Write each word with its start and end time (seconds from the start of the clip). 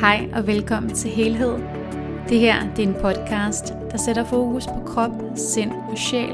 Hej 0.00 0.28
og 0.32 0.46
velkommen 0.46 0.94
til 0.94 1.10
Helhed. 1.10 1.58
Det 2.28 2.40
her 2.40 2.74
det 2.74 2.84
er 2.84 2.88
en 2.88 2.94
podcast, 2.94 3.64
der 3.90 3.96
sætter 3.96 4.24
fokus 4.24 4.66
på 4.66 4.82
krop, 4.86 5.10
sind 5.36 5.72
og 5.72 5.98
sjæl, 5.98 6.32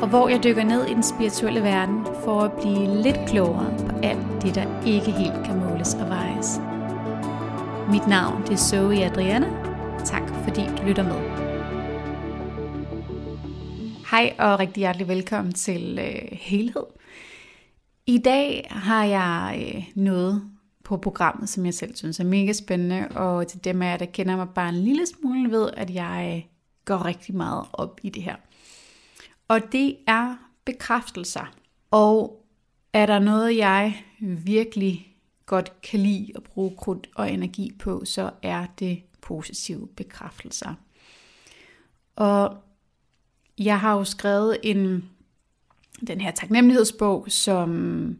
og 0.00 0.08
hvor 0.08 0.28
jeg 0.28 0.44
dykker 0.44 0.64
ned 0.64 0.86
i 0.86 0.94
den 0.94 1.02
spirituelle 1.02 1.62
verden 1.62 2.06
for 2.24 2.40
at 2.40 2.52
blive 2.52 3.02
lidt 3.02 3.16
klogere 3.28 3.76
på 3.78 3.96
alt 4.02 4.42
det, 4.42 4.54
der 4.54 4.84
ikke 4.86 5.10
helt 5.10 5.44
kan 5.44 5.58
måles 5.58 5.94
og 5.94 6.08
vejes. 6.08 6.60
Mit 7.90 8.06
navn 8.08 8.42
det 8.42 8.52
er 8.52 8.56
Zoe 8.56 9.04
Adriana. 9.04 9.48
Tak 10.04 10.28
fordi 10.44 10.60
du 10.78 10.86
lytter 10.86 11.02
med. 11.02 11.20
Hej 14.10 14.34
og 14.38 14.60
rigtig 14.60 14.80
hjertelig 14.80 15.08
velkommen 15.08 15.52
til 15.52 15.98
øh, 15.98 16.38
Helhed. 16.38 16.86
I 18.06 18.18
dag 18.18 18.66
har 18.70 19.04
jeg 19.04 19.64
øh, 19.74 19.84
noget 19.94 20.49
på 20.90 20.96
programmet, 20.96 21.48
som 21.48 21.66
jeg 21.66 21.74
selv 21.74 21.96
synes 21.96 22.20
er 22.20 22.24
mega 22.24 22.52
spændende, 22.52 23.08
og 23.08 23.48
til 23.48 23.64
dem 23.64 23.82
af 23.82 23.90
jer, 23.90 23.96
der 23.96 24.06
kender 24.06 24.36
mig 24.36 24.48
bare 24.48 24.68
en 24.68 24.74
lille 24.74 25.06
smule, 25.06 25.50
ved, 25.50 25.70
at 25.76 25.94
jeg 25.94 26.34
øh, 26.36 26.50
går 26.84 27.04
rigtig 27.04 27.34
meget 27.34 27.64
op 27.72 28.00
i 28.02 28.08
det 28.08 28.22
her. 28.22 28.36
Og 29.48 29.60
det 29.72 29.96
er 30.06 30.36
bekræftelser. 30.64 31.52
Og 31.90 32.44
er 32.92 33.06
der 33.06 33.18
noget, 33.18 33.56
jeg 33.56 34.04
virkelig 34.20 35.16
godt 35.46 35.80
kan 35.82 36.00
lide 36.00 36.32
at 36.36 36.42
bruge 36.42 36.76
krudt 36.76 37.10
og 37.14 37.32
energi 37.32 37.72
på, 37.78 38.04
så 38.04 38.30
er 38.42 38.66
det 38.78 39.02
positive 39.22 39.88
bekræftelser. 39.96 40.74
Og 42.16 42.56
jeg 43.58 43.80
har 43.80 43.96
jo 43.96 44.04
skrevet 44.04 44.58
en 44.62 45.10
den 46.06 46.20
her 46.20 46.30
taknemmelighedsbog, 46.30 47.26
som 47.28 48.16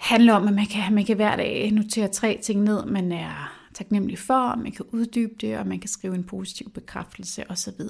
handler 0.00 0.34
om, 0.34 0.48
at 0.48 0.54
man 0.54 0.66
kan, 0.66 0.94
man 0.94 1.04
kan 1.04 1.16
hver 1.16 1.36
dag 1.36 1.70
notere 1.70 2.08
tre 2.08 2.40
ting 2.42 2.62
ned, 2.62 2.86
man 2.86 3.12
er 3.12 3.60
taknemmelig 3.74 4.18
for, 4.18 4.56
man 4.56 4.72
kan 4.72 4.86
uddybe 4.92 5.34
det, 5.40 5.58
og 5.58 5.66
man 5.66 5.78
kan 5.78 5.88
skrive 5.88 6.14
en 6.14 6.24
positiv 6.24 6.70
bekræftelse 6.70 7.50
osv. 7.50 7.80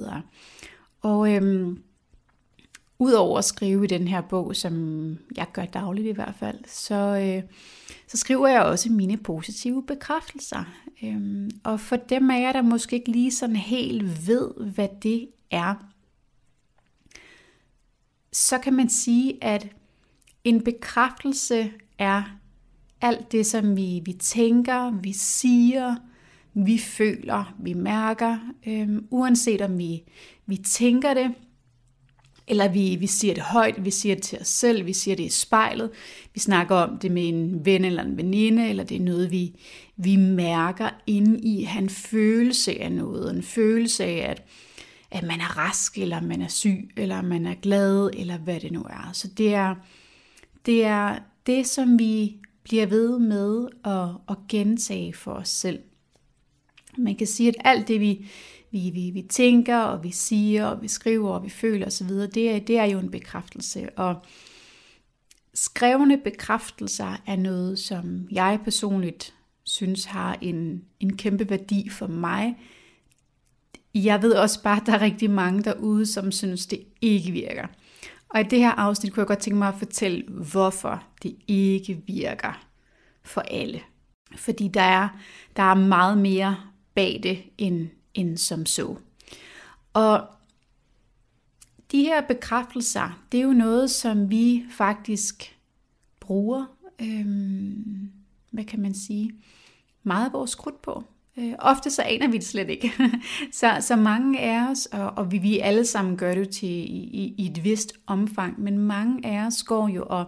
Og 1.01 1.35
øhm, 1.35 1.83
udover 2.99 3.39
at 3.39 3.45
skrive 3.45 3.85
i 3.85 3.87
den 3.87 4.09
her 4.09 4.21
bog, 4.21 4.57
som 4.57 5.19
jeg 5.37 5.47
gør 5.53 5.65
dagligt 5.65 6.07
i 6.07 6.11
hvert 6.11 6.35
fald, 6.39 6.59
så, 6.67 6.95
øh, 6.95 7.43
så 8.07 8.17
skriver 8.17 8.49
jeg 8.49 8.63
også 8.63 8.93
mine 8.93 9.17
positive 9.17 9.87
bekræftelser. 9.87 10.65
Øhm, 11.03 11.51
og 11.65 11.81
for 11.81 11.97
dem 11.97 12.31
af 12.31 12.41
jer, 12.41 12.53
der 12.53 12.63
måske 12.63 12.97
ikke 12.97 13.11
lige 13.11 13.33
sådan 13.33 13.57
helt 13.57 14.27
ved, 14.27 14.51
hvad 14.75 14.89
det 15.03 15.29
er, 15.51 15.75
så 18.33 18.59
kan 18.59 18.73
man 18.73 18.89
sige, 18.89 19.45
at 19.45 19.69
en 20.45 20.65
bekræftelse 20.65 21.73
er 22.01 22.23
alt 23.01 23.33
det, 23.33 23.47
som 23.47 23.77
vi, 23.77 24.03
vi 24.05 24.13
tænker, 24.13 24.91
vi 24.91 25.13
siger, 25.13 25.97
vi 26.55 26.79
føler, 26.79 27.55
vi 27.59 27.75
mærker, 27.75 28.39
øhm, 28.67 29.07
uanset 29.11 29.61
om 29.61 29.79
vi, 29.79 30.03
vi 30.47 30.57
tænker 30.57 31.15
det, 31.15 31.35
eller 32.47 32.69
vi, 32.69 32.97
vi 32.97 33.07
siger 33.07 33.35
det 33.35 33.43
højt, 33.43 33.85
vi 33.85 33.91
siger 33.91 34.15
det 34.15 34.25
til 34.25 34.39
os 34.41 34.49
selv, 34.49 34.87
vi 34.87 34.93
siger 34.93 35.17
det 35.17 35.25
i 35.25 35.29
spejlet, 35.29 35.91
vi 36.35 36.41
snakker 36.41 36.77
om 36.77 36.99
det 36.99 37.11
med 37.11 37.29
en 37.29 37.65
ven 37.65 37.85
eller 37.85 38.03
en 38.03 38.17
veninde, 38.17 38.69
eller 38.69 38.85
det 38.85 38.97
er 38.97 39.01
noget, 39.01 39.31
vi, 39.31 39.61
vi 39.97 40.17
mærker 40.17 40.91
inde 41.07 41.41
i, 41.41 41.63
han 41.63 41.91
følelse 41.91 42.81
af 42.81 42.93
noget, 42.93 43.35
en 43.35 43.43
følelse 43.43 44.05
af, 44.05 44.31
at, 44.31 44.43
at 45.11 45.23
man 45.23 45.41
er 45.41 45.59
rask, 45.59 45.99
eller 45.99 46.21
man 46.21 46.43
er 46.43 46.49
syg, 46.49 46.91
eller 46.97 47.23
man 47.23 47.47
er 47.47 47.55
glad, 47.55 48.11
eller 48.17 48.39
hvad 48.39 48.61
det 48.61 48.73
nu 48.73 48.83
er. 48.83 49.11
Så 49.13 49.29
det 49.29 49.55
er, 49.55 49.75
det 50.67 50.85
er 50.85 51.19
det, 51.47 51.67
som 51.67 51.99
vi 51.99 52.37
bliver 52.63 52.87
ved 52.87 53.19
med 53.19 53.69
at, 53.85 54.09
at 54.31 54.37
gentage 54.49 55.15
for 55.15 55.33
os 55.33 55.49
selv. 55.49 55.79
Man 56.99 57.17
kan 57.17 57.27
sige, 57.27 57.49
at 57.49 57.55
alt 57.65 57.89
det, 57.89 58.01
vi, 58.01 58.27
vi, 58.71 58.91
vi, 58.95 59.11
vi 59.11 59.23
tænker, 59.23 59.79
og 59.79 60.05
vi 60.05 60.11
siger, 60.11 60.67
og 60.67 60.83
vi 60.83 60.89
skriver, 60.89 61.31
og 61.31 61.45
vi 61.45 61.51
føler 61.51 61.87
osv., 61.87 62.09
det 62.09 62.51
er, 62.51 62.59
det 62.59 62.79
er 62.79 62.85
jo 62.85 62.99
en 62.99 63.11
bekræftelse. 63.11 63.91
Og 63.91 64.17
skrevne 65.55 66.19
bekræftelser 66.19 67.23
er 67.27 67.37
noget, 67.37 67.79
som 67.79 68.29
jeg 68.31 68.59
personligt 68.65 69.35
synes 69.65 70.05
har 70.05 70.39
en, 70.41 70.85
en 71.01 71.17
kæmpe 71.17 71.51
værdi 71.51 71.89
for 71.89 72.07
mig. 72.07 72.57
Jeg 73.95 74.23
ved 74.23 74.33
også 74.33 74.63
bare, 74.63 74.81
at 74.81 74.87
der 74.87 74.93
er 74.93 75.01
rigtig 75.01 75.31
mange 75.31 75.63
derude, 75.63 76.07
som 76.07 76.33
synes, 76.33 76.67
det 76.67 76.81
ikke 77.01 77.33
virker. 77.33 77.67
Og 78.31 78.41
i 78.41 78.45
det 78.45 78.59
her 78.59 78.71
afsnit 78.71 79.13
kunne 79.13 79.21
jeg 79.21 79.27
godt 79.27 79.39
tænke 79.39 79.59
mig 79.59 79.69
at 79.69 79.79
fortælle, 79.79 80.25
hvorfor 80.29 81.05
det 81.23 81.37
ikke 81.49 82.03
virker 82.07 82.67
for 83.23 83.41
alle. 83.41 83.81
Fordi 84.37 84.69
der 84.69 84.83
er, 84.83 85.09
der 85.57 85.63
er 85.63 85.75
meget 85.75 86.19
mere 86.19 86.57
bag 86.95 87.21
det, 87.23 87.43
end, 87.59 87.89
end 88.15 88.37
som 88.37 88.67
så. 88.67 88.97
Og 89.93 90.27
de 91.93 92.03
her 92.03 92.21
bekræftelser, 92.21 93.23
det 93.33 93.41
er 93.41 93.45
jo 93.45 93.53
noget, 93.53 93.91
som 93.91 94.31
vi 94.31 94.65
faktisk 94.71 95.59
bruger, 96.21 96.67
øhm, 97.01 98.11
hvad 98.51 98.65
kan 98.65 98.81
man 98.81 98.95
sige, 98.95 99.33
meget 100.03 100.27
af 100.27 100.33
vores 100.33 100.55
krudt 100.55 100.83
på. 100.83 101.05
Øh, 101.41 101.55
ofte 101.59 101.91
så 101.91 102.03
aner 102.03 102.29
vi 102.29 102.37
det 102.37 102.47
slet 102.47 102.69
ikke. 102.71 102.93
så, 103.53 103.77
så 103.81 103.97
mange 103.97 104.41
af 104.41 104.71
os, 104.71 104.87
og, 104.87 105.13
og 105.17 105.33
vi, 105.33 105.39
vi 105.39 105.59
alle 105.59 105.85
sammen 105.85 106.17
gør 106.17 106.35
det 106.35 106.49
til 106.49 106.69
i, 106.69 107.35
i 107.39 107.47
et 107.47 107.65
vist 107.65 107.93
omfang, 108.07 108.61
men 108.61 108.79
mange 108.79 109.27
af 109.27 109.47
os 109.47 109.63
går 109.63 109.89
jo 109.89 110.05
og 110.09 110.25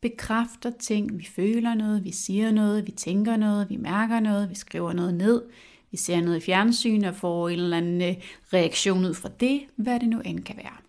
bekræfter 0.00 0.70
ting. 0.70 1.18
Vi 1.18 1.28
føler 1.36 1.74
noget, 1.74 2.04
vi 2.04 2.12
siger 2.12 2.50
noget, 2.50 2.86
vi 2.86 2.90
tænker 2.90 3.36
noget, 3.36 3.70
vi 3.70 3.76
mærker 3.76 4.20
noget, 4.20 4.50
vi 4.50 4.54
skriver 4.54 4.92
noget 4.92 5.14
ned, 5.14 5.42
vi 5.90 5.96
ser 5.96 6.20
noget 6.20 6.36
i 6.36 6.40
fjernsyn 6.40 7.04
og 7.04 7.14
får 7.14 7.48
en 7.48 7.58
eller 7.58 7.76
anden 7.76 8.02
øh, 8.02 8.14
reaktion 8.52 9.04
ud 9.04 9.14
fra 9.14 9.28
det, 9.40 9.60
hvad 9.76 10.00
det 10.00 10.08
nu 10.08 10.20
end 10.20 10.40
kan 10.40 10.56
være. 10.56 10.83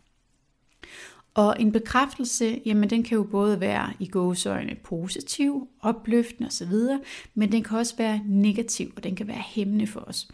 Og 1.36 1.56
en 1.60 1.72
bekræftelse, 1.72 2.62
jamen 2.66 2.90
den 2.90 3.04
kan 3.04 3.16
jo 3.16 3.24
både 3.24 3.60
være 3.60 3.94
i 4.00 4.08
gåsøjne 4.08 4.76
positiv, 4.84 5.68
opløftende 5.82 6.48
osv., 6.48 6.74
men 7.34 7.52
den 7.52 7.64
kan 7.64 7.78
også 7.78 7.98
være 7.98 8.22
negativ, 8.26 8.94
og 8.96 9.04
den 9.04 9.16
kan 9.16 9.28
være 9.28 9.44
hæmmende 9.46 9.88
for 9.88 10.00
os. 10.00 10.28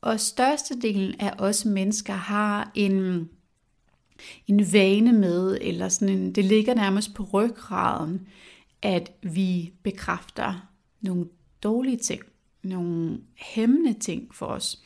Og 0.00 0.20
størstedelen 0.20 1.14
af 1.20 1.32
os 1.38 1.64
mennesker 1.64 2.12
har 2.12 2.70
en, 2.74 3.28
en 4.46 4.72
vane 4.72 5.12
med, 5.12 5.58
eller 5.60 5.88
sådan 5.88 6.18
en, 6.18 6.34
det 6.34 6.44
ligger 6.44 6.74
nærmest 6.74 7.14
på 7.14 7.22
ryggraden, 7.22 8.26
at 8.82 9.12
vi 9.22 9.72
bekræfter 9.82 10.68
nogle 11.00 11.26
dårlige 11.62 11.96
ting, 11.96 12.22
nogle 12.62 13.20
hæmmende 13.34 13.92
ting 13.92 14.34
for 14.34 14.46
os. 14.46 14.82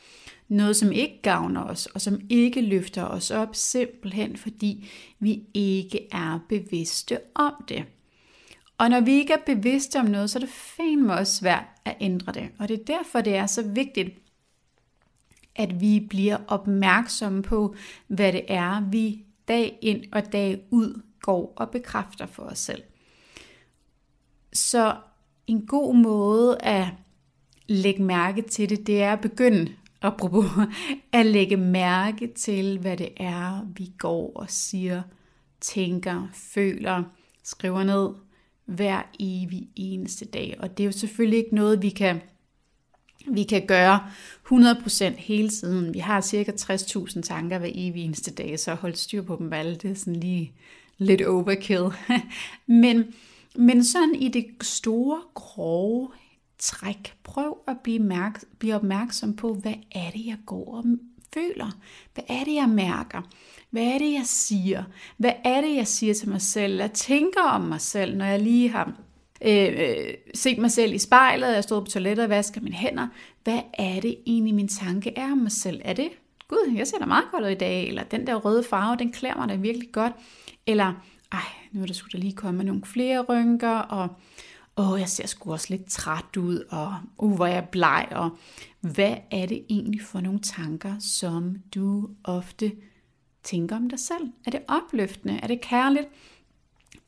Noget, 0.47 0.75
som 0.75 0.91
ikke 0.91 1.21
gavner 1.21 1.63
os, 1.63 1.85
og 1.85 2.01
som 2.01 2.19
ikke 2.29 2.61
løfter 2.61 3.03
os 3.03 3.31
op, 3.31 3.55
simpelthen 3.55 4.37
fordi 4.37 4.89
vi 5.19 5.43
ikke 5.53 6.07
er 6.11 6.39
bevidste 6.49 7.19
om 7.35 7.53
det. 7.69 7.85
Og 8.77 8.89
når 8.89 8.99
vi 8.99 9.11
ikke 9.11 9.33
er 9.33 9.55
bevidste 9.55 9.99
om 9.99 10.05
noget, 10.05 10.29
så 10.29 10.39
er 10.39 10.41
det 10.41 10.49
fandme 10.49 11.13
også 11.13 11.35
svært 11.35 11.63
at 11.85 11.97
ændre 11.99 12.31
det. 12.31 12.49
Og 12.59 12.67
det 12.67 12.79
er 12.79 12.85
derfor, 12.85 13.21
det 13.21 13.35
er 13.35 13.45
så 13.45 13.61
vigtigt, 13.61 14.09
at 15.55 15.81
vi 15.81 16.07
bliver 16.09 16.37
opmærksomme 16.47 17.43
på, 17.43 17.75
hvad 18.07 18.33
det 18.33 18.43
er, 18.47 18.89
vi 18.89 19.25
dag 19.47 19.77
ind 19.81 20.03
og 20.11 20.31
dag 20.31 20.61
ud 20.71 21.01
går 21.21 21.53
og 21.55 21.69
bekræfter 21.69 22.25
for 22.25 22.43
os 22.43 22.59
selv. 22.59 22.83
Så 24.53 24.95
en 25.47 25.65
god 25.65 25.95
måde 25.95 26.57
at 26.61 26.87
lægge 27.67 28.03
mærke 28.03 28.41
til 28.41 28.69
det, 28.69 28.87
det 28.87 29.01
er 29.01 29.13
at 29.13 29.21
begynde 29.21 29.71
apropos, 30.01 30.45
at 31.11 31.25
lægge 31.25 31.57
mærke 31.57 32.27
til, 32.35 32.79
hvad 32.79 32.97
det 32.97 33.09
er, 33.17 33.67
vi 33.75 33.91
går 33.97 34.31
og 34.35 34.49
siger, 34.49 35.01
tænker, 35.61 36.27
føler, 36.33 37.03
skriver 37.43 37.83
ned 37.83 38.09
hver 38.65 39.01
evig 39.19 39.67
eneste 39.75 40.25
dag. 40.25 40.55
Og 40.59 40.77
det 40.77 40.83
er 40.83 40.85
jo 40.85 40.91
selvfølgelig 40.91 41.37
ikke 41.37 41.55
noget, 41.55 41.81
vi 41.81 41.89
kan, 41.89 42.21
vi 43.27 43.43
kan 43.43 43.67
gøre 43.67 43.99
100% 44.51 45.03
hele 45.17 45.49
tiden. 45.49 45.93
Vi 45.93 45.99
har 45.99 46.21
cirka 46.21 46.51
60.000 46.51 47.21
tanker 47.21 47.57
hver 47.57 47.71
evig 47.73 48.05
eneste 48.05 48.31
dag, 48.33 48.59
så 48.59 48.73
hold 48.73 48.95
styr 48.95 49.21
på 49.21 49.35
dem 49.39 49.53
alle. 49.53 49.75
Det 49.75 49.91
er 49.91 49.95
sådan 49.95 50.15
lige 50.15 50.51
lidt 50.97 51.21
overkill. 51.21 51.85
men, 52.83 53.13
men 53.55 53.83
sådan 53.83 54.15
i 54.15 54.27
det 54.27 54.45
store, 54.61 55.21
grove 55.33 56.09
træk. 56.59 57.13
Prøv 57.23 57.57
at 57.67 57.77
blive, 57.83 57.99
mærk- 57.99 58.43
blive 58.59 58.75
opmærksom 58.75 59.35
på, 59.35 59.53
hvad 59.53 59.73
er 59.91 60.09
det, 60.11 60.25
jeg 60.25 60.37
går 60.45 60.75
og 60.75 60.83
føler? 61.33 61.77
Hvad 62.13 62.23
er 62.27 62.43
det, 62.43 62.53
jeg 62.53 62.69
mærker? 62.69 63.21
Hvad 63.69 63.83
er 63.83 63.97
det, 63.97 64.13
jeg 64.13 64.25
siger? 64.25 64.83
Hvad 65.17 65.31
er 65.43 65.61
det, 65.61 65.75
jeg 65.75 65.87
siger 65.87 66.13
til 66.13 66.29
mig 66.29 66.41
selv? 66.41 66.77
Jeg 66.79 66.91
tænker 66.91 67.41
om 67.41 67.61
mig 67.61 67.81
selv, 67.81 68.17
når 68.17 68.25
jeg 68.25 68.41
lige 68.41 68.69
har 68.69 68.93
øh, 69.41 69.67
øh, 69.77 70.13
set 70.33 70.57
mig 70.57 70.71
selv 70.71 70.93
i 70.93 70.97
spejlet, 70.97 71.53
jeg 71.53 71.63
stod 71.63 71.81
på 71.81 71.91
toilettet 71.91 72.23
og 72.23 72.29
vasker 72.29 72.61
mine 72.61 72.75
hænder. 72.75 73.07
Hvad 73.43 73.59
er 73.73 73.99
det 73.99 74.17
egentlig, 74.25 74.55
min 74.55 74.67
tanke 74.67 75.13
er 75.17 75.31
om 75.31 75.37
mig 75.37 75.51
selv? 75.51 75.81
Er 75.85 75.93
det, 75.93 76.09
gud, 76.47 76.73
jeg 76.75 76.87
ser 76.87 76.97
da 76.97 77.05
meget 77.05 77.25
godt 77.31 77.43
ud 77.43 77.49
i 77.49 77.55
dag, 77.55 77.87
eller 77.87 78.03
den 78.03 78.27
der 78.27 78.35
røde 78.35 78.63
farve, 78.63 78.95
den 78.95 79.11
klæder 79.11 79.35
mig 79.35 79.49
da 79.49 79.55
virkelig 79.55 79.91
godt, 79.91 80.13
eller 80.67 80.93
ej, 81.31 81.39
nu 81.71 81.81
er 81.81 81.85
der 81.85 81.93
skulle 81.93 82.11
der 82.11 82.23
lige 82.25 82.35
komme 82.35 82.63
nogle 82.63 82.81
flere 82.85 83.21
rynker, 83.21 83.77
og 83.77 84.09
åh, 84.77 84.99
jeg 84.99 85.09
ser 85.09 85.27
sgu 85.27 85.51
også 85.51 85.67
lidt 85.69 85.89
træt 85.89 86.37
ud, 86.37 86.63
og 86.69 86.95
uh, 87.17 87.35
hvor 87.35 87.45
er 87.45 87.53
jeg 87.53 87.67
bleg, 87.71 88.07
og 88.11 88.29
hvad 88.79 89.15
er 89.31 89.45
det 89.45 89.65
egentlig 89.69 90.01
for 90.01 90.21
nogle 90.21 90.39
tanker, 90.39 90.99
som 90.99 91.57
du 91.75 92.09
ofte 92.23 92.71
tænker 93.43 93.75
om 93.75 93.89
dig 93.89 93.99
selv? 93.99 94.31
Er 94.45 94.51
det 94.51 94.59
opløftende? 94.67 95.39
Er 95.43 95.47
det 95.47 95.61
kærligt? 95.61 96.07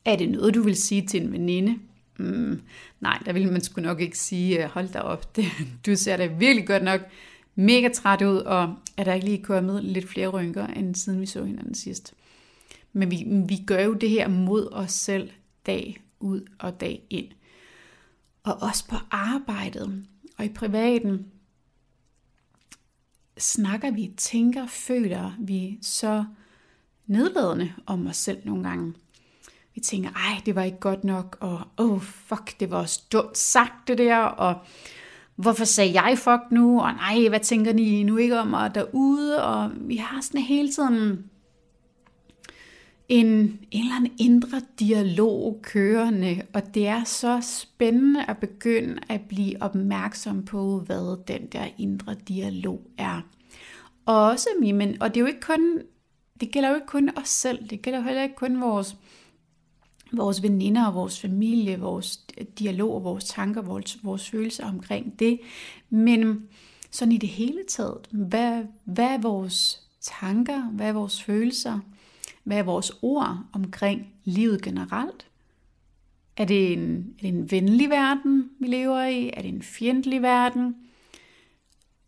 Er 0.04 0.16
det 0.16 0.30
noget, 0.30 0.54
du 0.54 0.62
vil 0.62 0.76
sige 0.76 1.06
til 1.06 1.22
en 1.22 1.32
veninde? 1.32 1.78
Mm, 2.16 2.62
nej, 3.00 3.18
der 3.26 3.32
ville 3.32 3.50
man 3.50 3.60
sgu 3.60 3.80
nok 3.80 4.00
ikke 4.00 4.18
sige, 4.18 4.64
øh, 4.64 4.70
hold 4.70 4.88
da 4.88 4.98
op, 4.98 5.36
det, 5.36 5.44
du 5.86 5.96
ser 5.96 6.16
da 6.16 6.26
virkelig 6.26 6.66
godt 6.66 6.84
nok 6.84 7.00
mega 7.54 7.88
træt 7.88 8.22
ud, 8.22 8.36
og 8.36 8.74
er 8.96 9.04
der 9.04 9.14
ikke 9.14 9.26
lige 9.26 9.42
kommet 9.42 9.84
lidt 9.84 10.08
flere 10.08 10.28
rynker, 10.28 10.66
end 10.66 10.94
siden 10.94 11.20
vi 11.20 11.26
så 11.26 11.44
hinanden 11.44 11.74
sidst. 11.74 12.14
Men 12.92 13.10
vi, 13.10 13.24
vi 13.48 13.62
gør 13.66 13.80
jo 13.80 13.94
det 13.94 14.10
her 14.10 14.28
mod 14.28 14.68
os 14.72 14.92
selv 14.92 15.30
dag 15.66 16.00
ud 16.20 16.40
og 16.58 16.80
dag 16.80 17.02
ind. 17.10 17.26
Og 18.50 18.62
også 18.62 18.88
på 18.88 18.96
arbejdet 19.10 20.06
og 20.38 20.44
i 20.44 20.48
privaten 20.48 21.26
snakker 23.38 23.90
vi, 23.90 24.14
tænker, 24.16 24.66
føler 24.66 25.32
vi 25.38 25.78
så 25.82 26.24
nedladende 27.06 27.72
om 27.86 28.06
os 28.06 28.16
selv 28.16 28.38
nogle 28.44 28.68
gange. 28.68 28.94
Vi 29.74 29.80
tænker, 29.80 30.10
ej, 30.10 30.40
det 30.46 30.54
var 30.54 30.62
ikke 30.62 30.78
godt 30.78 31.04
nok, 31.04 31.36
og 31.40 31.60
oh, 31.76 32.00
fuck, 32.00 32.60
det 32.60 32.70
var 32.70 32.78
også 32.78 33.02
dumt 33.12 33.38
sagt 33.38 33.88
det 33.88 33.98
der, 33.98 34.16
og 34.16 34.54
hvorfor 35.36 35.64
sagde 35.64 36.02
jeg 36.02 36.18
fuck 36.18 36.50
nu, 36.50 36.80
og 36.80 36.92
nej, 36.92 37.28
hvad 37.28 37.40
tænker 37.40 37.72
I 37.72 38.02
nu 38.02 38.16
ikke 38.16 38.38
om 38.38 38.46
mig 38.46 38.74
derude, 38.74 39.44
og 39.44 39.70
vi 39.76 39.96
har 39.96 40.20
sådan 40.20 40.40
hele 40.40 40.72
tiden 40.72 41.30
en, 43.10 43.26
en 43.70 43.82
eller 43.82 43.96
anden 43.96 44.12
indre 44.18 44.60
dialog 44.78 45.60
kørende, 45.62 46.42
og 46.52 46.74
det 46.74 46.86
er 46.86 47.04
så 47.04 47.40
spændende 47.42 48.24
at 48.24 48.38
begynde 48.38 49.00
at 49.08 49.20
blive 49.20 49.62
opmærksom 49.62 50.44
på, 50.44 50.80
hvad 50.80 51.26
den 51.28 51.46
der 51.46 51.66
indre 51.78 52.16
dialog 52.28 52.82
er. 52.98 53.20
Og 54.06 54.24
også, 54.24 54.48
men, 54.60 55.02
og 55.02 55.08
det 55.08 55.16
er 55.16 55.20
jo 55.20 55.26
ikke 55.26 55.40
kun, 55.40 55.82
det 56.40 56.50
gælder 56.50 56.68
jo 56.68 56.74
ikke 56.74 56.86
kun 56.86 57.10
os 57.16 57.28
selv, 57.28 57.68
det 57.68 57.82
gælder 57.82 57.98
jo 57.98 58.04
heller 58.04 58.22
ikke 58.22 58.36
kun 58.36 58.60
vores, 58.60 58.96
vores 60.12 60.42
veninder 60.42 60.86
og 60.86 60.94
vores 60.94 61.20
familie, 61.20 61.80
vores 61.80 62.16
dialog, 62.58 63.04
vores 63.04 63.24
tanker, 63.24 63.62
vores, 63.62 63.98
vores 64.04 64.30
følelser 64.30 64.66
omkring 64.66 65.18
det. 65.18 65.40
Men 65.90 66.42
sådan 66.90 67.12
i 67.12 67.18
det 67.18 67.28
hele 67.28 67.58
taget, 67.68 68.08
hvad, 68.10 68.64
hvad 68.84 69.06
er 69.06 69.18
vores 69.18 69.82
tanker, 70.00 70.62
hvad 70.62 70.88
er 70.88 70.92
vores 70.92 71.22
følelser, 71.22 71.80
hvad 72.44 72.58
er 72.58 72.62
vores 72.62 72.92
ord 73.02 73.38
omkring 73.52 74.14
livet 74.24 74.62
generelt? 74.62 75.26
Er 76.36 76.44
det, 76.44 76.72
en, 76.72 77.14
er 77.18 77.22
det 77.22 77.28
en 77.28 77.50
venlig 77.50 77.90
verden, 77.90 78.50
vi 78.60 78.66
lever 78.66 79.04
i? 79.04 79.30
Er 79.32 79.42
det 79.42 79.48
en 79.48 79.62
fjendtlig 79.62 80.22
verden? 80.22 80.76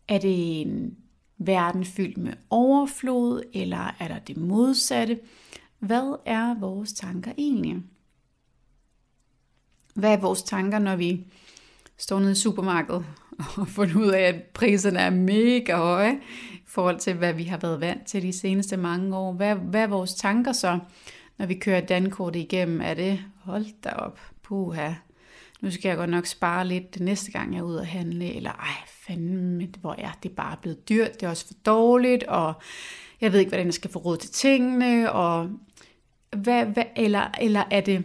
Er 0.07 0.17
det 0.17 0.61
en 0.61 0.97
verden 1.37 1.85
fyldt 1.85 2.17
med 2.17 2.33
overflod, 2.49 3.43
eller 3.53 3.95
er 3.99 4.07
der 4.07 4.19
det 4.19 4.37
modsatte? 4.37 5.19
Hvad 5.79 6.15
er 6.25 6.59
vores 6.59 6.93
tanker 6.93 7.31
egentlig? 7.37 7.83
Hvad 9.95 10.13
er 10.13 10.17
vores 10.17 10.43
tanker, 10.43 10.79
når 10.79 10.95
vi 10.95 11.25
står 11.97 12.19
nede 12.19 12.31
i 12.31 12.35
supermarkedet 12.35 13.05
og 13.57 13.67
fundet 13.67 13.95
ud 13.95 14.07
af, 14.07 14.21
at 14.21 14.41
priserne 14.53 14.99
er 14.99 15.09
mega 15.09 15.75
høje 15.75 16.19
i 16.53 16.63
forhold 16.67 16.99
til, 16.99 17.13
hvad 17.13 17.33
vi 17.33 17.43
har 17.43 17.57
været 17.57 17.81
vant 17.81 18.05
til 18.05 18.21
de 18.21 18.33
seneste 18.33 18.77
mange 18.77 19.17
år. 19.17 19.33
Hvad, 19.33 19.55
hvad 19.55 19.81
er 19.81 19.87
vores 19.87 20.13
tanker 20.13 20.51
så, 20.51 20.79
når 21.37 21.45
vi 21.45 21.53
kører 21.53 21.81
dankortet 21.81 22.39
igennem? 22.39 22.81
Er 22.81 22.93
det, 22.93 23.19
hold 23.43 23.65
da 23.83 23.89
op, 23.89 24.19
puha, 24.43 24.91
nu 25.61 25.71
skal 25.71 25.89
jeg 25.89 25.97
godt 25.97 26.09
nok 26.09 26.25
spare 26.25 26.67
lidt 26.67 26.93
det 26.93 27.01
næste 27.01 27.31
gang, 27.31 27.53
jeg 27.53 27.59
er 27.59 27.63
ude 27.63 27.81
at 27.81 27.87
handle, 27.87 28.33
eller 28.33 28.51
ej, 28.51 28.87
fandme, 28.87 29.67
hvor 29.81 29.95
er 29.97 30.17
det 30.23 30.31
bare 30.31 30.57
blevet 30.61 30.89
dyrt, 30.89 31.13
det 31.13 31.25
er 31.25 31.29
også 31.29 31.47
for 31.47 31.53
dårligt, 31.65 32.23
og 32.23 32.53
jeg 33.21 33.31
ved 33.31 33.39
ikke, 33.39 33.49
hvordan 33.49 33.65
jeg 33.65 33.73
skal 33.73 33.91
få 33.91 33.99
råd 33.99 34.17
til 34.17 34.29
tingene, 34.29 35.11
og 35.11 35.49
hvad, 36.37 36.65
hvad, 36.65 36.83
eller, 36.95 37.31
eller 37.41 37.63
er 37.71 37.81
det, 37.81 38.03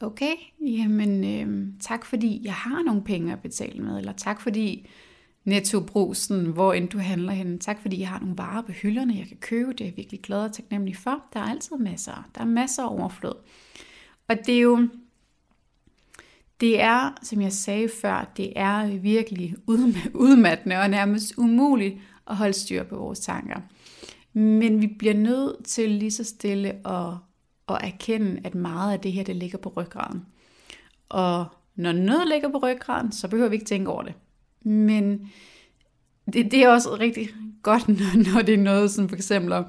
okay, 0.00 0.34
jamen 0.60 1.24
øh, 1.24 1.66
tak 1.80 2.04
fordi 2.04 2.40
jeg 2.44 2.54
har 2.54 2.82
nogle 2.82 3.04
penge 3.04 3.32
at 3.32 3.42
betale 3.42 3.82
med, 3.82 3.98
eller 3.98 4.12
tak 4.12 4.40
fordi 4.40 4.88
nettobrusen, 5.44 6.46
hvor 6.46 6.72
end 6.72 6.88
du 6.88 6.98
handler 6.98 7.32
henne. 7.32 7.58
tak 7.58 7.82
fordi 7.82 8.00
jeg 8.00 8.08
har 8.08 8.20
nogle 8.20 8.38
varer 8.38 8.62
på 8.62 8.72
hylderne, 8.72 9.16
jeg 9.18 9.26
kan 9.26 9.36
købe, 9.36 9.72
det 9.72 9.80
er 9.80 9.84
jeg 9.84 9.96
virkelig 9.96 10.20
glad 10.20 10.44
og 10.44 10.52
taknemmelig 10.52 10.96
for. 10.96 11.24
Der 11.32 11.40
er 11.40 11.44
altid 11.44 11.76
masser, 11.76 12.28
der 12.34 12.40
er 12.40 12.44
masser 12.44 12.82
af 12.82 12.92
overflod. 12.92 13.34
Og 14.28 14.36
det 14.46 14.56
er 14.56 14.60
jo, 14.60 14.88
det 16.60 16.80
er, 16.80 17.18
som 17.22 17.40
jeg 17.40 17.52
sagde 17.52 17.88
før, 18.00 18.32
det 18.36 18.52
er 18.56 18.98
virkelig 18.98 19.54
udmattende 20.14 20.76
og 20.76 20.90
nærmest 20.90 21.34
umuligt 21.38 21.94
at 22.26 22.36
holde 22.36 22.52
styr 22.52 22.82
på 22.82 22.96
vores 22.96 23.20
tanker. 23.20 23.60
Men 24.38 24.80
vi 24.80 24.86
bliver 24.86 25.14
nødt 25.14 25.64
til 25.64 25.90
lige 25.90 26.10
så 26.10 26.24
stille 26.24 26.86
at 26.88 27.14
at 27.68 27.78
erkende, 27.82 28.40
at 28.44 28.54
meget 28.54 28.92
af 28.92 29.00
det 29.00 29.12
her, 29.12 29.24
det 29.24 29.36
ligger 29.36 29.58
på 29.58 29.72
ryggraden. 29.76 30.26
Og 31.08 31.46
når 31.76 31.92
noget 31.92 32.28
ligger 32.28 32.48
på 32.48 32.58
ryggraden, 32.58 33.12
så 33.12 33.28
behøver 33.28 33.48
vi 33.48 33.54
ikke 33.54 33.66
tænke 33.66 33.90
over 33.90 34.02
det. 34.02 34.14
Men 34.64 35.30
det, 36.32 36.50
det 36.50 36.54
er 36.54 36.68
også 36.68 36.96
rigtig 37.00 37.28
godt, 37.62 37.88
når, 37.98 38.32
når 38.32 38.42
det 38.42 38.54
er 38.54 38.58
noget 38.58 38.90
som 38.90 39.08
for 39.08 39.16
eksempel 39.16 39.52
at 39.52 39.64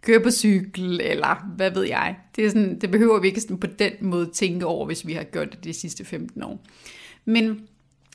køre 0.00 0.20
på 0.20 0.30
cykel, 0.30 1.00
eller 1.00 1.52
hvad 1.56 1.70
ved 1.70 1.82
jeg. 1.82 2.16
Det, 2.36 2.44
er 2.44 2.48
sådan, 2.48 2.80
det 2.80 2.90
behøver 2.90 3.20
vi 3.20 3.28
ikke 3.28 3.40
sådan 3.40 3.58
på 3.58 3.66
den 3.66 3.92
måde 4.00 4.30
tænke 4.34 4.66
over, 4.66 4.86
hvis 4.86 5.06
vi 5.06 5.12
har 5.12 5.24
gjort 5.24 5.52
det 5.52 5.64
de 5.64 5.72
sidste 5.72 6.04
15 6.04 6.42
år. 6.42 6.64
Men, 7.24 7.60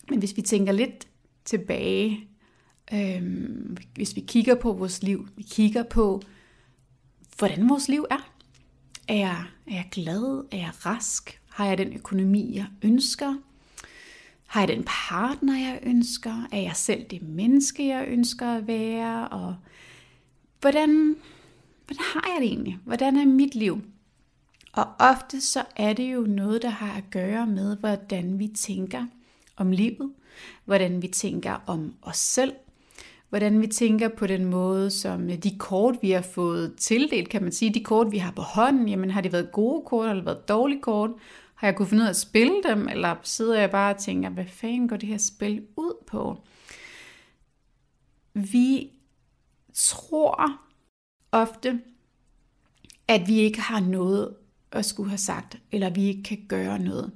men 0.10 0.20
hvis 0.20 0.38
vi 0.38 0.42
tænker 0.42 0.74
lidt 0.74 1.08
tilbage, 1.46 2.28
øhm, 2.94 3.78
hvis 3.96 4.16
vi 4.16 4.22
kigger 4.22 4.56
på 4.56 4.74
vores 4.74 5.04
liv, 5.04 5.28
vi 5.36 5.44
kigger 5.44 5.84
på, 5.84 6.22
hvordan 7.38 7.70
vores 7.70 7.90
liv 7.90 8.06
er, 8.12 8.33
er 9.08 9.16
jeg, 9.16 9.46
er 9.68 9.74
jeg 9.74 9.88
glad? 9.92 10.46
Er 10.52 10.58
jeg 10.58 10.86
rask? 10.86 11.42
Har 11.50 11.66
jeg 11.66 11.78
den 11.78 11.94
økonomi, 11.94 12.56
jeg 12.56 12.66
ønsker? 12.82 13.36
Har 14.48 14.62
jeg 14.62 14.68
den 14.68 14.84
partner, 14.88 15.60
jeg 15.60 15.80
ønsker? 15.84 16.48
Er 16.52 16.62
jeg 16.62 16.76
selv 16.76 17.06
det 17.10 17.22
menneske, 17.22 17.88
jeg 17.88 18.08
ønsker 18.08 18.48
at 18.48 18.68
være? 18.68 19.28
Og 19.28 19.56
hvordan, 20.62 21.16
hvordan 21.86 22.04
har 22.14 22.32
jeg 22.34 22.42
det 22.42 22.48
egentlig? 22.48 22.78
Hvordan 22.86 23.18
er 23.18 23.26
mit 23.26 23.56
liv? 23.56 23.82
Og 24.74 24.88
ofte 25.00 25.42
så 25.42 25.66
er 25.76 25.94
det 25.94 26.14
jo 26.14 26.22
noget, 26.22 26.62
der 26.62 26.70
har 26.70 26.98
at 26.98 27.04
gøre 27.12 27.48
med, 27.48 27.78
hvordan 27.78 28.40
vi 28.40 28.48
tænker 28.48 29.06
om 29.56 29.72
livet, 29.72 30.14
hvordan 30.66 31.02
vi 31.02 31.08
tænker 31.08 31.64
om 31.68 31.94
os 32.02 32.18
selv, 32.18 32.54
hvordan 33.34 33.62
vi 33.62 33.68
tænker 33.68 34.08
på 34.08 34.28
den 34.28 34.46
måde, 34.46 34.90
som 34.90 35.30
øh, 35.30 35.38
de 35.38 35.58
kort, 35.58 35.96
vi 36.02 36.12
har 36.12 36.22
fået 36.22 36.76
tildelt, 36.78 37.30
kan 37.30 37.44
man 37.44 37.52
sige, 37.52 37.74
de 37.74 37.84
kort, 37.84 38.12
vi 38.12 38.18
har 38.18 38.32
på 38.32 38.42
hånden, 38.42 38.90
jamen 38.90 39.12
har 39.12 39.22
det 39.22 39.32
været 39.32 39.52
gode 39.52 39.84
kort, 39.86 40.10
eller 40.10 40.24
været 40.24 40.50
dårlige 40.50 40.82
kort? 40.82 41.10
Har 41.56 41.68
jeg 41.68 41.76
kunnet 41.76 41.90
finde 41.90 42.02
ud 42.02 42.06
af 42.06 42.10
at 42.10 42.16
spille 42.16 42.64
dem, 42.64 42.88
eller 42.88 43.16
sidder 43.24 43.60
jeg 43.60 43.72
bare 43.72 43.96
og 43.96 44.02
tænker, 44.02 44.30
hvad 44.30 44.46
fanden 44.46 44.88
går 44.88 44.98
det 44.98 45.10
her 45.10 45.18
spil 45.18 45.66
ud 45.78 45.94
på? 46.08 46.38
Vi 48.34 48.92
tror 49.74 50.52
ofte, 51.32 51.82
at 53.08 53.28
vi 53.28 53.40
ikke 53.40 53.62
har 53.62 53.80
noget 53.80 54.36
at 54.72 54.86
skulle 54.86 55.10
have 55.10 55.18
sagt, 55.18 55.58
eller 55.72 55.90
vi 55.90 56.08
ikke 56.08 56.24
kan 56.24 56.46
gøre 56.48 56.80
noget. 56.80 57.12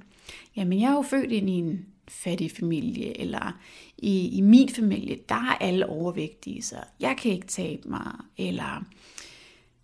Jamen, 0.56 0.80
jeg 0.80 0.90
er 0.90 0.94
jo 0.94 1.02
født 1.02 1.32
ind 1.32 1.50
i 1.50 1.52
en 1.52 1.86
fattig 2.10 2.50
familie, 2.50 3.20
eller 3.20 3.58
i, 3.98 4.28
i 4.28 4.40
min 4.40 4.68
familie, 4.68 5.18
der 5.28 5.34
er 5.34 5.56
alle 5.60 5.88
overvægtige, 5.88 6.62
så 6.62 6.76
jeg 7.00 7.16
kan 7.16 7.32
ikke 7.32 7.46
tabe 7.46 7.88
mig, 7.88 8.12
eller 8.36 8.84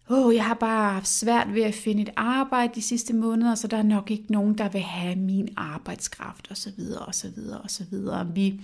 oh, 0.08 0.34
jeg 0.34 0.44
har 0.44 0.54
bare 0.54 0.92
haft 0.92 1.08
svært 1.08 1.54
ved 1.54 1.62
at 1.62 1.74
finde 1.74 2.02
et 2.02 2.10
arbejde 2.16 2.74
de 2.74 2.82
sidste 2.82 3.14
måneder, 3.14 3.54
så 3.54 3.68
der 3.68 3.76
er 3.76 3.82
nok 3.82 4.10
ikke 4.10 4.32
nogen, 4.32 4.58
der 4.58 4.68
vil 4.68 4.80
have 4.80 5.16
min 5.16 5.48
arbejdskraft, 5.56 6.50
osv., 6.50 6.80
osv., 7.06 7.38
osv. 7.64 7.94
Vi, 8.34 8.60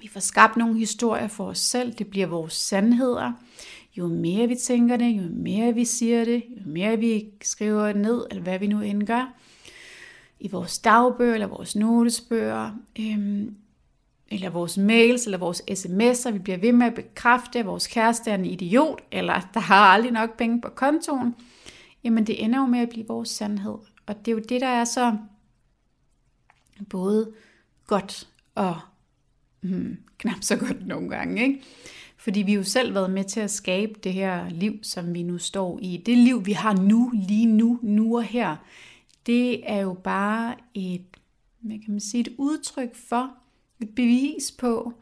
vi 0.00 0.08
får 0.08 0.20
skabt 0.20 0.56
nogle 0.56 0.78
historier 0.78 1.28
for 1.28 1.44
os 1.44 1.58
selv, 1.58 1.94
det 1.94 2.06
bliver 2.06 2.26
vores 2.26 2.52
sandheder. 2.52 3.32
Jo 3.96 4.08
mere 4.08 4.48
vi 4.48 4.54
tænker 4.54 4.96
det, 4.96 5.10
jo 5.10 5.22
mere 5.32 5.74
vi 5.74 5.84
siger 5.84 6.24
det, 6.24 6.44
jo 6.56 6.62
mere 6.66 6.98
vi 6.98 7.24
skriver 7.42 7.86
det 7.86 7.96
ned, 7.96 8.26
eller 8.30 8.42
hvad 8.42 8.58
vi 8.58 8.66
nu 8.66 8.80
end 8.80 9.02
gør, 9.02 9.34
i 10.40 10.48
vores 10.48 10.78
dagbøger 10.78 11.34
eller 11.34 11.46
vores 11.46 11.76
notesbøger, 11.76 12.70
øhm, 12.98 13.56
eller 14.28 14.50
vores 14.50 14.78
mails, 14.78 15.24
eller 15.24 15.38
vores 15.38 15.62
sms'er, 15.70 16.30
vi 16.30 16.38
bliver 16.38 16.58
ved 16.58 16.72
med 16.72 16.86
at 16.86 16.94
bekræfte, 16.94 17.58
at 17.58 17.66
vores 17.66 17.86
kæreste 17.86 18.30
er 18.30 18.34
en 18.34 18.44
idiot, 18.44 19.00
eller 19.12 19.50
der 19.54 19.60
har 19.60 19.84
aldrig 19.84 20.12
nok 20.12 20.36
penge 20.36 20.60
på 20.60 20.68
kontoen, 20.68 21.34
jamen 22.04 22.26
det 22.26 22.44
ender 22.44 22.58
jo 22.58 22.66
med 22.66 22.78
at 22.78 22.88
blive 22.88 23.06
vores 23.06 23.28
sandhed. 23.28 23.78
Og 24.06 24.18
det 24.18 24.28
er 24.28 24.36
jo 24.36 24.42
det, 24.48 24.60
der 24.60 24.66
er 24.66 24.84
så 24.84 25.16
både 26.90 27.32
godt 27.86 28.28
og 28.54 28.76
hmm, 29.60 29.96
knap 30.18 30.36
så 30.40 30.56
godt 30.56 30.86
nogle 30.86 31.08
gange. 31.08 31.42
Ikke? 31.42 31.62
Fordi 32.16 32.42
vi 32.42 32.54
jo 32.54 32.62
selv 32.62 32.94
været 32.94 33.10
med 33.10 33.24
til 33.24 33.40
at 33.40 33.50
skabe 33.50 33.92
det 34.04 34.12
her 34.12 34.48
liv, 34.48 34.78
som 34.82 35.14
vi 35.14 35.22
nu 35.22 35.38
står 35.38 35.78
i. 35.82 36.02
Det 36.06 36.18
liv, 36.18 36.46
vi 36.46 36.52
har 36.52 36.74
nu, 36.76 37.10
lige 37.14 37.46
nu, 37.46 37.78
nu 37.82 38.16
og 38.16 38.22
her, 38.22 38.56
det 39.26 39.70
er 39.70 39.80
jo 39.80 39.94
bare 39.94 40.54
et 40.74 41.04
hvad 41.64 41.78
kan 41.78 41.90
man 41.90 42.00
sige, 42.00 42.20
et 42.20 42.34
udtryk 42.38 42.94
for, 42.94 43.30
et 43.80 43.94
bevis 43.94 44.52
på, 44.58 44.92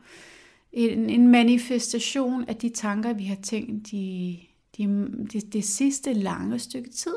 en, 0.72 1.10
en 1.10 1.28
manifestation 1.28 2.44
af 2.48 2.56
de 2.56 2.68
tanker, 2.68 3.12
vi 3.12 3.24
har 3.24 3.36
tænkt 3.36 3.92
i 3.92 4.48
de, 4.76 5.08
det, 5.32 5.52
det 5.52 5.64
sidste 5.64 6.12
lange 6.12 6.58
stykke 6.58 6.90
tid. 6.90 7.14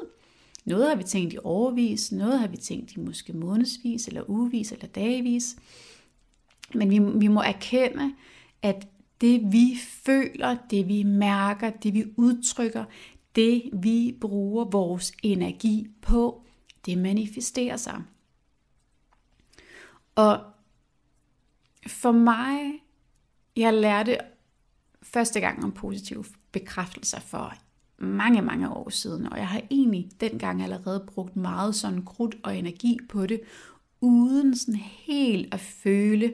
Noget 0.66 0.90
har 0.90 0.96
vi 0.96 1.04
tænkt 1.04 1.34
i 1.34 1.38
overvis, 1.44 2.12
noget 2.12 2.40
har 2.40 2.48
vi 2.48 2.58
tænkt 2.58 2.94
i 2.94 3.00
måske 3.00 3.34
månedsvis, 3.34 4.08
eller 4.08 4.30
ugevis, 4.30 4.72
eller 4.72 4.88
dagvis. 4.88 5.56
Men 6.74 6.90
vi, 6.90 7.00
vi 7.20 7.28
må 7.28 7.42
erkende, 7.42 8.14
at 8.62 8.88
det 9.22 9.42
vi 9.52 9.78
føler, 10.06 10.58
det 10.70 10.88
vi 10.88 11.04
mærker, 11.04 11.70
det 11.70 11.94
vi 11.94 12.06
udtrykker, 12.18 12.86
det 13.36 13.70
vi 13.74 14.18
bruger 14.22 14.66
vores 14.66 15.14
energi 15.24 15.88
på, 16.02 16.45
det 16.86 16.98
manifesterer 16.98 17.78
sig. 17.78 18.04
Og 20.16 20.40
for 21.88 22.12
mig, 22.12 22.84
jeg 23.56 23.74
lærte 23.74 24.18
første 25.04 25.40
gang 25.40 25.64
om 25.64 25.72
positive 25.72 26.26
bekræftelser 26.52 27.20
for 27.20 27.54
mange, 27.98 28.42
mange 28.42 28.70
år 28.70 28.90
siden, 28.90 29.26
og 29.26 29.38
jeg 29.38 29.48
har 29.48 29.62
egentlig 29.72 30.10
dengang 30.22 30.64
allerede 30.64 31.06
brugt 31.08 31.36
meget 31.36 31.76
sådan 31.76 32.06
krudt 32.06 32.36
og 32.44 32.58
energi 32.58 33.00
på 33.10 33.26
det, 33.26 33.42
uden 34.02 34.58
sådan 34.58 34.82
helt 34.82 35.54
at 35.54 35.60
føle, 35.60 36.34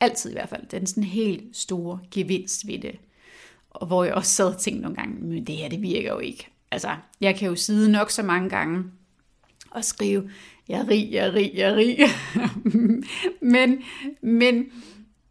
altid 0.00 0.30
i 0.30 0.32
hvert 0.32 0.48
fald, 0.48 0.66
den 0.66 0.86
sådan 0.86 1.04
helt 1.04 1.56
store 1.56 2.00
gevinst 2.10 2.66
ved 2.66 2.78
det. 2.78 2.98
Og 3.70 3.86
hvor 3.86 4.04
jeg 4.04 4.14
også 4.14 4.32
sad 4.32 4.54
og 4.54 4.58
tænkte 4.58 4.82
nogle 4.82 4.96
gange, 4.96 5.14
men 5.14 5.46
det 5.46 5.56
her, 5.56 5.68
det 5.68 5.82
virker 5.82 6.12
jo 6.12 6.18
ikke. 6.18 6.48
Altså, 6.70 6.96
jeg 7.20 7.36
kan 7.36 7.48
jo 7.48 7.56
sidde 7.56 7.92
nok 7.92 8.10
så 8.10 8.22
mange 8.22 8.48
gange 8.48 8.84
og 9.70 9.84
skrive, 9.84 10.30
jeg 10.68 10.80
er 10.80 10.88
rig, 10.88 11.08
jeg 11.12 11.26
er 11.26 11.34
rig, 11.34 11.52
jeg 11.54 11.70
er 11.70 11.76
rig. 11.76 11.98
men, 13.54 13.82
men 14.22 14.66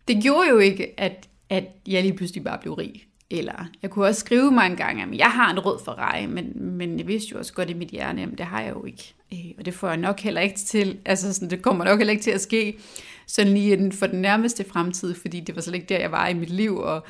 det 0.08 0.24
gjorde 0.24 0.50
jo 0.50 0.58
ikke, 0.58 1.00
at, 1.00 1.30
at 1.50 1.66
jeg 1.88 2.04
lige 2.04 2.14
pludselig 2.14 2.44
bare 2.44 2.58
blev 2.62 2.74
rig. 2.74 3.04
Eller 3.30 3.66
jeg 3.82 3.90
kunne 3.90 4.06
også 4.06 4.20
skrive 4.20 4.52
mig 4.52 4.66
en 4.66 4.76
gang, 4.76 5.02
at 5.02 5.18
jeg 5.18 5.32
har 5.32 5.52
en 5.52 5.60
rød 5.60 5.80
Ferrari, 5.86 6.26
men, 6.26 6.52
men 6.56 7.00
jeg 7.00 7.08
vidste 7.08 7.32
jo 7.32 7.40
også 7.40 7.54
godt 7.54 7.70
i 7.70 7.74
mit 7.74 7.90
hjerne, 7.90 8.22
at 8.22 8.30
det 8.38 8.46
har 8.46 8.62
jeg 8.62 8.74
jo 8.74 8.86
ikke. 8.86 9.14
Øh, 9.34 9.52
og 9.58 9.66
det 9.66 9.74
får 9.74 9.88
jeg 9.88 9.98
nok 9.98 10.20
heller 10.20 10.42
ikke 10.42 10.58
til, 10.58 10.98
altså 11.06 11.34
sådan, 11.34 11.50
det 11.50 11.62
kommer 11.62 11.86
nok 11.86 12.00
heller 12.00 12.12
ikke 12.12 12.24
til 12.24 12.32
at 12.32 12.42
ske 12.42 12.78
sådan 13.28 13.54
lige 13.54 13.74
inden 13.74 13.92
for 13.92 14.08
den 14.08 14.22
nærmeste 14.22 14.64
fremtid, 14.64 15.14
fordi 15.14 15.40
det 15.40 15.56
var 15.56 15.62
slet 15.62 15.76
ikke 15.76 15.90
der, 15.90 16.00
jeg 16.00 16.12
var 16.12 16.28
i 16.28 16.34
mit 16.34 16.50
liv. 16.50 16.78
Og, 16.78 17.06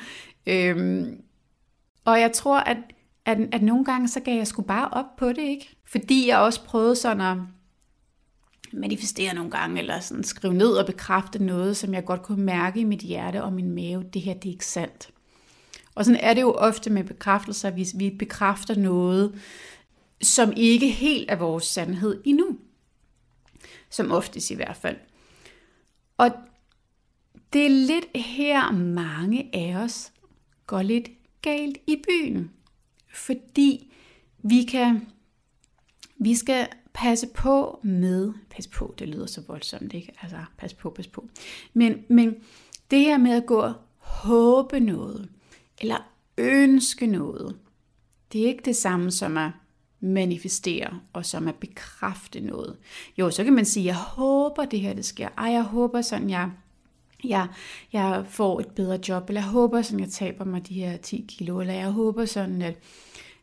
øhm, 0.46 1.20
og 2.04 2.20
jeg 2.20 2.32
tror, 2.32 2.58
at, 2.58 2.76
at, 3.28 3.38
at 3.52 3.62
nogle 3.62 3.84
gange, 3.84 4.08
så 4.08 4.20
gav 4.20 4.36
jeg 4.36 4.46
sgu 4.46 4.62
bare 4.62 4.88
op 4.88 5.16
på 5.18 5.28
det, 5.28 5.42
ikke? 5.42 5.76
Fordi 5.84 6.28
jeg 6.28 6.38
også 6.38 6.64
prøvede 6.64 6.96
sådan 6.96 7.20
at 7.20 7.36
manifestere 8.72 9.34
nogle 9.34 9.50
gange, 9.50 9.80
eller 9.80 10.00
sådan 10.00 10.24
skrive 10.24 10.54
ned 10.54 10.72
og 10.72 10.86
bekræfte 10.86 11.44
noget, 11.44 11.76
som 11.76 11.94
jeg 11.94 12.04
godt 12.04 12.22
kunne 12.22 12.44
mærke 12.44 12.80
i 12.80 12.84
mit 12.84 13.00
hjerte 13.00 13.42
og 13.42 13.52
min 13.52 13.70
mave. 13.70 14.04
Det 14.12 14.22
her, 14.22 14.34
det 14.34 14.48
er 14.48 14.52
ikke 14.52 14.66
sandt. 14.66 15.10
Og 15.94 16.04
sådan 16.04 16.20
er 16.20 16.34
det 16.34 16.40
jo 16.40 16.52
ofte 16.52 16.90
med 16.90 17.04
bekræftelser, 17.04 17.70
hvis 17.70 17.94
vi 17.98 18.10
bekræfter 18.10 18.74
noget, 18.74 19.40
som 20.22 20.52
ikke 20.56 20.90
helt 20.90 21.30
er 21.30 21.36
vores 21.36 21.64
sandhed 21.64 22.22
endnu. 22.24 22.58
Som 23.90 24.12
oftest 24.12 24.50
i 24.50 24.54
hvert 24.54 24.76
fald. 24.76 24.96
Og 26.16 26.30
det 27.52 27.66
er 27.66 27.70
lidt 27.70 28.06
her, 28.14 28.72
mange 28.72 29.50
af 29.52 29.76
os 29.76 30.12
går 30.66 30.82
lidt 30.82 31.08
galt 31.42 31.78
i 31.86 31.96
byen. 32.08 32.50
Fordi 33.12 33.92
vi 34.38 34.62
kan, 34.62 35.06
vi 36.16 36.34
skal 36.34 36.68
passe 36.92 37.26
på 37.34 37.80
med, 37.82 38.32
pas 38.50 38.66
på, 38.66 38.94
det 38.98 39.08
lyder 39.08 39.26
så 39.26 39.42
voldsomt, 39.48 39.92
ikke? 39.92 40.12
Altså, 40.22 40.38
pas 40.58 40.74
på, 40.74 40.90
pas 40.90 41.06
på. 41.06 41.28
Men, 41.72 42.04
men 42.08 42.34
det 42.90 43.00
her 43.00 43.18
med 43.18 43.32
at 43.32 43.46
gå 43.46 43.60
og 43.60 43.74
håbe 43.96 44.80
noget, 44.80 45.28
eller 45.80 45.96
ønske 46.38 47.06
noget, 47.06 47.58
det 48.32 48.42
er 48.42 48.46
ikke 48.46 48.64
det 48.64 48.76
samme 48.76 49.10
som 49.10 49.36
at 49.36 49.50
manifestere 50.00 51.00
og 51.12 51.26
som 51.26 51.48
at 51.48 51.54
bekræfte 51.54 52.40
noget. 52.40 52.76
Jo, 53.18 53.30
så 53.30 53.44
kan 53.44 53.52
man 53.52 53.64
sige, 53.64 53.86
jeg 53.86 53.96
håber 53.96 54.64
det 54.64 54.80
her 54.80 54.94
det 54.94 55.04
sker. 55.04 55.28
Ej, 55.38 55.52
jeg 55.52 55.62
håber 55.62 56.00
sådan, 56.00 56.30
jeg, 56.30 56.50
jeg, 57.24 57.46
jeg 57.92 58.24
får 58.28 58.60
et 58.60 58.68
bedre 58.68 58.98
job, 59.08 59.28
eller 59.28 59.40
jeg 59.40 59.50
håber 59.50 59.82
sådan, 59.82 60.00
jeg 60.00 60.08
taber 60.08 60.44
mig 60.44 60.68
de 60.68 60.74
her 60.74 60.96
10 60.96 61.24
kilo, 61.28 61.60
eller 61.60 61.74
jeg 61.74 61.90
håber 61.90 62.24
sådan, 62.24 62.62
at, 62.62 62.78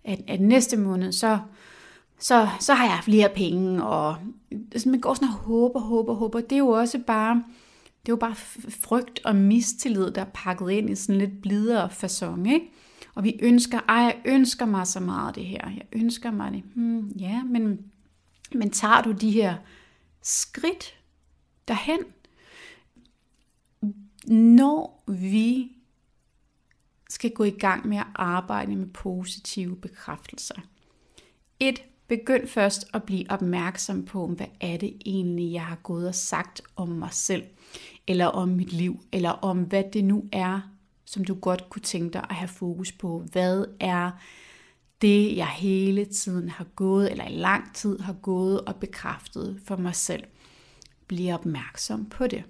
at, 0.04 0.20
at 0.28 0.42
næste 0.42 0.78
måned, 0.78 1.12
så, 1.12 1.40
så, 2.20 2.50
så 2.60 2.74
har 2.74 2.86
jeg 2.86 3.00
flere 3.04 3.30
penge, 3.36 3.84
og 3.84 4.16
altså, 4.72 4.90
man 4.90 5.00
går 5.00 5.14
sådan 5.14 5.28
og 5.28 5.34
håber, 5.34 5.80
håber, 5.80 6.14
håber. 6.14 6.42
Det 6.42 6.52
er 6.52 6.58
jo 6.58 6.70
også 6.70 7.00
bare, 7.08 7.36
det 8.06 8.12
er 8.12 8.14
jo 8.14 8.16
bare 8.16 8.36
frygt 8.70 9.20
og 9.26 9.36
mistillid, 9.36 10.12
der 10.12 10.22
er 10.22 10.30
pakket 10.34 10.70
ind 10.72 10.90
i 10.90 10.96
sådan 10.96 11.20
lidt 11.20 11.42
blidere 11.42 11.90
fasong, 11.90 12.54
ikke? 12.54 12.72
Og 13.16 13.24
vi 13.24 13.40
ønsker, 13.42 13.80
ej, 13.90 13.96
jeg 13.96 14.18
ønsker 14.26 14.66
mig 14.66 14.88
så 14.88 15.00
meget 15.00 15.36
det 15.36 15.46
her. 15.46 15.70
Jeg 15.70 15.86
ønsker 15.92 16.32
mig 16.32 16.52
det. 16.52 16.64
Hmm, 16.76 17.08
ja, 17.08 17.44
men, 17.44 17.80
men 18.54 18.70
tager 18.70 19.02
du 19.02 19.12
de 19.12 19.32
her 19.32 19.56
skridt 20.22 20.96
derhen? 21.68 22.00
Når 24.28 25.04
vi 25.08 25.72
skal 27.10 27.32
gå 27.32 27.44
i 27.44 27.50
gang 27.50 27.88
med 27.88 27.98
at 27.98 28.08
arbejde 28.16 28.76
med 28.76 28.88
positive 28.88 29.76
bekræftelser. 29.76 30.56
Et, 31.60 31.84
begynd 32.08 32.48
først 32.48 32.88
at 32.94 33.04
blive 33.04 33.26
opmærksom 33.30 34.06
på, 34.06 34.28
hvad 34.28 34.48
er 34.62 34.78
det 34.78 34.98
egentlig, 35.06 35.54
jeg 35.54 35.66
har 35.66 35.76
gået 35.76 36.08
og 36.08 36.16
sagt 36.16 36.62
om 36.76 36.90
mig 36.90 37.10
selv, 37.12 37.44
eller 38.08 38.26
om 38.26 38.50
mit 38.50 38.74
liv, 38.74 39.04
eller 39.12 39.30
om 39.30 39.64
hvad 39.64 39.84
det 39.94 40.04
nu 40.04 40.26
er, 40.32 40.62
som 41.06 41.26
du 41.26 41.34
godt 41.34 41.70
kunne 41.70 41.82
tænke 41.82 42.14
dig 42.14 42.26
at 42.30 42.36
have 42.36 42.48
fokus 42.48 42.92
på. 42.92 43.26
Hvad 43.32 43.66
er 43.80 44.12
det, 45.02 45.36
jeg 45.36 45.48
hele 45.48 46.06
tiden 46.06 46.50
har 46.50 46.64
gået, 46.76 47.12
eller 47.12 47.28
i 47.28 47.36
lang 47.36 47.76
tid 47.76 48.00
har 48.00 48.14
gået 48.14 48.62
og 48.62 48.76
bekræftet 48.76 49.62
for 49.66 49.76
mig 49.76 49.96
selv? 49.96 50.24
Bliv 51.08 51.34
opmærksom 51.34 52.06
på 52.10 52.28
det. 52.28 52.44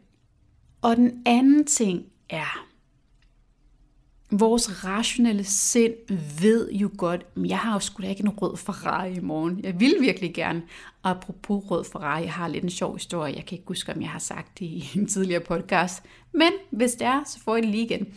Og 0.85 0.95
den 0.95 1.21
anden 1.25 1.65
ting 1.65 2.05
er, 2.29 2.67
vores 4.31 4.85
rationelle 4.85 5.43
sind 5.43 5.93
ved 6.39 6.71
jo 6.71 6.89
godt, 6.97 7.25
at 7.37 7.45
jeg 7.45 7.59
har 7.59 7.73
jo 7.73 7.79
sgu 7.79 8.03
da 8.03 8.09
ikke 8.09 8.23
en 8.23 8.29
rød 8.29 8.57
Ferrari 8.57 9.13
i 9.13 9.19
morgen. 9.19 9.59
Jeg 9.63 9.79
vil 9.79 9.95
virkelig 9.99 10.33
gerne. 10.33 10.63
Og 11.03 11.09
apropos 11.11 11.71
rød 11.71 11.83
Ferrari, 11.91 12.23
jeg 12.23 12.33
har 12.33 12.47
lidt 12.47 12.63
en 12.63 12.69
sjov 12.69 12.93
historie. 12.93 13.35
Jeg 13.35 13.45
kan 13.45 13.57
ikke 13.57 13.67
huske, 13.67 13.91
om 13.91 14.01
jeg 14.01 14.09
har 14.09 14.19
sagt 14.19 14.59
det 14.59 14.65
i 14.65 14.91
en 14.95 15.07
tidligere 15.07 15.39
podcast. 15.41 16.03
Men 16.31 16.51
hvis 16.71 16.91
det 16.91 17.07
er, 17.07 17.23
så 17.27 17.39
får 17.39 17.55
I 17.55 17.61
det 17.61 17.69
lige 17.69 17.85
igen. 17.85 18.07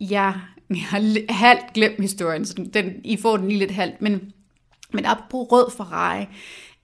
Jeg, 0.00 0.40
har 0.70 1.32
halvt 1.32 1.72
glemt 1.74 2.00
historien, 2.00 2.46
så 2.46 2.66
den, 2.74 3.00
I 3.04 3.16
får 3.16 3.36
den 3.36 3.48
lige 3.48 3.58
lidt 3.58 3.70
halvt. 3.70 4.02
Men, 4.02 4.32
men 4.92 5.04
apropos 5.04 5.52
rød 5.52 5.70
Ferrari, 5.76 6.26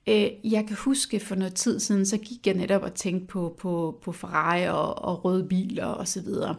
øh, 0.07 0.27
jeg 0.43 0.65
kan 0.67 0.77
huske 0.79 1.19
for 1.19 1.35
noget 1.35 1.53
tid 1.53 1.79
siden, 1.79 2.05
så 2.05 2.17
gik 2.17 2.47
jeg 2.47 2.55
netop 2.55 2.81
og 2.81 2.93
tænkte 2.93 3.27
på, 3.27 3.55
på, 3.59 3.99
på 4.01 4.11
Ferrari 4.11 4.67
og, 4.67 5.05
og 5.05 5.25
røde 5.25 5.47
biler 5.47 5.85
og 5.85 6.07
så 6.07 6.21
videre. 6.21 6.55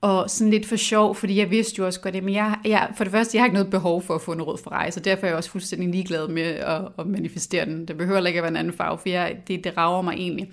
Og 0.00 0.30
sådan 0.30 0.50
lidt 0.50 0.66
for 0.66 0.76
sjov, 0.76 1.14
fordi 1.14 1.38
jeg 1.38 1.50
vidste 1.50 1.78
jo 1.78 1.86
også 1.86 2.00
godt, 2.00 2.16
at 2.16 2.32
jeg, 2.32 2.58
jeg, 2.64 2.92
for 2.96 3.04
det 3.04 3.10
første, 3.10 3.36
jeg 3.36 3.42
har 3.42 3.46
ikke 3.46 3.54
noget 3.54 3.70
behov 3.70 4.02
for 4.02 4.14
at 4.14 4.22
få 4.22 4.32
en 4.32 4.42
rød 4.42 4.58
Ferrari, 4.58 4.90
så 4.90 5.00
derfor 5.00 5.26
er 5.26 5.30
jeg 5.30 5.36
også 5.36 5.50
fuldstændig 5.50 5.88
ligeglad 5.88 6.28
med 6.28 6.42
at, 6.42 6.88
at 6.98 7.06
manifestere 7.06 7.64
den. 7.64 7.88
Det 7.88 7.96
behøver 7.96 8.26
ikke 8.26 8.38
at 8.38 8.42
være 8.42 8.50
en 8.50 8.56
anden 8.56 8.72
farve, 8.72 8.98
for 8.98 9.08
jeg, 9.08 9.42
det, 9.48 9.64
det 9.64 9.76
rager 9.76 10.02
mig 10.02 10.14
egentlig. 10.14 10.52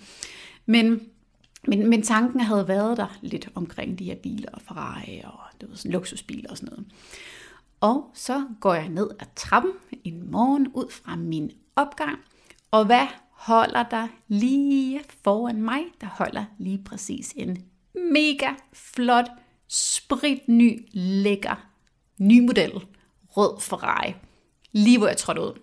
Men 0.65 1.01
men, 1.67 1.89
men 1.89 2.01
tanken 2.01 2.39
havde 2.39 2.67
været 2.67 2.97
der 2.97 3.17
lidt 3.21 3.49
omkring 3.55 3.99
de 3.99 4.03
her 4.03 4.15
biler 4.15 4.49
og 4.53 4.61
Ferrari 4.61 5.21
og 5.23 5.39
det 5.61 5.69
var 5.69 5.75
sådan 5.75 5.91
luksusbiler 5.91 6.49
og 6.49 6.57
sådan 6.57 6.69
noget. 6.69 6.85
Og 7.81 8.11
så 8.13 8.45
går 8.59 8.73
jeg 8.73 8.89
ned 8.89 9.09
ad 9.19 9.25
trappen 9.35 9.71
en 10.03 10.31
morgen 10.31 10.67
ud 10.67 10.91
fra 10.91 11.15
min 11.15 11.51
opgang, 11.79 12.19
og 12.71 12.85
hvad 12.85 13.07
holder 13.31 13.83
der 13.83 14.07
lige 14.27 15.01
foran 15.23 15.61
mig? 15.61 15.81
Der 16.01 16.07
holder 16.07 16.45
lige 16.57 16.83
præcis 16.85 17.33
en 17.35 17.57
mega 17.93 18.49
flot, 18.73 19.29
spritny, 19.67 20.87
lækker, 20.93 21.67
ny 22.17 22.39
model, 22.39 22.71
rød 23.29 23.61
Ferrari. 23.61 24.13
Lige 24.71 24.97
hvor 24.97 25.07
jeg 25.07 25.17
trådte 25.17 25.41
ud. 25.41 25.59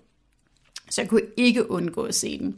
Så 0.91 1.01
jeg 1.01 1.09
kunne 1.09 1.23
ikke 1.37 1.71
undgå 1.71 2.03
at 2.03 2.15
se 2.15 2.39
den. 2.39 2.57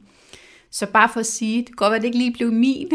Så 0.70 0.86
bare 0.86 1.08
for 1.08 1.20
at 1.20 1.26
sige, 1.26 1.58
det 1.58 1.66
kan 1.66 1.76
godt 1.76 1.90
være, 1.90 1.96
at 1.96 2.02
det 2.02 2.08
ikke 2.08 2.18
lige 2.18 2.32
blev 2.32 2.52
min, 2.52 2.90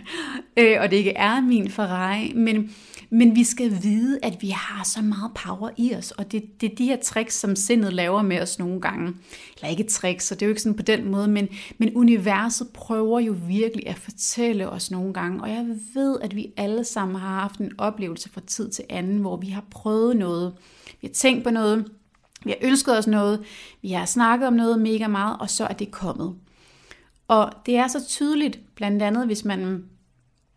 øh, 0.58 0.76
og 0.80 0.90
det 0.90 0.96
ikke 0.96 1.12
er 1.12 1.40
min 1.40 1.70
Ferrari, 1.70 2.32
men, 2.32 2.74
men 3.10 3.34
vi 3.34 3.44
skal 3.44 3.82
vide, 3.82 4.18
at 4.22 4.42
vi 4.42 4.48
har 4.48 4.84
så 4.84 5.02
meget 5.02 5.30
power 5.34 5.70
i 5.76 5.94
os, 5.94 6.10
og 6.10 6.32
det, 6.32 6.60
det 6.60 6.72
er 6.72 6.76
de 6.76 6.84
her 6.84 6.96
tricks, 6.96 7.34
som 7.34 7.56
sindet 7.56 7.92
laver 7.92 8.22
med 8.22 8.40
os 8.40 8.58
nogle 8.58 8.80
gange. 8.80 9.14
Eller 9.56 9.68
ikke 9.68 9.82
tricks, 9.82 10.24
så 10.26 10.34
det 10.34 10.42
er 10.42 10.46
jo 10.46 10.50
ikke 10.50 10.62
sådan 10.62 10.76
på 10.76 10.82
den 10.82 11.10
måde, 11.10 11.28
men, 11.28 11.48
men 11.78 11.96
universet 11.96 12.68
prøver 12.68 13.20
jo 13.20 13.36
virkelig 13.46 13.88
at 13.88 13.98
fortælle 13.98 14.70
os 14.70 14.90
nogle 14.90 15.12
gange, 15.12 15.42
og 15.42 15.48
jeg 15.48 15.66
ved, 15.94 16.20
at 16.20 16.36
vi 16.36 16.52
alle 16.56 16.84
sammen 16.84 17.16
har 17.16 17.40
haft 17.40 17.60
en 17.60 17.72
oplevelse 17.78 18.30
fra 18.30 18.40
tid 18.46 18.70
til 18.70 18.84
anden, 18.88 19.18
hvor 19.18 19.36
vi 19.36 19.48
har 19.48 19.64
prøvet 19.70 20.16
noget, 20.16 20.54
vi 21.00 21.06
har 21.06 21.14
tænkt 21.14 21.44
på 21.44 21.50
noget, 21.50 21.90
vi 22.44 22.50
har 22.50 22.68
ønsket 22.68 22.98
os 22.98 23.06
noget, 23.06 23.40
vi 23.82 23.90
har 23.90 24.04
snakket 24.04 24.46
om 24.46 24.54
noget 24.54 24.80
mega 24.80 25.06
meget, 25.06 25.36
og 25.40 25.50
så 25.50 25.66
er 25.66 25.74
det 25.74 25.90
kommet. 25.90 26.34
Og 27.28 27.52
det 27.66 27.76
er 27.76 27.88
så 27.88 28.04
tydeligt, 28.06 28.60
blandt 28.74 29.02
andet 29.02 29.26
hvis 29.26 29.44
man 29.44 29.84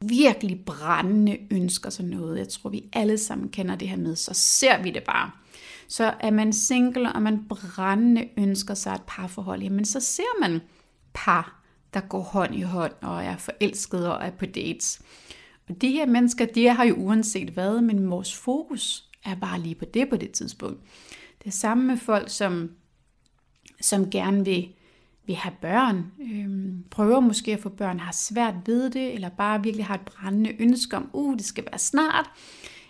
virkelig 0.02 0.66
brændende 0.66 1.38
ønsker 1.52 1.90
sig 1.90 2.06
noget. 2.06 2.40
Jeg 2.40 2.50
tror, 2.50 2.70
vi 2.70 2.90
alle 2.94 3.18
sammen 3.18 3.50
kender 3.50 3.76
det 3.76 3.90
her 3.90 3.98
med, 3.98 4.16
så 4.16 4.34
ser 4.34 4.84
vi 4.84 4.92
det 4.92 5.04
bare. 5.04 5.32
Så 5.88 6.14
er 6.20 6.32
man 6.32 6.54
single, 6.54 7.14
og 7.14 7.22
man 7.22 7.46
brændende 7.50 8.30
ønsker 8.38 8.74
sig 8.74 8.94
et 8.94 9.02
parforhold, 9.08 9.62
jamen 9.62 9.86
så 9.86 10.00
ser 10.00 10.40
man 10.42 10.60
par, 11.14 11.64
der 11.94 12.00
går 12.00 12.22
hånd 12.22 12.56
i 12.56 12.62
hånd 12.62 12.94
og 13.02 13.24
er 13.24 13.38
forelskede 13.38 14.18
og 14.18 14.26
er 14.26 14.32
på 14.32 14.46
dates. 14.46 15.02
Og 15.70 15.82
de 15.82 15.92
her 15.92 16.06
mennesker, 16.06 16.46
de 16.46 16.68
har 16.68 16.84
jo 16.84 16.96
uanset 16.96 17.50
hvad, 17.50 17.82
men 17.82 18.10
vores 18.10 18.36
fokus 18.36 19.10
er 19.26 19.36
bare 19.36 19.60
lige 19.60 19.76
på 19.76 19.86
det 19.86 20.10
på 20.10 20.18
det 20.18 20.32
tidspunkt. 20.32 20.80
Det 21.40 21.48
er 21.48 21.52
samme 21.52 21.84
med 21.84 21.98
folk, 21.98 22.30
som, 22.30 22.72
som 23.82 24.10
gerne 24.10 24.46
vil, 24.46 24.74
vil 25.26 25.36
have 25.36 25.54
børn, 25.62 26.12
øh, 26.22 26.74
prøver 26.90 27.20
måske 27.20 27.54
at 27.54 27.60
få 27.60 27.70
børn, 27.70 28.00
har 28.00 28.12
svært 28.12 28.56
ved 28.66 28.90
det, 28.90 29.14
eller 29.14 29.30
bare 29.30 29.64
virkelig 29.64 29.86
har 29.86 29.96
et 29.96 30.02
brændende 30.02 30.56
ønske 30.60 30.98
om, 30.98 31.10
uh, 31.14 31.38
det 31.38 31.46
skal 31.46 31.66
være 31.72 31.80
snart, 31.80 32.30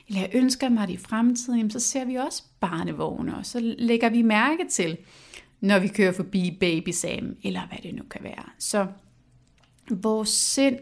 eller 0.08 0.22
jeg 0.22 0.30
ønsker 0.34 0.70
mig 0.70 0.88
det 0.88 0.94
i 0.94 0.98
fremtiden, 0.98 1.60
jamen, 1.60 1.72
så 1.72 1.80
ser 1.80 2.06
vi 2.06 2.16
også 2.16 2.44
barnevogne, 2.60 3.38
og 3.38 3.46
så 3.46 3.76
lægger 3.78 4.10
vi 4.10 4.22
mærke 4.22 4.68
til, 4.70 4.98
når 5.62 5.80
vi 5.80 5.88
kører 5.88 6.12
forbi 6.12 6.58
baby 6.60 6.90
Sam, 6.90 7.36
eller 7.44 7.68
hvad 7.68 7.78
det 7.84 7.96
nu 7.96 8.04
kan 8.04 8.24
være. 8.24 8.44
Så 8.60 8.88
vores 9.90 10.30
sind 10.30 10.78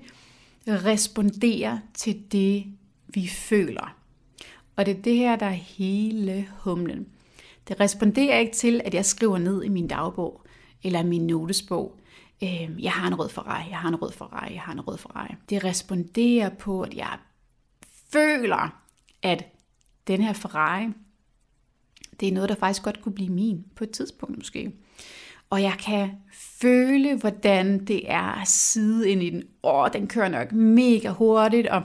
responderer 0.68 1.77
til 1.94 2.22
det, 2.32 2.65
vi 3.08 3.27
føler. 3.27 3.96
Og 4.75 4.86
det 4.86 4.98
er 4.98 5.01
det 5.01 5.15
her, 5.15 5.36
der 5.36 5.46
er 5.46 5.51
hele 5.51 6.48
humlen. 6.60 7.08
Det 7.68 7.79
responderer 7.79 8.39
ikke 8.39 8.53
til, 8.53 8.82
at 8.86 8.94
jeg 8.94 9.06
skriver 9.06 9.38
ned 9.38 9.63
i 9.63 9.70
min 9.70 9.88
dagbog, 9.88 10.41
eller 10.84 11.04
min 11.04 11.28
notesbog, 11.28 12.00
øh, 12.44 12.84
jeg 12.84 12.92
har 12.92 13.08
en 13.08 13.20
rød 13.20 13.30
Ferrari, 13.30 13.70
jeg 13.70 13.78
har 13.78 13.90
en 13.90 13.96
rød 13.96 14.12
Ferrari, 14.12 14.54
jeg 14.54 14.62
har 14.62 14.74
en 14.74 14.82
rød 14.82 14.98
Ferrari. 14.98 15.36
Det 15.50 15.64
responderer 15.64 16.50
på, 16.50 16.82
at 16.82 16.94
jeg 16.94 17.18
føler, 18.14 18.82
at 19.22 19.46
den 20.08 20.22
her 20.22 20.34
Ferrari, 20.34 20.88
det 22.20 22.28
er 22.28 22.32
noget, 22.32 22.50
der 22.50 22.56
faktisk 22.56 22.84
godt 22.84 23.02
kunne 23.02 23.16
blive 23.16 23.30
min 23.30 23.66
på 23.76 23.84
et 23.84 23.92
tidspunkt 23.92 24.38
måske. 24.38 24.72
Og 25.50 25.62
jeg 25.62 25.76
kan 25.86 26.12
føle, 26.62 27.16
hvordan 27.16 27.86
det 27.86 28.12
er 28.12 28.42
at 28.42 28.48
sidde 28.48 29.10
ind 29.10 29.24
i 29.24 29.30
den. 29.30 29.44
Åh, 29.64 29.88
den 29.94 30.08
kører 30.08 30.30
nok 30.30 30.52
mega 30.52 31.10
hurtigt, 31.10 31.68
og 31.68 31.84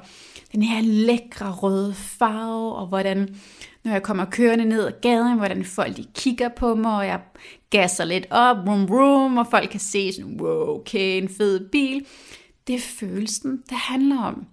den 0.53 0.63
her 0.63 0.83
lækre 0.83 1.53
røde 1.53 1.95
farve, 1.95 2.75
og 2.75 2.87
hvordan, 2.87 3.37
når 3.85 3.93
jeg 3.93 4.03
kommer 4.03 4.25
kørende 4.25 4.64
ned 4.64 4.87
ad 4.87 4.93
gaden, 5.03 5.37
hvordan 5.37 5.64
folk 5.64 5.97
de 5.97 6.07
kigger 6.14 6.49
på 6.49 6.75
mig, 6.75 6.97
og 6.97 7.07
jeg 7.07 7.21
gasser 7.71 8.05
lidt 8.05 8.26
op, 8.31 8.57
rum, 8.57 8.87
rum, 8.87 9.38
og 9.38 9.47
folk 9.50 9.71
kan 9.71 9.81
se 9.81 10.12
sådan, 10.12 10.41
wow, 10.41 10.81
okay, 10.81 11.23
en 11.23 11.29
fed 11.29 11.69
bil. 11.71 12.07
Det 12.67 12.75
er 12.75 12.81
følelsen, 12.81 13.62
det 13.71 13.76
handler 13.76 14.23
om. 14.23 14.47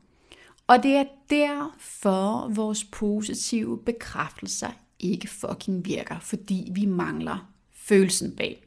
Og 0.68 0.84
det 0.84 0.92
er 0.92 1.04
derfor, 1.30 2.50
vores 2.54 2.84
positive 2.84 3.80
bekræftelser 3.86 4.70
ikke 5.00 5.28
fucking 5.28 5.86
virker, 5.86 6.20
fordi 6.20 6.72
vi 6.72 6.86
mangler 6.86 7.52
følelsen 7.76 8.36
bag. 8.36 8.64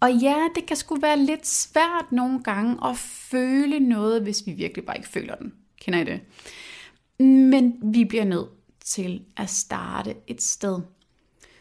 Og 0.00 0.12
ja, 0.12 0.36
det 0.54 0.66
kan 0.66 0.76
sgu 0.76 0.96
være 1.00 1.18
lidt 1.18 1.46
svært 1.46 2.12
nogle 2.12 2.42
gange 2.42 2.76
at 2.84 2.96
føle 3.30 3.80
noget, 3.80 4.22
hvis 4.22 4.46
vi 4.46 4.52
virkelig 4.52 4.84
bare 4.84 4.96
ikke 4.96 5.08
føler 5.08 5.34
den. 5.34 5.52
Kender 5.80 6.00
I 6.00 6.04
det? 6.04 6.20
Men 7.26 7.74
vi 7.82 8.04
bliver 8.04 8.24
nødt 8.24 8.55
til 8.86 9.24
at 9.36 9.50
starte 9.50 10.14
et 10.26 10.42
sted. 10.42 10.80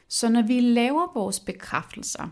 Så 0.07 0.29
når 0.29 0.41
vi 0.41 0.59
laver 0.59 1.13
vores 1.13 1.39
bekræftelser, 1.39 2.27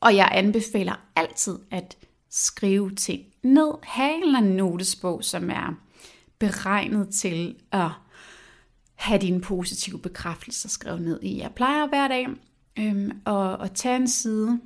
og 0.00 0.16
jeg 0.16 0.28
anbefaler 0.32 0.94
altid 1.16 1.58
at 1.70 1.96
skrive 2.30 2.94
ting 2.94 3.24
ned, 3.42 3.72
have 3.82 4.16
en 4.16 4.22
eller 4.22 4.38
anden 4.38 4.56
notesbog, 4.56 5.24
som 5.24 5.50
er 5.50 5.74
beregnet 6.38 7.08
til 7.08 7.56
at 7.72 7.90
have 8.94 9.20
dine 9.20 9.40
positive 9.40 9.98
bekræftelser 9.98 10.68
skrevet 10.68 11.02
ned 11.02 11.22
i. 11.22 11.38
Jeg 11.38 11.52
plejer 11.54 11.86
hver 11.86 12.08
dag 12.08 12.26
øhm, 12.78 13.10
at, 13.26 13.62
at 13.62 13.72
tage 13.72 13.96
en 13.96 14.08
side, 14.08 14.60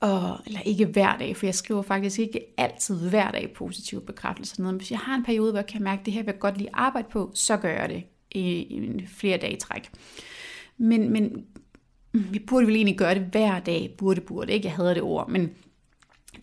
og, 0.00 0.38
eller 0.46 0.60
ikke 0.60 0.86
hver 0.86 1.18
dag, 1.18 1.36
for 1.36 1.46
jeg 1.46 1.54
skriver 1.54 1.82
faktisk 1.82 2.18
ikke 2.18 2.40
altid 2.56 3.10
hver 3.10 3.30
dag 3.30 3.52
positive 3.54 4.00
bekræftelser 4.00 4.62
ned. 4.62 4.72
Men 4.72 4.76
hvis 4.76 4.90
jeg 4.90 4.98
har 4.98 5.14
en 5.14 5.24
periode, 5.24 5.50
hvor 5.50 5.58
jeg 5.58 5.66
kan 5.66 5.82
mærke, 5.82 6.00
at 6.00 6.06
det 6.06 6.14
her 6.14 6.22
vil 6.22 6.32
jeg 6.32 6.38
godt 6.38 6.58
lige 6.58 6.70
arbejde 6.72 7.08
på, 7.10 7.30
så 7.34 7.56
gør 7.56 7.68
jeg 7.68 7.88
det 7.88 8.04
i, 8.30 8.50
i 8.50 9.06
flere 9.06 9.38
dage 9.38 9.56
træk. 9.56 9.90
Men, 10.76 11.12
men 11.12 11.46
vi 12.12 12.38
burde 12.38 12.66
vel 12.66 12.76
egentlig 12.76 12.98
gøre 12.98 13.14
det 13.14 13.22
hver 13.22 13.60
dag, 13.60 13.94
burde, 13.98 14.20
burde, 14.20 14.52
ikke? 14.52 14.66
Jeg 14.66 14.76
hader 14.76 14.94
det 14.94 15.02
ord, 15.02 15.30
men 15.30 15.50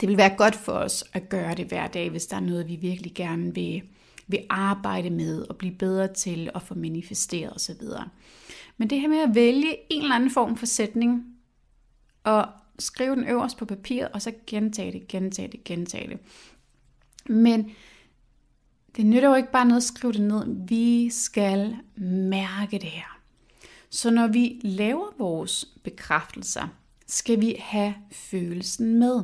det 0.02 0.10
vil 0.10 0.18
være 0.18 0.36
godt 0.38 0.56
for 0.56 0.72
os 0.72 1.04
at 1.14 1.30
gøre 1.30 1.56
det 1.56 1.66
hver 1.66 1.88
dag, 1.88 2.10
hvis 2.10 2.26
der 2.26 2.36
er 2.36 2.42
noget, 2.42 2.68
vi 2.68 2.76
virkelig 2.76 3.14
gerne 3.14 3.56
vil, 3.56 3.82
vil 4.28 4.40
arbejde 4.50 5.10
med 5.10 5.42
og 5.42 5.58
blive 5.58 5.74
bedre 5.74 6.14
til 6.14 6.50
at 6.56 6.62
få 6.62 6.76
manifesteret 6.76 7.56
osv. 7.56 7.82
Men 8.78 8.90
det 8.90 9.02
her 9.02 9.08
med 9.08 9.20
at 9.20 9.36
vælge 9.36 9.76
en 9.90 10.02
eller 10.02 10.16
anden 10.16 10.32
form 10.32 10.58
for 10.58 10.66
sætning, 10.66 11.24
og 12.24 12.48
skrive 12.80 13.16
den 13.16 13.28
øverst 13.28 13.58
på 13.58 13.66
papiret, 13.66 14.12
og 14.12 14.22
så 14.22 14.34
gentage 14.48 14.92
det, 14.92 15.08
gentage 15.08 15.48
det, 15.48 15.64
gentage 15.64 16.10
det. 16.10 16.20
Men 17.26 17.72
det 18.96 19.06
nytter 19.06 19.30
jo 19.30 19.36
ikke 19.36 19.52
bare 19.52 19.66
noget 19.66 19.82
at 19.82 19.84
skrive 19.84 20.14
det 20.14 20.22
ned. 20.22 20.68
Vi 20.68 21.10
skal 21.10 21.76
mærke 22.30 22.78
det 22.78 22.90
her. 22.90 23.20
Så 23.90 24.12
når 24.12 24.28
vi 24.28 24.60
laver 24.64 25.06
vores 25.18 25.66
bekræftelser, 25.84 26.68
skal 27.08 27.42
vi 27.42 27.56
have 27.60 27.96
følelsen 28.12 29.00
med. 29.00 29.24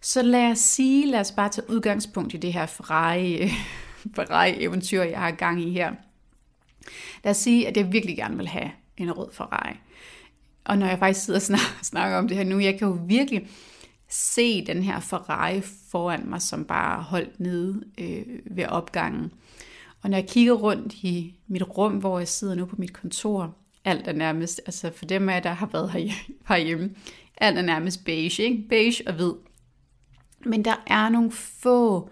Så 0.00 0.22
lad 0.22 0.50
os 0.50 0.58
sige, 0.58 1.06
lad 1.06 1.20
os 1.20 1.32
bare 1.32 1.48
tage 1.48 1.70
udgangspunkt 1.70 2.34
i 2.34 2.36
det 2.36 2.52
her 2.52 2.66
Ferrari, 2.66 3.48
Ferrari-eventyr, 4.16 5.02
jeg 5.02 5.18
har 5.18 5.30
gang 5.30 5.62
i 5.62 5.70
her. 5.70 5.92
Lad 7.24 7.30
os 7.30 7.36
sige, 7.36 7.68
at 7.68 7.76
jeg 7.76 7.92
virkelig 7.92 8.16
gerne 8.16 8.36
vil 8.36 8.48
have 8.48 8.70
en 8.96 9.12
rød 9.12 9.32
Ferrari. 9.32 9.76
Og 10.64 10.78
når 10.78 10.86
jeg 10.86 10.98
faktisk 10.98 11.24
sidder 11.24 11.38
og 11.38 11.42
snakker, 11.42 11.78
snakker 11.92 12.18
om 12.18 12.28
det 12.28 12.36
her 12.36 12.44
nu, 12.44 12.58
jeg 12.58 12.78
kan 12.78 12.88
jo 12.88 12.98
virkelig 13.06 13.48
se 14.08 14.66
den 14.66 14.82
her 14.82 15.00
Ferrari 15.00 15.60
foran 15.90 16.28
mig, 16.28 16.42
som 16.42 16.64
bare 16.64 17.02
holdt 17.02 17.40
nede 17.40 17.84
øh, 17.98 18.26
ved 18.56 18.66
opgangen. 18.66 19.32
Og 20.02 20.10
når 20.10 20.16
jeg 20.16 20.28
kigger 20.28 20.52
rundt 20.52 20.94
i 20.94 21.34
mit 21.46 21.62
rum, 21.62 21.92
hvor 21.92 22.18
jeg 22.18 22.28
sidder 22.28 22.54
nu 22.54 22.64
på 22.64 22.76
mit 22.78 22.92
kontor, 22.92 23.56
alt 23.84 24.08
er 24.08 24.12
nærmest, 24.12 24.60
altså 24.66 24.90
for 24.94 25.04
dem 25.04 25.28
af 25.28 25.34
jer, 25.34 25.40
der 25.40 25.50
har 25.50 25.68
været 25.72 25.90
herhjemme, 26.48 26.90
alt 27.36 27.58
er 27.58 27.62
nærmest 27.62 28.04
beige, 28.04 28.42
ikke? 28.42 28.68
beige 28.68 29.08
og 29.08 29.14
hvid. 29.14 29.32
Men 30.46 30.64
der 30.64 30.84
er 30.86 31.08
nogle 31.08 31.32
få 31.32 32.10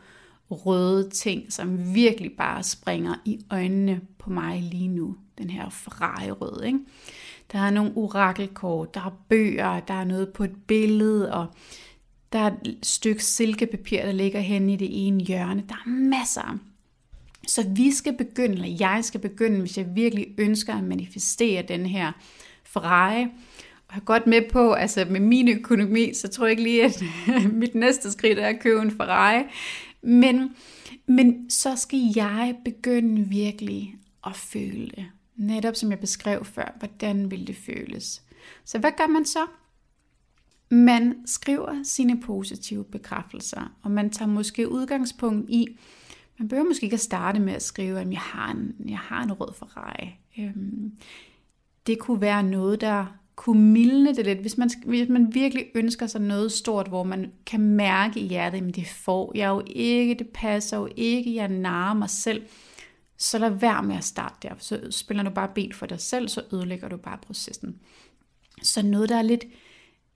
røde 0.51 1.11
ting, 1.11 1.53
som 1.53 1.95
virkelig 1.95 2.33
bare 2.39 2.63
springer 2.63 3.15
i 3.25 3.41
øjnene 3.51 4.01
på 4.19 4.31
mig 4.31 4.63
lige 4.63 4.89
nu. 4.89 5.17
Den 5.39 5.51
her 5.51 5.71
Ferrari-rød, 5.71 6.65
ikke? 6.65 6.79
Der 7.53 7.59
er 7.59 7.71
nogle 7.71 7.93
orakelkort, 7.97 8.95
der 8.95 9.01
er 9.01 9.23
bøger, 9.29 9.81
der 9.81 9.95
er 9.95 10.05
noget 10.05 10.29
på 10.29 10.45
et 10.45 10.55
billede, 10.67 11.35
og 11.35 11.47
der 12.33 12.39
er 12.39 12.51
et 12.65 12.79
stykke 12.83 13.25
silkepapir, 13.25 14.03
der 14.03 14.13
ligger 14.13 14.41
hen 14.41 14.71
i 14.71 14.77
det 14.77 15.07
ene 15.07 15.25
hjørne. 15.25 15.65
Der 15.69 15.75
er 15.75 15.89
masser. 15.89 16.59
Så 17.47 17.69
vi 17.69 17.93
skal 17.93 18.17
begynde, 18.17 18.55
eller 18.55 18.77
jeg 18.81 19.05
skal 19.05 19.21
begynde, 19.21 19.61
hvis 19.61 19.79
jeg 19.79 19.87
virkelig 19.95 20.27
ønsker 20.39 20.75
at 20.75 20.85
manifestere 20.85 21.63
den 21.63 21.87
her 21.87 22.13
Ferrari. 22.65 23.23
Og 23.89 23.95
jeg 23.95 24.01
er 24.01 24.05
godt 24.05 24.27
med 24.27 24.43
på, 24.51 24.73
altså 24.73 25.07
med 25.11 25.21
min 25.21 25.49
økonomi, 25.49 26.15
så 26.15 26.29
tror 26.29 26.47
jeg 26.47 26.51
ikke 26.51 26.63
lige, 26.63 26.85
at 26.85 27.03
mit 27.53 27.75
næste 27.75 28.13
skridt 28.13 28.39
er 28.39 28.47
at 28.47 28.61
købe 28.61 28.83
en 28.83 28.91
Ferrari. 28.91 29.43
Men, 30.03 30.55
men 31.07 31.51
så 31.51 31.77
skal 31.77 32.01
jeg 32.17 32.57
begynde 32.65 33.29
virkelig 33.29 33.95
at 34.27 34.37
føle 34.37 34.87
det. 34.87 35.07
Netop 35.41 35.77
som 35.77 35.91
jeg 35.91 35.99
beskrev 35.99 36.45
før, 36.45 36.77
hvordan 36.79 37.31
vil 37.31 37.47
det 37.47 37.57
føles? 37.57 38.23
Så 38.65 38.79
hvad 38.79 38.91
gør 38.97 39.07
man 39.07 39.25
så? 39.25 39.47
Man 40.71 41.15
skriver 41.27 41.83
sine 41.83 42.21
positive 42.21 42.85
bekræftelser, 42.85 43.77
og 43.83 43.91
man 43.91 44.11
tager 44.11 44.29
måske 44.29 44.71
udgangspunkt 44.71 45.51
i, 45.51 45.67
man 46.39 46.49
behøver 46.49 46.69
måske 46.69 46.85
ikke 46.85 46.95
at 46.95 47.01
starte 47.01 47.41
med 47.41 47.53
at 47.53 47.63
skrive, 47.63 48.01
at 48.01 48.11
jeg 48.11 48.21
har 48.21 48.51
en, 48.51 48.75
jeg 48.89 48.99
har 48.99 49.23
en 49.23 49.33
rød 49.33 49.55
Ferrari. 49.55 50.19
Øhm, 50.39 50.93
det 51.87 51.99
kunne 51.99 52.21
være 52.21 52.43
noget, 52.43 52.81
der 52.81 53.07
kunne 53.37 53.63
mildne 53.63 54.15
det 54.15 54.25
lidt. 54.25 54.39
Hvis 54.39 54.59
man, 54.59 54.71
hvis 54.87 55.09
man 55.09 55.35
virkelig 55.35 55.67
ønsker 55.75 56.07
sig 56.07 56.21
noget 56.21 56.53
stort, 56.53 56.89
hvor 56.89 57.03
man 57.03 57.33
kan 57.47 57.61
mærke 57.61 58.21
i 58.21 58.27
hjertet, 58.27 58.69
at 58.69 58.77
det 58.77 58.87
får 58.87 59.33
jeg 59.35 59.49
jo 59.49 59.63
ikke, 59.67 60.15
det 60.15 60.29
passer 60.29 60.77
jo 60.77 60.89
ikke, 60.97 61.35
jeg 61.35 61.49
narrer 61.49 61.95
mig 61.95 62.11
selv 62.11 62.43
så 63.21 63.39
lad 63.39 63.51
være 63.51 63.83
med 63.83 63.97
at 63.97 64.05
starte 64.05 64.49
der. 64.49 64.55
Så 64.59 64.81
spiller 64.91 65.23
du 65.23 65.31
bare 65.31 65.51
ben 65.55 65.73
for 65.73 65.87
dig 65.87 66.01
selv, 66.01 66.29
så 66.29 66.43
ødelægger 66.53 66.89
du 66.89 66.97
bare 66.97 67.19
processen. 67.19 67.81
Så 68.63 68.83
noget, 68.83 69.09
der 69.09 69.17
er 69.17 69.23
lidt 69.23 69.45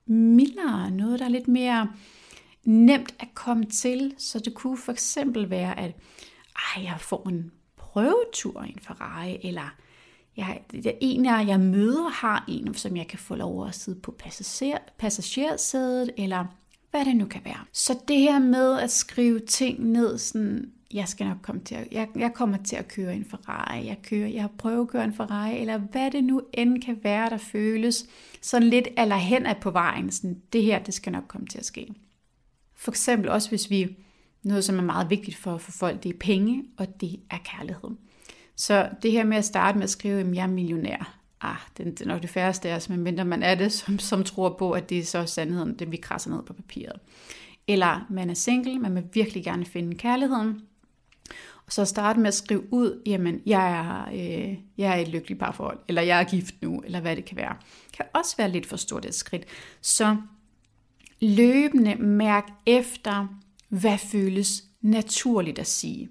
mildere, 0.06 0.90
noget, 0.90 1.18
der 1.18 1.24
er 1.24 1.30
lidt 1.30 1.48
mere 1.48 1.92
nemt 2.64 3.14
at 3.18 3.28
komme 3.34 3.64
til. 3.64 4.14
Så 4.18 4.38
det 4.38 4.54
kunne 4.54 4.78
for 4.78 4.92
eksempel 4.92 5.50
være, 5.50 5.78
at 5.78 5.92
ej, 6.76 6.84
jeg 6.84 6.96
får 7.00 7.28
en 7.28 7.52
prøvetur 7.76 8.62
i 8.62 8.68
en 8.68 8.80
Ferrari, 8.82 9.38
eller 9.42 9.74
jeg, 10.36 10.62
en 11.00 11.26
af 11.26 11.46
jeg 11.46 11.60
møder 11.60 12.08
har 12.08 12.44
en, 12.48 12.74
som 12.74 12.96
jeg 12.96 13.08
kan 13.08 13.18
få 13.18 13.34
lov 13.34 13.66
at 13.66 13.74
sidde 13.74 14.00
på 14.00 14.12
passager, 14.18 14.78
passagersædet, 14.98 16.10
eller 16.16 16.44
hvad 16.90 17.04
det 17.04 17.16
nu 17.16 17.26
kan 17.26 17.40
være. 17.44 17.64
Så 17.72 17.98
det 18.08 18.18
her 18.18 18.38
med 18.38 18.80
at 18.80 18.90
skrive 18.90 19.40
ting 19.40 19.84
ned, 19.84 20.18
sådan, 20.18 20.72
jeg 20.92 21.09
skal 21.09 21.27
nok 21.27 21.38
komme 21.42 21.61
til 21.61 21.75
at, 21.75 21.88
jeg, 21.92 22.09
jeg 22.16 22.35
kommer 22.35 22.57
til 22.57 22.77
at 22.77 22.88
køre 22.88 23.16
en 23.16 23.25
Ferrari, 23.25 23.87
jeg 23.87 23.99
kører, 24.03 24.29
jeg 24.29 24.49
prøver 24.59 24.83
at 24.83 24.88
køre 24.88 25.05
en 25.05 25.14
Ferrari, 25.14 25.61
eller 25.61 25.79
hvad 25.79 26.11
det 26.11 26.25
nu 26.25 26.42
end 26.53 26.83
kan 26.83 26.99
være, 27.03 27.31
der 27.31 27.37
føles 27.37 28.07
sådan 28.40 28.68
lidt 28.68 28.88
eller 28.97 29.16
hen 29.16 29.47
af 29.47 29.57
på 29.57 29.70
vejen, 29.70 30.11
sådan, 30.11 30.42
det 30.53 30.62
her, 30.62 30.79
det 30.79 30.94
skal 30.94 31.12
nok 31.12 31.25
komme 31.29 31.47
til 31.47 31.59
at 31.59 31.64
ske. 31.64 31.94
For 32.75 32.90
eksempel 32.90 33.31
også 33.31 33.49
hvis 33.49 33.70
vi, 33.70 33.97
noget 34.42 34.64
som 34.64 34.79
er 34.79 34.83
meget 34.83 35.11
vigtigt 35.11 35.37
for, 35.37 35.59
for 35.59 35.73
folk, 35.73 36.03
det 36.03 36.14
er 36.14 36.18
penge, 36.20 36.64
og 36.77 37.01
det 37.01 37.20
er 37.31 37.38
kærlighed. 37.44 37.90
Så 38.57 38.88
det 39.03 39.12
her 39.12 39.25
med 39.25 39.37
at 39.37 39.44
starte 39.44 39.79
med 39.79 39.85
at 39.85 39.90
skrive, 39.90 40.20
at 40.20 40.35
jeg 40.35 40.42
er 40.42 40.47
millionær, 40.47 41.18
ah, 41.40 41.57
det 41.77 42.01
er 42.01 42.07
nok 42.07 42.23
det 42.23 42.31
færreste 42.31 42.68
af 42.68 42.77
os, 42.77 42.88
men 42.88 43.01
mindre 43.01 43.25
man 43.25 43.42
er 43.42 43.55
det, 43.55 43.73
som, 43.73 43.99
som 43.99 44.25
tror 44.25 44.57
på, 44.59 44.70
at 44.70 44.90
det 44.90 44.99
er 44.99 45.05
så 45.05 45.27
sandheden, 45.27 45.79
det 45.79 45.92
vi 45.92 45.97
krasser 45.97 46.31
ned 46.31 46.42
på 46.42 46.53
papiret. 46.53 47.01
Eller 47.68 48.07
man 48.11 48.31
er 48.31 48.35
single, 48.35 48.79
man 48.79 48.94
vil 48.94 49.05
virkelig 49.12 49.44
gerne 49.44 49.64
finde 49.64 49.97
kærligheden, 49.97 50.61
og 51.66 51.72
så 51.72 51.85
starte 51.85 52.20
med 52.20 52.29
at 52.29 52.35
skrive 52.35 52.72
ud, 52.72 53.03
jamen, 53.07 53.40
jeg 53.46 53.72
er, 53.72 54.09
øh, 54.12 54.59
jeg 54.79 54.92
er 54.92 54.94
i 54.94 55.03
et 55.03 55.09
lykkeligt 55.09 55.40
parforhold, 55.40 55.79
eller 55.88 56.03
jeg 56.03 56.20
er 56.20 56.24
gift 56.24 56.55
nu, 56.62 56.81
eller 56.81 57.00
hvad 57.00 57.16
det 57.16 57.24
kan 57.24 57.37
være. 57.37 57.57
Det 57.87 57.96
kan 57.96 58.07
også 58.14 58.37
være 58.37 58.50
lidt 58.50 58.66
for 58.66 58.77
stort 58.77 59.05
et 59.05 59.14
skridt. 59.14 59.44
Så 59.81 60.16
løbende 61.20 61.94
mærk 61.94 62.48
efter, 62.66 63.27
hvad 63.68 63.98
føles 63.98 64.64
naturligt 64.81 65.59
at 65.59 65.66
sige. 65.66 66.09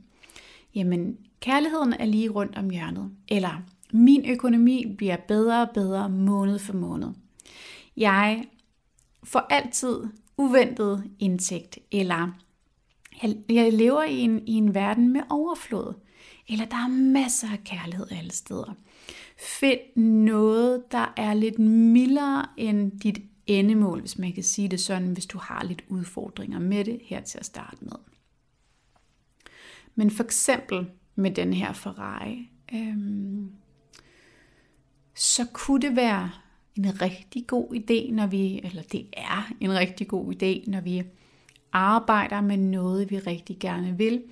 Jamen, 0.76 1.18
kærligheden 1.39 1.94
er 1.94 2.06
lige 2.06 2.30
rundt 2.30 2.58
om 2.58 2.70
hjørnet. 2.70 3.12
Eller, 3.28 3.62
min 3.94 4.30
økonomi 4.30 4.96
bliver 4.98 5.18
bedre 5.28 5.62
og 5.62 5.70
bedre 5.74 6.10
måned 6.10 6.60
for 6.60 6.74
måned. 6.74 7.10
Jeg 7.98 8.44
får 9.24 9.39
altid 9.50 10.00
uventet 10.38 11.04
indtægt, 11.20 11.80
eller 11.92 12.32
jeg 13.49 13.73
lever 13.73 14.04
i 14.04 14.19
en, 14.19 14.47
i 14.47 14.52
en 14.52 14.73
verden 14.73 15.13
med 15.13 15.21
overflod, 15.30 15.93
eller 16.49 16.65
der 16.65 16.78
er 16.78 16.88
masser 16.88 17.47
af 17.52 17.63
kærlighed 17.63 18.08
alle 18.12 18.32
steder. 18.32 18.73
Find 19.38 20.04
noget, 20.26 20.84
der 20.91 21.13
er 21.17 21.34
lidt 21.34 21.60
mildere 21.60 22.45
end 22.58 22.99
dit 22.99 23.21
endemål, 23.47 23.99
hvis 23.99 24.17
man 24.17 24.34
kan 24.34 24.43
sige 24.43 24.67
det 24.67 24.80
sådan, 24.80 25.13
hvis 25.13 25.26
du 25.26 25.38
har 25.38 25.63
lidt 25.63 25.84
udfordringer 25.88 26.60
med 26.60 26.86
det 26.86 26.99
her 27.04 27.21
til 27.21 27.38
at 27.38 27.45
starte 27.45 27.78
med. 27.82 27.95
Men 29.95 30.12
for 30.12 30.23
eksempel 30.23 30.86
med 31.15 31.32
den 31.32 31.54
her 31.54 31.73
Ferrari, 31.73 32.49
øhm, 32.73 33.52
så 35.15 35.45
kunne 35.54 35.82
det 35.82 35.95
være 35.95 36.32
en 36.76 37.02
rigtig 37.02 37.47
god 37.47 37.73
idé, 37.73 38.13
når 38.13 38.28
vi, 38.28 38.60
eller 38.63 38.82
det 38.82 39.08
er 39.13 39.52
en 39.60 39.73
rigtig 39.73 40.08
god 40.08 40.34
idé, 40.34 40.71
når 40.71 40.82
vi 40.82 41.04
arbejder 41.74 42.42
med 42.42 42.58
noget, 42.58 43.12
vi 43.12 43.20
rigtig 43.20 43.60
gerne 43.60 43.98
vil. 43.98 44.24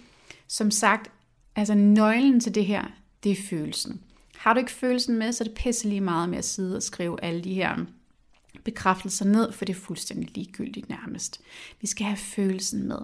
Som 0.47 0.71
sagt, 0.71 1.11
altså 1.55 1.73
nøglen 1.73 2.39
til 2.39 2.55
det 2.55 2.65
her, 2.65 2.83
det 3.23 3.31
er 3.31 3.43
følelsen. 3.49 4.01
Har 4.37 4.53
du 4.53 4.59
ikke 4.59 4.71
følelsen 4.71 5.17
med, 5.17 5.31
så 5.31 5.43
er 5.43 5.47
det 5.47 5.57
pisse 5.57 5.89
lige 5.89 6.01
meget 6.01 6.29
med 6.29 6.37
at 6.37 6.45
sidde 6.45 6.75
og 6.75 6.83
skrive 6.83 7.23
alle 7.23 7.43
de 7.43 7.53
her 7.53 7.77
bekræftelser 8.63 9.25
ned, 9.25 9.51
for 9.51 9.65
det 9.65 9.75
er 9.75 9.79
fuldstændig 9.79 10.35
ligegyldigt 10.35 10.89
nærmest. 10.89 11.41
Vi 11.81 11.87
skal 11.87 12.05
have 12.05 12.17
følelsen 12.17 12.87
med. 12.87 12.97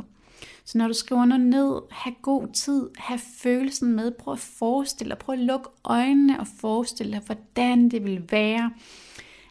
Så 0.65 0.77
når 0.77 0.87
du 0.87 0.93
skriver 0.93 1.25
noget 1.25 1.45
ned, 1.45 1.81
have 1.91 2.15
god 2.21 2.47
tid, 2.53 2.89
have 2.97 3.19
følelsen 3.37 3.95
med, 3.95 4.11
prøv 4.11 4.33
at 4.33 4.39
forestille 4.39 5.09
dig, 5.09 5.17
prøv 5.17 5.33
at 5.33 5.39
lukke 5.39 5.69
øjnene 5.83 6.39
og 6.39 6.47
forestille 6.59 7.11
dig, 7.11 7.21
hvordan 7.25 7.89
det 7.89 8.03
vil 8.03 8.23
være 8.31 8.71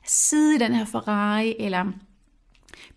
at 0.04 0.10
sidde 0.10 0.54
i 0.54 0.58
den 0.58 0.74
her 0.74 0.84
Ferrari, 0.84 1.54
eller 1.58 1.92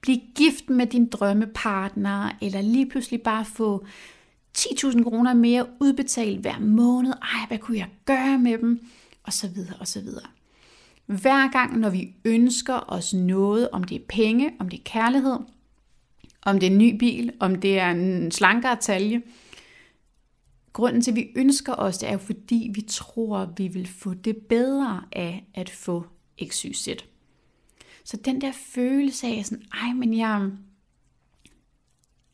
blive 0.02 0.22
gift 0.36 0.70
med 0.70 0.88
din 0.88 1.10
drømmepartner, 1.10 2.30
eller 2.42 2.62
lige 2.62 2.90
pludselig 2.90 3.22
bare 3.22 3.46
få 3.46 3.86
10.000 4.58 5.04
kroner 5.04 5.34
mere 5.34 5.68
udbetalt 5.80 6.40
hver 6.40 6.60
måned. 6.60 7.12
Ej, 7.12 7.48
hvad 7.48 7.58
kunne 7.58 7.78
jeg 7.78 7.90
gøre 8.06 8.40
med 8.40 8.58
dem? 8.58 8.88
Og 9.24 9.34
så 9.34 9.48
videre, 9.48 9.76
og 9.80 9.88
så 9.88 10.02
videre. 10.02 10.28
Hver 11.06 11.52
gang, 11.52 11.80
når 11.80 11.90
vi 11.90 12.16
ønsker 12.26 12.94
os 12.94 13.14
noget, 13.14 13.70
om 13.70 13.84
det 13.84 13.96
er 13.96 14.06
penge, 14.10 14.52
om 14.60 14.70
det 14.70 14.80
er 14.80 14.84
kærlighed, 14.86 15.38
om 16.42 16.60
det 16.60 16.68
er 16.68 16.72
en 16.72 16.78
ny 16.78 16.98
bil, 16.98 17.32
om 17.40 17.56
det 17.56 17.80
er 17.80 17.92
en 17.92 18.32
slankere 18.32 18.76
talje, 18.76 19.22
grunden 20.74 21.02
til, 21.02 21.12
at 21.12 21.16
vi 21.16 21.28
ønsker 21.36 21.74
os, 21.74 21.98
det 21.98 22.10
er 22.10 22.14
jo 22.14 22.18
fordi, 22.18 22.72
vi 22.74 22.82
tror, 22.82 23.54
vi 23.58 23.68
vil 23.68 23.88
få 23.88 24.14
det 24.14 24.38
bedre 24.38 25.04
af 25.12 25.46
at 25.54 25.70
få 25.70 26.06
XYZ. 26.48 26.88
Så 28.04 28.18
den 28.18 28.42
der 28.42 28.52
følelse 28.52 29.28
af 29.28 29.46
sådan, 29.46 29.64
ej, 29.74 29.94
men 29.94 30.18
jeg, 30.18 30.50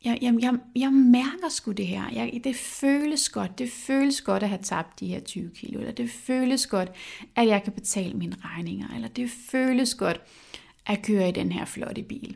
jeg, 0.05 0.19
jeg, 0.21 0.33
jeg, 0.41 0.53
jeg 0.75 0.93
mærker 0.93 1.49
sgu 1.49 1.71
det 1.71 1.87
her. 1.87 2.03
Jeg, 2.13 2.41
det 2.43 2.55
føles 2.55 3.29
godt. 3.29 3.59
Det 3.59 3.71
føles 3.71 4.21
godt 4.21 4.43
at 4.43 4.49
have 4.49 4.61
tabt 4.63 4.99
de 4.99 5.07
her 5.07 5.19
20 5.19 5.51
kilo. 5.55 5.79
Eller 5.79 5.91
det 5.91 6.09
føles 6.09 6.67
godt, 6.67 6.91
at 7.35 7.47
jeg 7.47 7.63
kan 7.63 7.73
betale 7.73 8.13
mine 8.13 8.35
regninger. 8.43 8.87
Eller 8.95 9.07
det 9.07 9.29
føles 9.51 9.95
godt 9.95 10.21
at 10.85 11.01
køre 11.01 11.29
i 11.29 11.31
den 11.31 11.51
her 11.51 11.65
flotte 11.65 12.03
bil. 12.03 12.35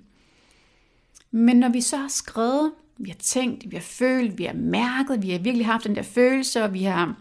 Men 1.31 1.57
når 1.57 1.69
vi 1.69 1.81
så 1.81 1.97
har 1.97 2.07
skrevet, 2.07 2.71
vi 2.97 3.09
har 3.09 3.17
tænkt, 3.17 3.71
vi 3.71 3.75
har 3.75 3.83
følt, 3.83 4.37
vi 4.37 4.43
har 4.43 4.53
mærket, 4.53 5.21
vi 5.21 5.29
har 5.31 5.39
virkelig 5.39 5.65
haft 5.65 5.83
den 5.83 5.95
der 5.95 6.01
følelse, 6.01 6.63
og 6.63 6.73
vi 6.73 6.83
har, 6.83 7.15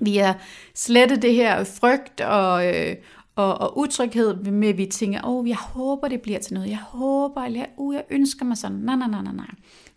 vi 0.00 0.16
har 0.16 0.38
slettet 0.74 1.22
det 1.22 1.34
her 1.34 1.64
frygt 1.64 2.20
og, 2.20 2.66
øh, 2.66 2.96
og, 3.36 3.60
og 3.60 3.78
utryghed 3.78 4.34
med, 4.34 4.68
at 4.68 4.76
vi 4.76 4.86
tænker, 4.86 5.20
åh, 5.24 5.36
oh, 5.36 5.48
jeg 5.48 5.56
håber, 5.56 6.08
det 6.08 6.20
bliver 6.20 6.38
til 6.38 6.54
noget. 6.54 6.70
Jeg 6.70 6.78
håber, 6.78 7.42
eller 7.42 7.66
uh, 7.76 7.94
jeg 7.94 8.04
ønsker 8.10 8.44
mig 8.44 8.58
sådan. 8.58 8.78
Nej, 8.78 8.96
nej, 8.96 9.08
nej, 9.08 9.22
nej, 9.22 9.34
nej. 9.34 9.50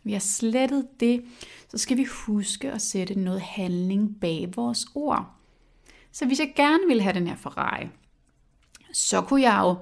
Vi 0.04 0.12
har 0.12 0.20
slettet 0.20 0.88
det, 1.00 1.24
så 1.70 1.78
skal 1.78 1.98
vi 1.98 2.04
huske 2.04 2.72
at 2.72 2.82
sætte 2.82 3.20
noget 3.20 3.42
handling 3.42 4.20
bag 4.22 4.50
vores 4.56 4.88
ord. 4.96 5.26
Så 6.12 6.26
hvis 6.26 6.40
jeg 6.40 6.54
gerne 6.56 6.88
vil 6.88 7.02
have 7.02 7.14
den 7.14 7.28
her 7.28 7.36
Ferrari, 7.36 7.88
så 8.94 9.22
kunne 9.22 9.42
jeg 9.42 9.60
jo 9.62 9.76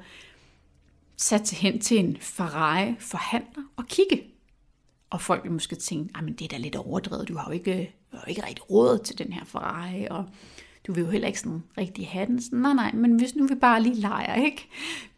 sætte 1.17 1.55
hen 1.55 1.79
til 1.79 1.99
en 1.99 2.17
Ferrari 2.19 2.95
forhandler 2.99 3.63
og 3.75 3.85
kigge. 3.85 4.23
Og 5.09 5.21
folk 5.21 5.43
vil 5.43 5.51
måske 5.51 5.75
tænke, 5.75 6.23
men 6.23 6.33
det 6.33 6.45
er 6.45 6.49
da 6.49 6.57
lidt 6.57 6.75
overdrevet, 6.75 7.27
du 7.27 7.37
har 7.37 7.45
jo 7.45 7.51
ikke, 7.51 7.95
du 8.11 8.17
har 8.17 8.23
jo 8.27 8.29
ikke 8.29 8.45
rigtig 8.45 8.71
råd 8.71 8.99
til 8.99 9.17
den 9.17 9.33
her 9.33 9.45
Ferrari, 9.45 10.07
og 10.09 10.25
du 10.87 10.93
vil 10.93 11.03
jo 11.03 11.09
heller 11.09 11.27
ikke 11.27 11.39
sådan 11.39 11.63
rigtig 11.77 12.07
have 12.07 12.25
den. 12.25 12.41
Sådan, 12.41 12.59
nej, 12.59 12.73
nej, 12.73 12.91
men 12.91 13.15
hvis 13.15 13.35
nu 13.35 13.47
vi 13.47 13.55
bare 13.55 13.83
lige 13.83 13.95
leger, 13.95 14.35
ikke? 14.35 14.69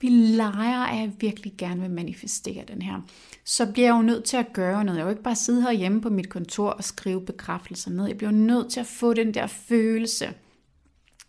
Vi 0.02 0.10
leger, 0.10 0.84
at 0.84 1.00
jeg 1.00 1.12
virkelig 1.20 1.54
gerne 1.58 1.82
vil 1.82 1.92
manifestere 1.92 2.64
den 2.68 2.82
her. 2.82 3.02
Så 3.46 3.66
bliver 3.66 3.88
jeg 3.88 3.96
jo 3.96 4.02
nødt 4.02 4.24
til 4.24 4.38
at 4.38 4.54
gøre 4.54 4.84
noget. 4.84 4.98
Jeg 4.98 5.06
vil 5.06 5.12
jo 5.12 5.16
ikke 5.16 5.24
bare 5.24 5.36
sidde 5.36 5.62
herhjemme 5.62 6.02
på 6.02 6.10
mit 6.10 6.30
kontor 6.30 6.70
og 6.70 6.84
skrive 6.84 7.22
bekræftelser 7.22 7.92
ned. 7.92 8.08
Jeg 8.08 8.18
bliver 8.18 8.32
nødt 8.32 8.72
til 8.72 8.80
at 8.80 8.86
få 8.86 9.14
den 9.14 9.34
der 9.34 9.48
følelse. 9.48 10.34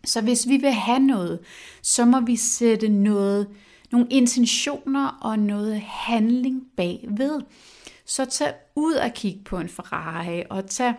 Så 0.04 0.20
hvis 0.20 0.48
vi 0.48 0.56
vil 0.56 0.72
have 0.72 1.00
noget, 1.00 1.38
så 1.82 2.04
må 2.04 2.20
vi 2.20 2.36
sætte 2.36 2.88
noget, 2.88 3.48
nogle 3.92 4.06
intentioner 4.10 5.18
og 5.22 5.38
noget 5.38 5.80
handling 5.80 6.62
bagved. 6.76 7.40
Så 8.04 8.24
tag 8.24 8.54
ud 8.76 8.94
og 8.94 9.14
kig 9.14 9.40
på 9.44 9.58
en 9.58 9.68
Ferrari, 9.68 10.42
og 10.50 10.66
tag 10.66 10.94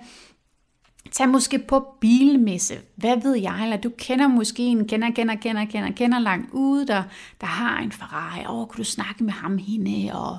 Tag 1.11 1.29
måske 1.29 1.59
på 1.59 1.87
bilmesse, 2.01 2.73
hvad 2.95 3.21
ved 3.21 3.35
jeg, 3.35 3.63
eller 3.63 3.77
du 3.77 3.89
kender 3.97 4.27
måske 4.27 4.63
en 4.63 4.87
kender, 4.87 5.11
kender, 5.11 5.35
kender, 5.35 5.65
kender, 5.65 5.91
kender 5.91 6.19
langt 6.19 6.49
ude, 6.51 6.87
der, 6.87 7.03
der 7.41 7.47
har 7.47 7.79
en 7.79 7.91
Ferrari, 7.91 8.45
åh, 8.49 8.67
kunne 8.67 8.77
du 8.77 8.83
snakke 8.83 9.23
med 9.23 9.33
ham 9.33 9.57
hende, 9.57 10.11
og, 10.13 10.37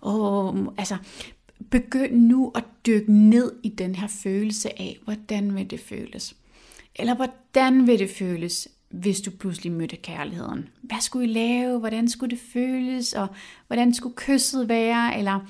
og 0.00 0.56
altså, 0.78 0.96
begynd 1.70 2.12
nu 2.12 2.52
at 2.54 2.64
dykke 2.86 3.12
ned 3.12 3.52
i 3.62 3.68
den 3.68 3.94
her 3.94 4.06
følelse 4.06 4.80
af, 4.80 4.98
hvordan 5.04 5.54
vil 5.54 5.70
det 5.70 5.80
føles? 5.80 6.36
Eller 6.96 7.14
hvordan 7.14 7.86
vil 7.86 7.98
det 7.98 8.10
føles, 8.18 8.68
hvis 8.88 9.20
du 9.20 9.30
pludselig 9.30 9.72
mødte 9.72 9.96
kærligheden? 9.96 10.68
Hvad 10.82 11.00
skulle 11.00 11.30
I 11.30 11.32
lave? 11.32 11.78
Hvordan 11.78 12.08
skulle 12.08 12.36
det 12.36 12.44
føles? 12.52 13.12
Og 13.12 13.28
hvordan 13.66 13.94
skulle 13.94 14.16
kysset 14.16 14.68
være? 14.68 15.18
Eller 15.18 15.40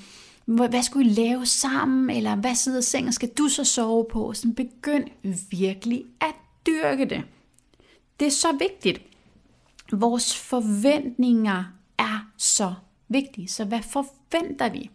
hvad 0.45 0.83
skulle 0.83 1.11
I 1.11 1.15
lave 1.15 1.47
sammen, 1.47 2.17
eller 2.17 2.37
hvad 2.37 2.55
sidder 2.55 2.81
sengen 2.81 3.13
skal 3.13 3.29
du 3.29 3.49
så 3.49 3.65
sove 3.65 4.07
på? 4.11 4.33
Så 4.33 4.49
begynd 4.57 5.09
virkelig 5.51 6.05
at 6.21 6.35
dyrke 6.67 7.05
det. 7.05 7.23
Det 8.21 8.27
er 8.27 8.31
så 8.31 8.53
vigtigt. 8.59 9.03
Vores 9.93 10.37
forventninger 10.37 11.65
er 11.99 12.31
så 12.37 12.75
vigtige. 13.09 13.49
Så 13.49 13.65
hvad 13.65 13.83
forventer 13.83 14.69
vi? 14.69 14.91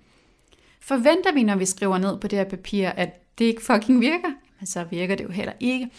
Forventer 0.80 1.34
vi, 1.34 1.44
når 1.44 1.56
vi 1.56 1.66
skriver 1.66 1.98
ned 1.98 2.20
på 2.20 2.28
det 2.28 2.40
her 2.40 2.46
papir, 2.46 2.90
at 2.90 3.38
det 3.40 3.46
ikke 3.46 3.64
fucking 3.64 4.02
virker? 4.02 4.32
Men 4.60 4.68
så 4.68 4.84
virker 4.84 5.16
det 5.16 5.24
jo 5.24 5.30
heller 5.30 5.54
ikke. 5.60 5.90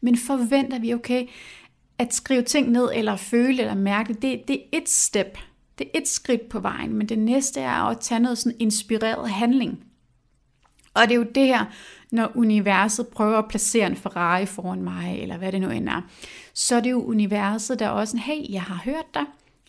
Men 0.00 0.16
forventer 0.16 0.78
vi, 0.78 0.94
okay, 0.94 1.26
at 1.98 2.14
skrive 2.14 2.42
ting 2.42 2.70
ned, 2.70 2.88
eller 2.94 3.16
føle, 3.16 3.60
eller 3.60 3.74
mærke, 3.74 4.14
det, 4.14 4.48
det 4.48 4.56
er 4.56 4.78
et 4.78 4.88
step. 4.88 5.38
Det 5.78 5.86
er 5.94 5.98
et 5.98 6.08
skridt 6.08 6.48
på 6.48 6.60
vejen, 6.60 6.94
men 6.94 7.08
det 7.08 7.18
næste 7.18 7.60
er 7.60 7.82
at 7.82 8.00
tage 8.00 8.20
noget 8.20 8.38
sådan 8.38 8.56
inspireret 8.58 9.30
handling. 9.30 9.84
Og 10.94 11.02
det 11.02 11.10
er 11.10 11.16
jo 11.16 11.26
det 11.34 11.46
her, 11.46 11.64
når 12.12 12.32
universet 12.34 13.08
prøver 13.08 13.38
at 13.38 13.48
placere 13.48 13.86
en 13.86 13.96
Ferrari 13.96 14.46
foran 14.46 14.82
mig, 14.82 15.18
eller 15.22 15.36
hvad 15.36 15.52
det 15.52 15.60
nu 15.60 15.70
end 15.70 15.88
er, 15.88 16.00
så 16.54 16.76
er 16.76 16.80
det 16.80 16.90
jo 16.90 17.04
universet, 17.04 17.78
der 17.78 17.86
er 17.86 17.90
også 17.90 18.16
en, 18.16 18.20
hey, 18.20 18.52
jeg 18.52 18.62
har 18.62 18.82
hørt 18.84 19.14
dig. 19.14 19.24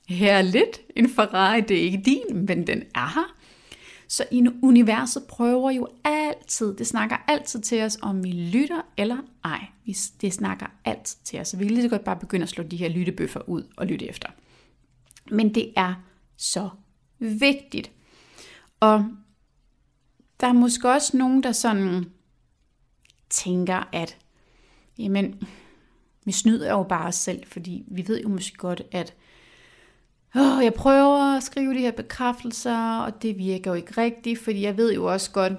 Her 0.09 0.33
er 0.33 0.41
lidt 0.41 0.79
en 0.95 1.09
Ferrari, 1.09 1.61
det 1.61 1.77
er 1.77 1.81
ikke 1.81 2.01
din, 2.05 2.45
men 2.45 2.67
den 2.67 2.83
er 2.95 3.13
her. 3.15 3.35
Så 4.07 4.51
universet 4.61 5.23
prøver 5.29 5.71
jo 5.71 5.87
altid, 6.03 6.75
det 6.75 6.87
snakker 6.87 7.15
altid 7.27 7.61
til 7.61 7.81
os, 7.81 7.97
om 8.01 8.23
vi 8.23 8.31
lytter 8.31 8.81
eller 8.97 9.17
ej. 9.43 9.65
Det 10.21 10.33
snakker 10.33 10.65
altid 10.85 11.17
til 11.23 11.39
os, 11.39 11.47
så 11.47 11.57
vi 11.57 11.65
kan 11.65 11.73
lige 11.73 11.83
så 11.83 11.89
godt 11.89 12.03
bare 12.03 12.15
begynde 12.15 12.43
at 12.43 12.49
slå 12.49 12.63
de 12.63 12.77
her 12.77 12.89
lyttebøffer 12.89 13.49
ud 13.49 13.63
og 13.77 13.85
lytte 13.85 14.09
efter. 14.09 14.29
Men 15.31 15.55
det 15.55 15.73
er 15.75 15.93
så 16.37 16.69
vigtigt. 17.19 17.91
Og 18.79 19.05
der 20.39 20.47
er 20.47 20.53
måske 20.53 20.89
også 20.89 21.17
nogen, 21.17 21.43
der 21.43 21.51
sådan 21.51 22.05
tænker, 23.29 23.89
at 23.91 24.17
jamen, 24.97 25.41
vi 26.25 26.31
snyder 26.31 26.69
jo 26.69 26.83
bare 26.83 27.07
os 27.07 27.15
selv, 27.15 27.47
fordi 27.47 27.83
vi 27.87 28.07
ved 28.07 28.21
jo 28.21 28.29
måske 28.29 28.57
godt, 28.57 28.81
at 28.91 29.13
åh, 30.35 30.63
jeg 30.63 30.73
prøver 30.73 31.37
at 31.37 31.43
skrive 31.43 31.73
de 31.73 31.79
her 31.79 31.91
bekræftelser, 31.91 32.99
og 32.99 33.21
det 33.21 33.37
virker 33.37 33.71
jo 33.71 33.75
ikke 33.75 34.01
rigtigt, 34.01 34.39
fordi 34.39 34.61
jeg 34.61 34.77
ved 34.77 34.93
jo 34.93 35.05
også 35.05 35.31
godt, 35.31 35.53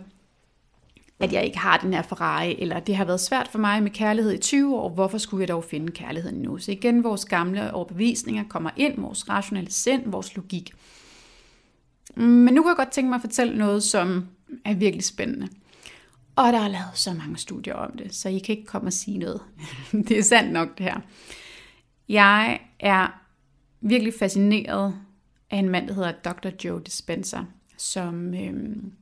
at 1.20 1.32
jeg 1.32 1.44
ikke 1.44 1.58
har 1.58 1.78
den 1.78 1.94
her 1.94 2.02
Ferrari, 2.02 2.56
eller 2.58 2.80
det 2.80 2.96
har 2.96 3.04
været 3.04 3.20
svært 3.20 3.48
for 3.48 3.58
mig 3.58 3.82
med 3.82 3.90
kærlighed 3.90 4.32
i 4.32 4.38
20 4.38 4.76
år, 4.76 4.88
hvorfor 4.88 5.18
skulle 5.18 5.40
jeg 5.40 5.48
dog 5.48 5.64
finde 5.64 5.92
kærligheden 5.92 6.42
nu? 6.42 6.58
Så 6.58 6.72
igen, 6.72 7.04
vores 7.04 7.24
gamle 7.24 7.74
overbevisninger 7.74 8.44
kommer 8.48 8.70
ind, 8.76 9.00
vores 9.00 9.28
rationelle 9.28 9.70
sind, 9.70 10.02
vores 10.06 10.36
logik. 10.36 10.72
Mm, 12.16 12.22
men 12.22 12.54
nu 12.54 12.62
kan 12.62 12.68
jeg 12.68 12.76
godt 12.76 12.90
tænke 12.90 13.08
mig 13.08 13.16
at 13.16 13.20
fortælle 13.20 13.58
noget, 13.58 13.82
som 13.82 14.26
er 14.64 14.74
virkelig 14.74 15.04
spændende. 15.04 15.48
Og 16.36 16.52
der 16.52 16.60
er 16.60 16.68
lavet 16.68 16.90
så 16.94 17.12
mange 17.12 17.36
studier 17.36 17.74
om 17.74 17.96
det, 17.98 18.14
så 18.14 18.28
I 18.28 18.38
kan 18.38 18.56
ikke 18.56 18.66
komme 18.66 18.88
og 18.88 18.92
sige 18.92 19.18
noget. 19.18 19.40
det 20.08 20.18
er 20.18 20.22
sandt 20.22 20.52
nok 20.52 20.78
det 20.78 20.86
her. 20.86 21.00
Jeg 22.08 22.60
er 22.80 23.22
virkelig 23.80 24.14
fascineret 24.18 24.94
af 25.50 25.56
en 25.56 25.68
mand, 25.68 25.88
der 25.88 25.94
hedder 25.94 26.12
Dr. 26.12 26.48
Joe 26.64 26.80
Dispenza, 26.80 27.40
som 27.76 28.34
øhm, 28.34 28.92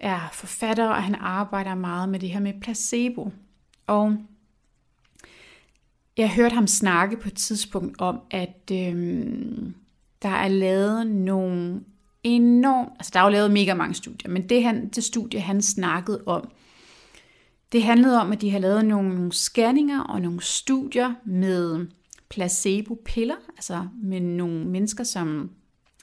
er 0.00 0.28
forfatter, 0.32 0.88
og 0.88 1.02
han 1.02 1.14
arbejder 1.14 1.74
meget 1.74 2.08
med 2.08 2.18
det 2.18 2.30
her 2.30 2.40
med 2.40 2.60
placebo. 2.60 3.32
Og 3.86 4.16
jeg 6.16 6.34
hørte 6.34 6.54
ham 6.54 6.66
snakke 6.66 7.16
på 7.16 7.28
et 7.28 7.36
tidspunkt 7.36 8.00
om, 8.00 8.20
at 8.30 8.70
øh, 8.72 9.58
der 10.22 10.28
er 10.28 10.48
lavet 10.48 11.06
nogle 11.06 11.80
enormt, 12.24 12.90
altså 12.98 13.10
der 13.14 13.20
er 13.20 13.24
jo 13.24 13.30
lavet 13.30 13.50
mega 13.50 13.74
mange 13.74 13.94
studier, 13.94 14.30
men 14.30 14.48
det, 14.48 14.64
han, 14.64 14.88
det 14.88 15.04
studie, 15.04 15.40
han 15.40 15.62
snakkede 15.62 16.22
om, 16.26 16.50
det 17.72 17.82
handlede 17.82 18.20
om, 18.20 18.32
at 18.32 18.40
de 18.40 18.50
har 18.50 18.58
lavet 18.58 18.84
nogle, 18.84 19.14
nogle 19.14 19.32
scanninger 19.32 20.00
og 20.00 20.20
nogle 20.20 20.42
studier 20.42 21.14
med 21.24 21.86
placebo-piller, 22.28 23.36
altså 23.56 23.88
med 24.02 24.20
nogle 24.20 24.64
mennesker, 24.64 25.04
som 25.04 25.50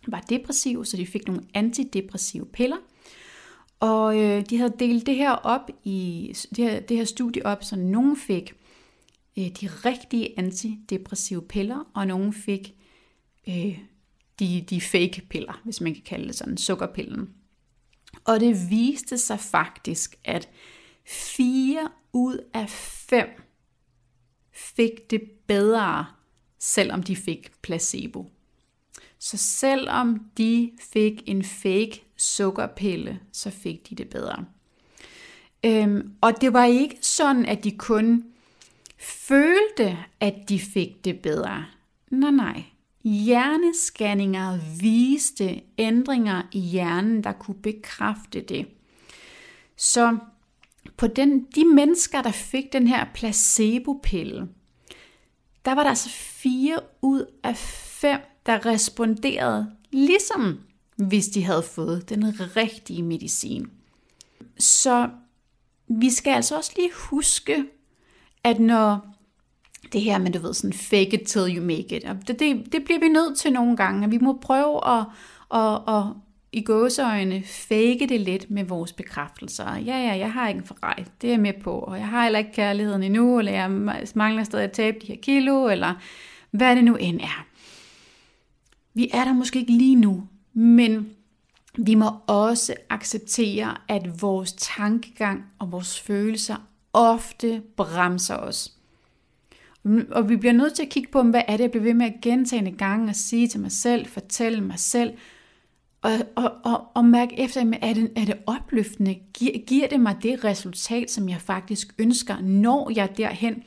var 0.07 0.19
depressive, 0.19 0.86
så 0.86 0.97
de 0.97 1.07
fik 1.07 1.27
nogle 1.27 1.41
antidepressive 1.53 2.45
piller. 2.45 2.77
Og 3.80 4.20
øh, 4.20 4.46
de 4.50 4.58
havde 4.58 4.74
delt 4.80 5.06
det 5.06 5.16
her 5.16 5.32
op 5.32 5.70
i 5.84 6.34
det 6.50 6.58
her, 6.58 6.80
det 6.80 6.98
her 6.98 7.06
studie 7.06 7.46
op, 7.46 7.63
så 7.63 7.76
nogen 7.76 8.18
fik 8.18 8.54
øh, 9.38 9.46
de 9.46 9.68
rigtige 9.68 10.40
antidepressive 10.40 11.42
piller, 11.42 11.92
og 11.96 12.08
nogen 12.08 12.34
fik 12.34 12.76
øh, 13.48 13.80
de, 14.40 14.66
de 14.70 14.82
fake 14.82 15.22
piller, 15.30 15.62
hvis 15.63 15.82
man 15.82 15.94
kan 15.94 16.04
kalde 16.04 16.28
det 16.28 16.36
sådan, 16.36 16.58
sukkerpillen. 16.58 17.30
Og 18.26 18.40
det 18.40 18.70
viste 18.70 19.18
sig 19.18 19.40
faktisk, 19.40 20.16
at 20.24 20.50
fire 21.06 21.90
ud 22.13 22.50
af 22.54 22.70
fem 23.10 23.28
fik 24.52 25.10
det 25.10 25.22
bedre, 25.48 26.06
selvom 26.60 27.04
de 27.04 27.16
fik 27.16 27.52
placebo. 27.62 28.32
Så 29.19 29.38
selvom 29.38 30.19
de 30.38 30.71
fik 30.93 31.23
en 31.25 31.43
fake 31.43 32.03
sukkerpille, 32.17 33.19
så 33.32 33.49
fik 33.49 33.89
de 33.89 33.95
det 33.95 34.10
bedre. 34.10 34.45
Øhm, 35.65 36.12
og 36.21 36.41
det 36.41 36.53
var 36.53 36.65
ikke 36.65 36.97
sådan, 37.01 37.45
at 37.45 37.63
de 37.63 37.71
kun 37.71 38.23
følte, 38.99 39.97
at 40.19 40.36
de 40.49 40.60
fik 40.60 41.06
det 41.06 41.19
bedre. 41.19 41.65
Nej, 42.12 42.32
nej. 42.32 42.63
Hjernescanninger 43.03 44.60
viste 44.82 45.62
ændringer 45.77 46.41
i 46.51 46.60
hjernen, 46.60 47.23
der 47.23 47.32
kunne 47.32 47.62
bekræfte 47.62 48.41
det. 48.41 48.67
Så 49.77 50.17
på 50.97 51.08
den, 51.08 51.45
de 51.56 51.65
mennesker, 51.65 52.21
der 52.21 52.32
fik 52.32 52.73
den 52.73 52.88
her 52.88 53.06
placebo-pille, 53.13 54.47
der 55.65 55.75
var 55.75 55.84
der 55.84 55.89
altså 55.89 56.10
fire 56.10 56.80
ud 57.01 57.25
af 57.43 57.58
fem, 57.58 58.19
der 58.47 58.65
responderede 58.65 59.71
ligesom 59.91 60.60
hvis 60.97 61.27
de 61.27 61.43
havde 61.43 61.63
fået 61.63 62.10
den 62.10 62.39
rigtige 62.57 63.03
medicin. 63.03 63.67
Så 64.60 65.10
vi 65.88 66.10
skal 66.10 66.31
altså 66.31 66.57
også 66.57 66.71
lige 66.75 66.91
huske, 66.93 67.63
at 68.43 68.60
når 68.60 69.13
det 69.93 70.01
her 70.01 70.17
med, 70.17 70.31
du 70.31 70.39
ved, 70.39 70.53
sådan 70.53 70.73
fake 70.73 71.21
it 71.21 71.27
till 71.27 71.57
you 71.57 71.63
make 71.63 71.95
it. 71.97 72.03
Det, 72.27 72.39
det, 72.39 72.73
det 72.73 72.83
bliver 72.86 72.99
vi 72.99 73.07
nødt 73.07 73.38
til 73.38 73.53
nogle 73.53 73.77
gange, 73.77 74.03
at 74.03 74.12
vi 74.12 74.17
må 74.17 74.39
prøve 74.41 74.88
at, 74.88 75.05
at, 75.53 75.95
at 75.95 76.03
i 76.51 76.62
gåseøjne 76.62 77.43
fake 77.43 78.07
det 78.10 78.21
lidt 78.21 78.51
med 78.51 78.63
vores 78.63 78.93
bekræftelser. 78.93 79.75
Ja, 79.75 79.97
ja, 79.97 80.17
jeg 80.17 80.31
har 80.31 80.47
ikke 80.47 80.57
en 80.57 80.65
forrej, 80.65 81.03
det 81.21 81.27
er 81.27 81.31
jeg 81.31 81.39
med 81.39 81.53
på, 81.63 81.71
og 81.71 81.97
jeg 81.97 82.07
har 82.07 82.23
heller 82.23 82.39
ikke 82.39 82.53
kærligheden 82.53 83.03
endnu, 83.03 83.39
eller 83.39 83.51
jeg 83.51 83.71
mangler 84.15 84.43
stadig 84.43 84.63
at 84.63 84.71
tabe 84.71 84.97
de 85.01 85.07
her 85.07 85.15
kilo, 85.21 85.67
eller 85.67 85.93
hvad 86.51 86.75
det 86.75 86.83
nu 86.83 86.95
end 86.95 87.21
er. 87.21 87.45
Vi 88.97 89.10
er 89.13 89.23
der 89.23 89.33
måske 89.33 89.60
ikke 89.60 89.71
lige 89.71 89.95
nu, 89.95 90.23
men 90.53 91.10
vi 91.77 91.95
må 91.95 92.05
også 92.27 92.75
acceptere, 92.89 93.77
at 93.88 94.21
vores 94.21 94.53
tankegang 94.53 95.45
og 95.60 95.71
vores 95.71 95.99
følelser 95.99 96.55
ofte 96.93 97.62
bremser 97.75 98.36
os. 98.36 98.73
Og 100.12 100.29
vi 100.29 100.36
bliver 100.36 100.53
nødt 100.53 100.73
til 100.73 100.83
at 100.83 100.89
kigge 100.89 101.12
på, 101.12 101.23
hvad 101.23 101.41
er 101.47 101.57
det, 101.57 101.63
jeg 101.63 101.71
bliver 101.71 101.83
ved 101.83 101.93
med 101.93 102.05
at 102.05 102.21
gentage 102.21 102.71
gange 102.71 103.10
og 103.10 103.15
sige 103.15 103.47
til 103.47 103.60
mig 103.60 103.71
selv, 103.71 104.05
fortælle 104.05 104.62
mig 104.62 104.79
selv, 104.79 105.13
og, 106.01 106.12
og, 106.36 106.51
og, 106.63 106.88
og 106.93 107.05
mærke 107.05 107.39
efter, 107.39 107.73
er 107.81 107.93
det, 107.93 108.12
er 108.15 108.25
det 108.25 108.38
opløftende? 108.45 109.19
Giver, 109.33 109.57
giver 109.67 109.88
det 109.88 109.99
mig 109.99 110.17
det 110.23 110.43
resultat, 110.43 111.12
som 111.12 111.29
jeg 111.29 111.41
faktisk 111.41 111.95
ønsker, 111.99 112.41
når 112.41 112.91
jeg 112.95 113.17
derhen, 113.17 113.63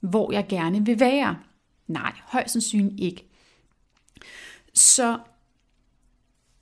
hvor 0.00 0.32
jeg 0.32 0.46
gerne 0.48 0.86
vil 0.86 1.00
være? 1.00 1.36
Nej, 1.88 2.12
højst 2.24 2.52
sandsynligt 2.52 3.00
ikke. 3.00 3.30
Så 4.74 5.18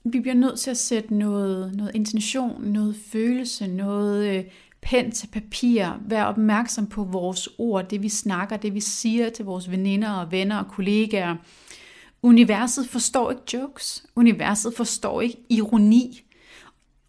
vi 0.05 0.19
bliver 0.19 0.35
nødt 0.35 0.59
til 0.59 0.71
at 0.71 0.77
sætte 0.77 1.15
noget, 1.15 1.75
noget 1.75 1.95
intention, 1.95 2.63
noget 2.63 2.95
følelse, 3.11 3.67
noget 3.67 4.37
øh, 4.37 4.43
pen 4.81 5.11
til 5.11 5.27
papir, 5.27 5.99
Vær 6.01 6.23
opmærksom 6.23 6.87
på 6.87 7.03
vores 7.03 7.49
ord, 7.57 7.89
det 7.89 8.01
vi 8.03 8.09
snakker, 8.09 8.57
det 8.57 8.73
vi 8.73 8.79
siger 8.79 9.29
til 9.29 9.45
vores 9.45 9.71
veninder 9.71 10.11
og 10.11 10.31
venner 10.31 10.57
og 10.57 10.67
kollegaer. 10.67 11.35
Universet 12.21 12.87
forstår 12.87 13.31
ikke 13.31 13.43
jokes. 13.53 14.05
Universet 14.15 14.73
forstår 14.77 15.21
ikke 15.21 15.37
ironi. 15.49 16.21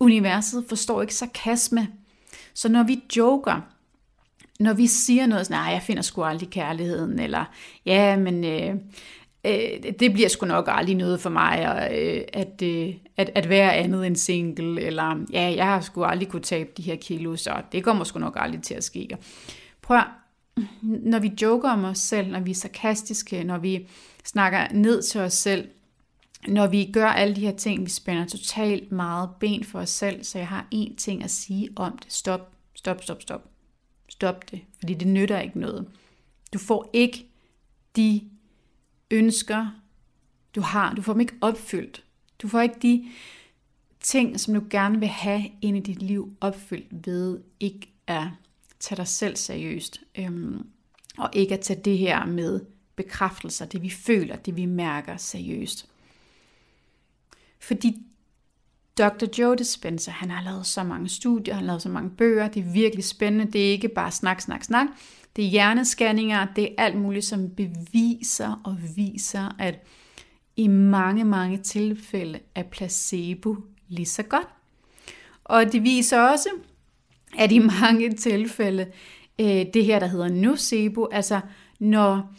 Universet 0.01 0.65
forstår 0.69 1.03
ikke 1.03 1.15
sarkasme. 1.15 1.89
Så 2.55 2.69
når 2.69 2.83
vi 2.83 3.03
joker, 3.17 3.61
når 4.61 4.73
vi 4.73 4.87
siger 4.87 5.27
noget 5.27 5.47
sådan, 5.47 5.61
nej, 5.61 5.73
jeg 5.73 5.83
finder 5.83 6.03
sgu 6.03 6.23
aldrig 6.23 6.51
kærligheden, 6.51 7.19
eller 7.19 7.45
ja, 7.87 8.17
men 8.17 8.45
øh, 8.45 8.77
øh, 9.45 9.93
det 10.01 10.13
bliver 10.13 10.29
sgu 10.29 10.47
nok 10.47 10.69
aldrig 10.69 10.97
noget 10.97 11.21
for 11.21 11.31
mig, 11.31 11.73
og, 11.73 11.99
øh, 11.99 12.23
at, 12.33 12.63
øh, 12.63 12.95
at, 13.17 13.31
at 13.35 13.49
være 13.49 13.75
andet 13.75 14.07
end 14.07 14.17
single, 14.17 14.81
eller 14.81 15.25
ja, 15.33 15.55
jeg 15.57 15.65
har 15.65 15.81
sgu 15.81 16.05
aldrig 16.05 16.29
kunne 16.29 16.43
tabe 16.43 16.71
de 16.77 16.83
her 16.83 16.97
kilo, 16.97 17.37
så 17.37 17.63
det 17.73 17.85
kommer 17.85 18.05
sgu 18.05 18.19
nok 18.19 18.37
aldrig 18.41 18.63
til 18.63 18.75
at 18.75 18.85
ske. 18.85 19.09
Prøv 19.83 20.01
når 20.83 21.19
vi 21.19 21.33
joker 21.43 21.71
om 21.71 21.85
os 21.85 21.99
selv, 21.99 22.31
når 22.31 22.41
vi 22.41 22.51
er 22.51 22.55
sarkastiske, 22.55 23.45
når 23.45 23.59
vi 23.59 23.89
snakker 24.25 24.67
ned 24.73 25.03
til 25.03 25.21
os 25.21 25.33
selv, 25.33 25.69
når 26.49 26.67
vi 26.67 26.91
gør 26.93 27.07
alle 27.07 27.37
de 27.37 27.41
her 27.41 27.57
ting, 27.57 27.85
vi 27.85 27.91
spænder 27.91 28.27
totalt 28.27 28.93
meget 28.93 29.31
ben 29.41 29.65
for 29.65 29.79
os 29.79 29.91
selv, 29.91 30.25
så 30.25 30.39
jeg 30.39 30.49
har 30.49 30.67
én 30.75 30.97
ting 30.97 31.25
at 31.25 31.31
sige 31.31 31.69
om 31.77 31.99
det. 31.99 32.13
Stop, 32.13 32.53
stop, 32.75 33.03
stop, 33.03 33.23
stop. 33.23 33.43
Stop 34.09 34.51
det, 34.51 34.61
fordi 34.79 34.95
det 34.95 35.09
nytter 35.09 35.41
ikke 35.41 35.61
noget. 35.61 35.89
Du 36.53 36.59
får 36.59 36.91
ikke 36.93 37.27
de 37.97 38.21
ønsker, 39.15 39.67
du 40.55 40.61
har. 40.61 40.95
Du 40.95 41.03
får 41.03 41.13
dem 41.13 41.21
ikke 41.21 41.35
opfyldt. 41.41 42.05
Du 42.43 42.49
får 42.49 42.61
ikke 42.61 42.79
de 42.83 43.09
ting, 44.01 44.41
som 44.41 44.55
du 44.55 44.63
gerne 44.71 44.99
vil 44.99 45.09
have 45.09 45.45
ind 45.63 45.77
i 45.77 45.81
dit 45.81 46.03
liv 46.03 46.37
opfyldt 46.41 47.07
ved 47.07 47.41
ikke 47.61 47.93
at 48.07 48.27
tage 48.81 48.97
dig 48.97 49.09
selv 49.09 49.37
seriøst. 49.37 50.01
Øhm, 50.19 50.67
og 51.19 51.31
ikke 51.33 51.55
at 51.55 51.61
tage 51.61 51.81
det 51.85 51.99
her 51.99 52.27
med 52.27 52.61
bekræftelser, 52.97 53.67
det 53.67 53.83
vi 53.83 53.91
føler, 53.91 54.37
det 54.37 54.57
vi 54.57 54.67
mærker 54.67 55.17
seriøst. 55.17 55.89
Fordi 57.61 57.97
Dr. 58.99 59.27
Joe 59.39 59.57
Dispenza, 59.57 60.11
han 60.11 60.31
har 60.31 60.43
lavet 60.43 60.67
så 60.67 60.83
mange 60.83 61.09
studier, 61.09 61.55
han 61.55 61.63
har 61.63 61.67
lavet 61.67 61.83
så 61.83 61.89
mange 61.89 62.11
bøger, 62.11 62.49
det 62.49 62.61
er 62.61 62.73
virkelig 62.73 63.05
spændende, 63.05 63.53
det 63.53 63.67
er 63.67 63.71
ikke 63.71 63.89
bare 63.89 64.11
snak, 64.11 64.41
snak, 64.41 64.65
snak. 64.65 64.87
Det 65.37 65.45
er 65.45 65.49
hjernescanninger, 65.49 66.47
det 66.57 66.65
er 66.65 66.85
alt 66.85 66.97
muligt, 66.97 67.25
som 67.25 67.51
beviser 67.51 68.61
og 68.65 68.77
viser, 68.97 69.57
at 69.59 69.87
i 70.57 70.67
mange, 70.69 71.25
mange 71.25 71.59
tilfælde 71.59 72.39
er 72.55 72.63
placebo 72.63 73.57
lige 73.89 74.07
så 74.07 74.23
godt. 74.23 74.49
Og 75.45 75.73
det 75.73 75.83
viser 75.83 76.21
også, 76.21 76.49
at 77.39 77.53
i 77.53 77.59
mange 77.59 78.13
tilfælde, 78.13 78.87
øh, 79.41 79.67
det 79.75 79.85
her, 79.85 79.99
der 79.99 80.07
hedder 80.07 80.29
nocebo, 80.29 81.09
altså 81.13 81.41
når 81.81 82.35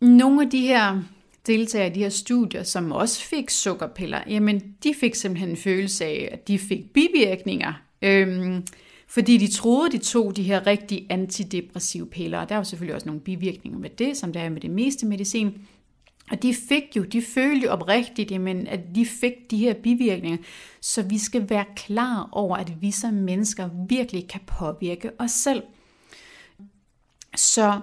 nogle 0.00 0.42
af 0.42 0.50
de 0.50 0.60
her 0.60 1.02
deltagere 1.46 1.86
i 1.86 1.94
de 1.94 2.00
her 2.00 2.08
studier, 2.08 2.62
som 2.62 2.92
også 2.92 3.24
fik 3.24 3.50
sukkerpiller, 3.50 4.20
jamen 4.26 4.74
de 4.82 4.94
fik 5.00 5.14
simpelthen 5.14 5.50
en 5.50 5.56
følelse 5.56 6.04
af, 6.04 6.28
at 6.32 6.48
de 6.48 6.58
fik 6.58 6.92
bivirkninger, 6.92 7.72
øhm, 8.02 8.66
fordi 9.06 9.36
de 9.36 9.52
troede, 9.52 9.90
de 9.90 9.98
tog 9.98 10.36
de 10.36 10.42
her 10.42 10.66
rigtige 10.66 11.06
antidepressive 11.10 12.06
piller. 12.06 12.38
Og 12.38 12.48
der 12.48 12.56
var 12.56 12.62
selvfølgelig 12.62 12.94
også 12.94 13.06
nogle 13.06 13.20
bivirkninger 13.20 13.78
med 13.78 13.90
det, 13.90 14.16
som 14.16 14.32
der 14.32 14.40
er 14.40 14.48
med 14.48 14.60
det 14.60 14.70
meste 14.70 15.06
medicin. 15.06 15.66
Og 16.30 16.42
de 16.42 16.54
fik 16.54 16.82
jo, 16.96 17.02
de 17.02 17.22
følte 17.22 17.66
jo 17.66 17.72
oprigtigt, 17.72 18.30
jamen, 18.30 18.66
at 18.66 18.80
de 18.94 19.06
fik 19.06 19.50
de 19.50 19.56
her 19.56 19.74
bivirkninger. 19.74 20.38
Så 20.80 21.02
vi 21.02 21.18
skal 21.18 21.50
være 21.50 21.64
klar 21.76 22.28
over, 22.32 22.56
at 22.56 22.82
vi 22.82 22.90
som 22.90 23.14
mennesker 23.14 23.70
virkelig 23.88 24.28
kan 24.28 24.40
påvirke 24.46 25.10
os 25.18 25.30
selv. 25.30 25.62
Så 27.36 27.80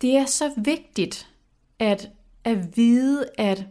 det 0.00 0.16
er 0.16 0.26
så 0.26 0.50
vigtigt 0.56 1.28
at, 1.78 2.10
at 2.44 2.76
vide, 2.76 3.26
at, 3.38 3.66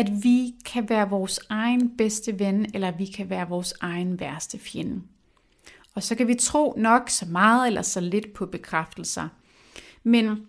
at 0.00 0.24
vi 0.24 0.54
kan 0.64 0.88
være 0.88 1.10
vores 1.10 1.40
egen 1.48 1.96
bedste 1.96 2.38
ven, 2.38 2.66
eller 2.74 2.90
vi 2.90 3.06
kan 3.06 3.30
være 3.30 3.48
vores 3.48 3.74
egen 3.80 4.20
værste 4.20 4.58
fjende. 4.58 5.02
Og 5.94 6.02
så 6.02 6.14
kan 6.14 6.28
vi 6.28 6.34
tro 6.34 6.74
nok 6.76 7.10
så 7.10 7.26
meget 7.26 7.66
eller 7.66 7.82
så 7.82 8.00
lidt 8.00 8.32
på 8.32 8.46
bekræftelser. 8.46 9.28
Men 10.02 10.48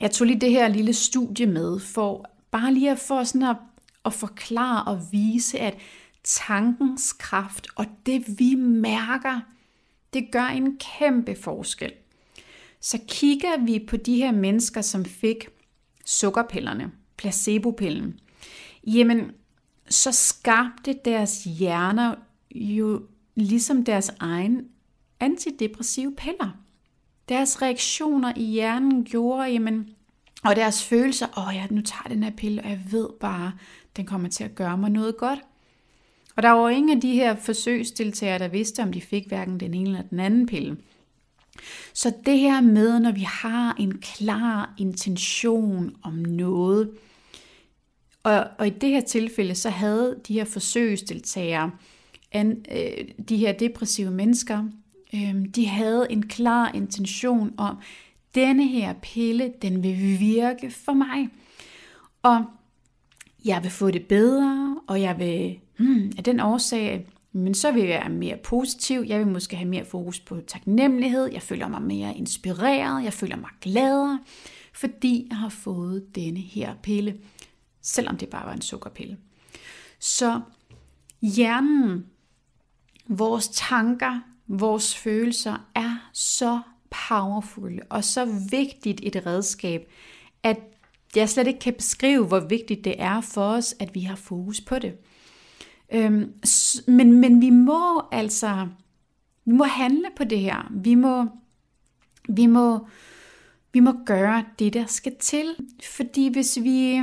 jeg 0.00 0.10
tog 0.10 0.26
lige 0.26 0.40
det 0.40 0.50
her 0.50 0.68
lille 0.68 0.92
studie 0.92 1.46
med, 1.46 1.80
for 1.80 2.30
bare 2.50 2.74
lige 2.74 2.90
at 2.90 2.98
få 2.98 3.24
sådan 3.24 3.48
at, 3.48 3.56
at 4.04 4.12
forklare 4.12 4.84
og 4.84 5.00
vise, 5.12 5.58
at 5.58 5.78
tankens 6.24 7.12
kraft 7.12 7.66
og 7.76 7.86
det 8.06 8.38
vi 8.38 8.54
mærker, 8.54 9.40
det 10.12 10.28
gør 10.32 10.46
en 10.46 10.78
kæmpe 10.78 11.36
forskel. 11.42 11.92
Så 12.80 12.98
kigger 13.08 13.64
vi 13.64 13.84
på 13.88 13.96
de 13.96 14.16
her 14.16 14.32
mennesker, 14.32 14.80
som 14.80 15.04
fik 15.04 15.48
sukkerpillerne, 16.04 16.90
placebopillen, 17.16 18.20
jamen 18.94 19.30
så 19.88 20.12
skabte 20.12 20.94
deres 21.04 21.44
hjerner 21.44 22.14
jo 22.54 23.02
ligesom 23.34 23.84
deres 23.84 24.12
egen 24.20 24.68
antidepressive 25.20 26.14
piller. 26.16 26.56
Deres 27.28 27.62
reaktioner 27.62 28.32
i 28.36 28.44
hjernen 28.44 29.04
gjorde, 29.04 29.50
jamen, 29.50 29.88
og 30.44 30.56
deres 30.56 30.84
følelser, 30.84 31.26
åh 31.36 31.48
oh 31.48 31.54
ja, 31.54 31.66
nu 31.70 31.80
tager 31.80 32.14
den 32.14 32.22
her 32.22 32.30
pille, 32.30 32.62
og 32.62 32.70
jeg 32.70 32.80
ved 32.90 33.08
bare, 33.20 33.52
den 33.96 34.06
kommer 34.06 34.28
til 34.28 34.44
at 34.44 34.54
gøre 34.54 34.78
mig 34.78 34.90
noget 34.90 35.16
godt. 35.16 35.38
Og 36.36 36.42
der 36.42 36.50
var 36.50 36.68
ingen 36.68 36.96
af 36.96 37.00
de 37.00 37.12
her 37.12 37.36
forsøgsdeltagere, 37.36 38.38
der 38.38 38.48
vidste, 38.48 38.82
om 38.82 38.92
de 38.92 39.00
fik 39.00 39.26
hverken 39.28 39.60
den 39.60 39.74
ene 39.74 39.88
eller 39.88 40.02
den 40.02 40.20
anden 40.20 40.46
pille. 40.46 40.76
Så 41.94 42.12
det 42.26 42.38
her 42.38 42.60
med, 42.60 43.00
når 43.00 43.12
vi 43.12 43.20
har 43.20 43.76
en 43.78 43.98
klar 43.98 44.74
intention 44.78 45.96
om 46.02 46.14
noget, 46.14 46.90
og, 48.22 48.46
og 48.58 48.66
i 48.66 48.70
det 48.70 48.88
her 48.88 49.00
tilfælde, 49.00 49.54
så 49.54 49.70
havde 49.70 50.16
de 50.28 50.34
her 50.34 50.44
forsøgsdeltagere, 50.44 51.70
an, 52.32 52.64
øh, 52.70 53.08
de 53.28 53.36
her 53.36 53.52
depressive 53.52 54.10
mennesker, 54.10 54.64
øh, 55.14 55.34
de 55.56 55.66
havde 55.66 56.06
en 56.10 56.28
klar 56.28 56.72
intention 56.74 57.54
om, 57.56 57.76
denne 58.34 58.68
her 58.68 58.92
pille, 58.92 59.52
den 59.62 59.82
vil 59.82 60.16
virke 60.20 60.70
for 60.70 60.92
mig. 60.92 61.28
Og 62.22 62.44
jeg 63.44 63.62
vil 63.62 63.70
få 63.70 63.90
det 63.90 64.06
bedre, 64.06 64.80
og 64.86 65.00
jeg 65.00 65.18
vil 65.18 65.58
hmm, 65.76 66.12
af 66.18 66.24
den 66.24 66.40
årsag, 66.40 67.06
men 67.32 67.54
så 67.54 67.72
vil 67.72 67.80
jeg 67.80 67.88
være 67.88 68.08
mere 68.08 68.36
positiv, 68.36 69.04
jeg 69.06 69.18
vil 69.18 69.26
måske 69.26 69.56
have 69.56 69.68
mere 69.68 69.84
fokus 69.84 70.20
på 70.20 70.40
taknemmelighed, 70.46 71.32
jeg 71.32 71.42
føler 71.42 71.68
mig 71.68 71.82
mere 71.82 72.16
inspireret, 72.16 73.04
jeg 73.04 73.12
føler 73.12 73.36
mig 73.36 73.50
gladere, 73.60 74.18
fordi 74.74 75.26
jeg 75.30 75.36
har 75.36 75.48
fået 75.48 76.14
denne 76.14 76.40
her 76.40 76.74
pille, 76.82 77.14
selvom 77.82 78.16
det 78.16 78.28
bare 78.28 78.46
var 78.46 78.52
en 78.52 78.62
sukkerpille. 78.62 79.18
Så 79.98 80.40
hjernen, 81.22 82.06
vores 83.06 83.48
tanker, 83.48 84.20
vores 84.46 84.96
følelser 84.96 85.68
er 85.74 86.10
så 86.12 86.60
powerful 87.08 87.80
og 87.90 88.04
så 88.04 88.24
vigtigt 88.50 89.00
et 89.02 89.26
redskab, 89.26 89.90
at 90.42 90.58
jeg 91.16 91.28
slet 91.28 91.46
ikke 91.46 91.60
kan 91.60 91.74
beskrive, 91.74 92.26
hvor 92.26 92.40
vigtigt 92.40 92.84
det 92.84 92.94
er 92.98 93.20
for 93.20 93.44
os, 93.44 93.74
at 93.80 93.94
vi 93.94 94.00
har 94.00 94.16
fokus 94.16 94.60
på 94.60 94.78
det. 94.78 94.94
Øhm, 95.92 96.32
men, 96.86 97.12
men 97.12 97.40
vi 97.40 97.50
må 97.50 98.02
altså, 98.12 98.68
vi 99.44 99.52
må 99.52 99.64
handle 99.64 100.08
på 100.16 100.24
det 100.24 100.40
her. 100.40 100.70
Vi 100.70 100.94
må, 100.94 101.26
vi 102.28 102.46
må, 102.46 102.86
vi 103.72 103.80
må 103.80 103.92
gøre 104.06 104.44
det, 104.58 104.74
der 104.74 104.86
skal 104.86 105.16
til. 105.20 105.56
Fordi 105.96 106.32
hvis 106.32 106.58
vi, 106.62 107.02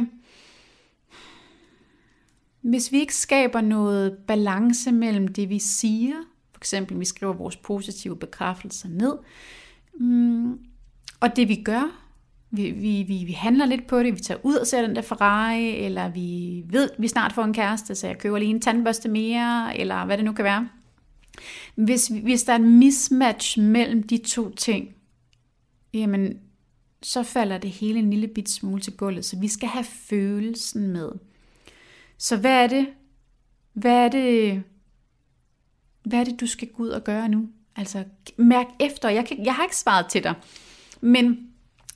hvis 2.70 2.92
vi 2.92 3.00
ikke 3.00 3.16
skaber 3.16 3.62
noget 3.62 4.18
balance 4.28 4.92
mellem 4.92 5.28
det, 5.28 5.50
vi 5.50 5.60
siger, 5.60 6.16
for 6.54 6.60
eksempel 6.60 7.00
vi 7.00 7.06
skriver 7.06 7.34
vores 7.34 7.56
positive 7.56 8.16
bekræftelser 8.16 8.90
ned, 8.90 9.14
mm, 10.00 10.60
og 11.20 11.36
det 11.36 11.48
vi 11.48 11.56
gør, 11.56 12.02
vi, 12.52 12.72
vi, 12.72 13.04
vi, 13.08 13.24
vi 13.24 13.32
handler 13.32 13.66
lidt 13.66 13.88
på 13.88 14.04
det, 14.04 14.14
vi 14.14 14.20
tager 14.20 14.40
ud 14.44 14.56
og 14.56 14.68
ser 14.68 14.82
den 14.82 14.96
der 14.96 15.02
Ferrari, 15.02 15.86
eller 15.86 16.10
vi 16.10 16.64
ved, 16.68 16.90
vi 17.00 17.08
snart 17.08 17.34
får 17.34 17.44
en 17.44 17.54
kæreste, 17.54 17.96
så 17.96 18.08
jeg 18.08 18.18
køber 18.18 18.38
lige 18.38 18.50
en 18.50 18.62
tandbørste 18.62 19.10
mere, 19.10 19.78
eller 19.80 20.06
hvad 20.06 20.18
det 20.18 20.26
nu 20.26 20.32
kan 20.32 20.46
være. 20.46 20.70
Hvis, 21.76 22.08
hvis 22.08 22.44
der 22.44 22.54
er 22.54 22.58
en 22.58 22.80
mismatch 22.80 23.60
mellem 23.60 24.04
de 24.04 24.18
to 24.18 24.50
ting, 24.50 24.96
jamen, 25.94 26.40
så 27.02 27.24
falder 27.24 27.58
det 27.58 27.70
hele 27.70 28.00
en 28.00 28.10
lille 28.10 28.28
bit 28.28 28.50
smule 28.50 28.82
til 28.82 28.94
gulvet, 28.94 29.26
så 29.26 29.40
vi 29.40 29.48
skal 29.48 29.70
have 29.70 29.86
følelsen 29.86 30.88
med. 30.88 31.12
Så 32.18 32.38
hvad 32.38 32.64
er 32.64 32.68
det, 32.68 32.88
hvad 33.74 34.06
er 34.06 34.10
det, 34.10 34.64
hvad 36.04 36.20
er 36.20 36.24
det, 36.24 36.40
du 36.40 36.48
skal 36.48 36.68
gå 36.68 36.84
ud 36.84 36.90
og 36.90 37.04
gøre 37.04 37.30
nu? 37.30 37.50
Altså, 37.76 38.04
mærk 38.38 38.68
efter. 38.80 39.10
Jeg, 39.10 39.26
kan, 39.26 39.46
jeg 39.46 39.56
har 39.56 39.64
ikke 39.64 39.76
svaret 39.76 40.06
til 40.10 40.24
dig, 40.24 40.34
men 41.02 41.48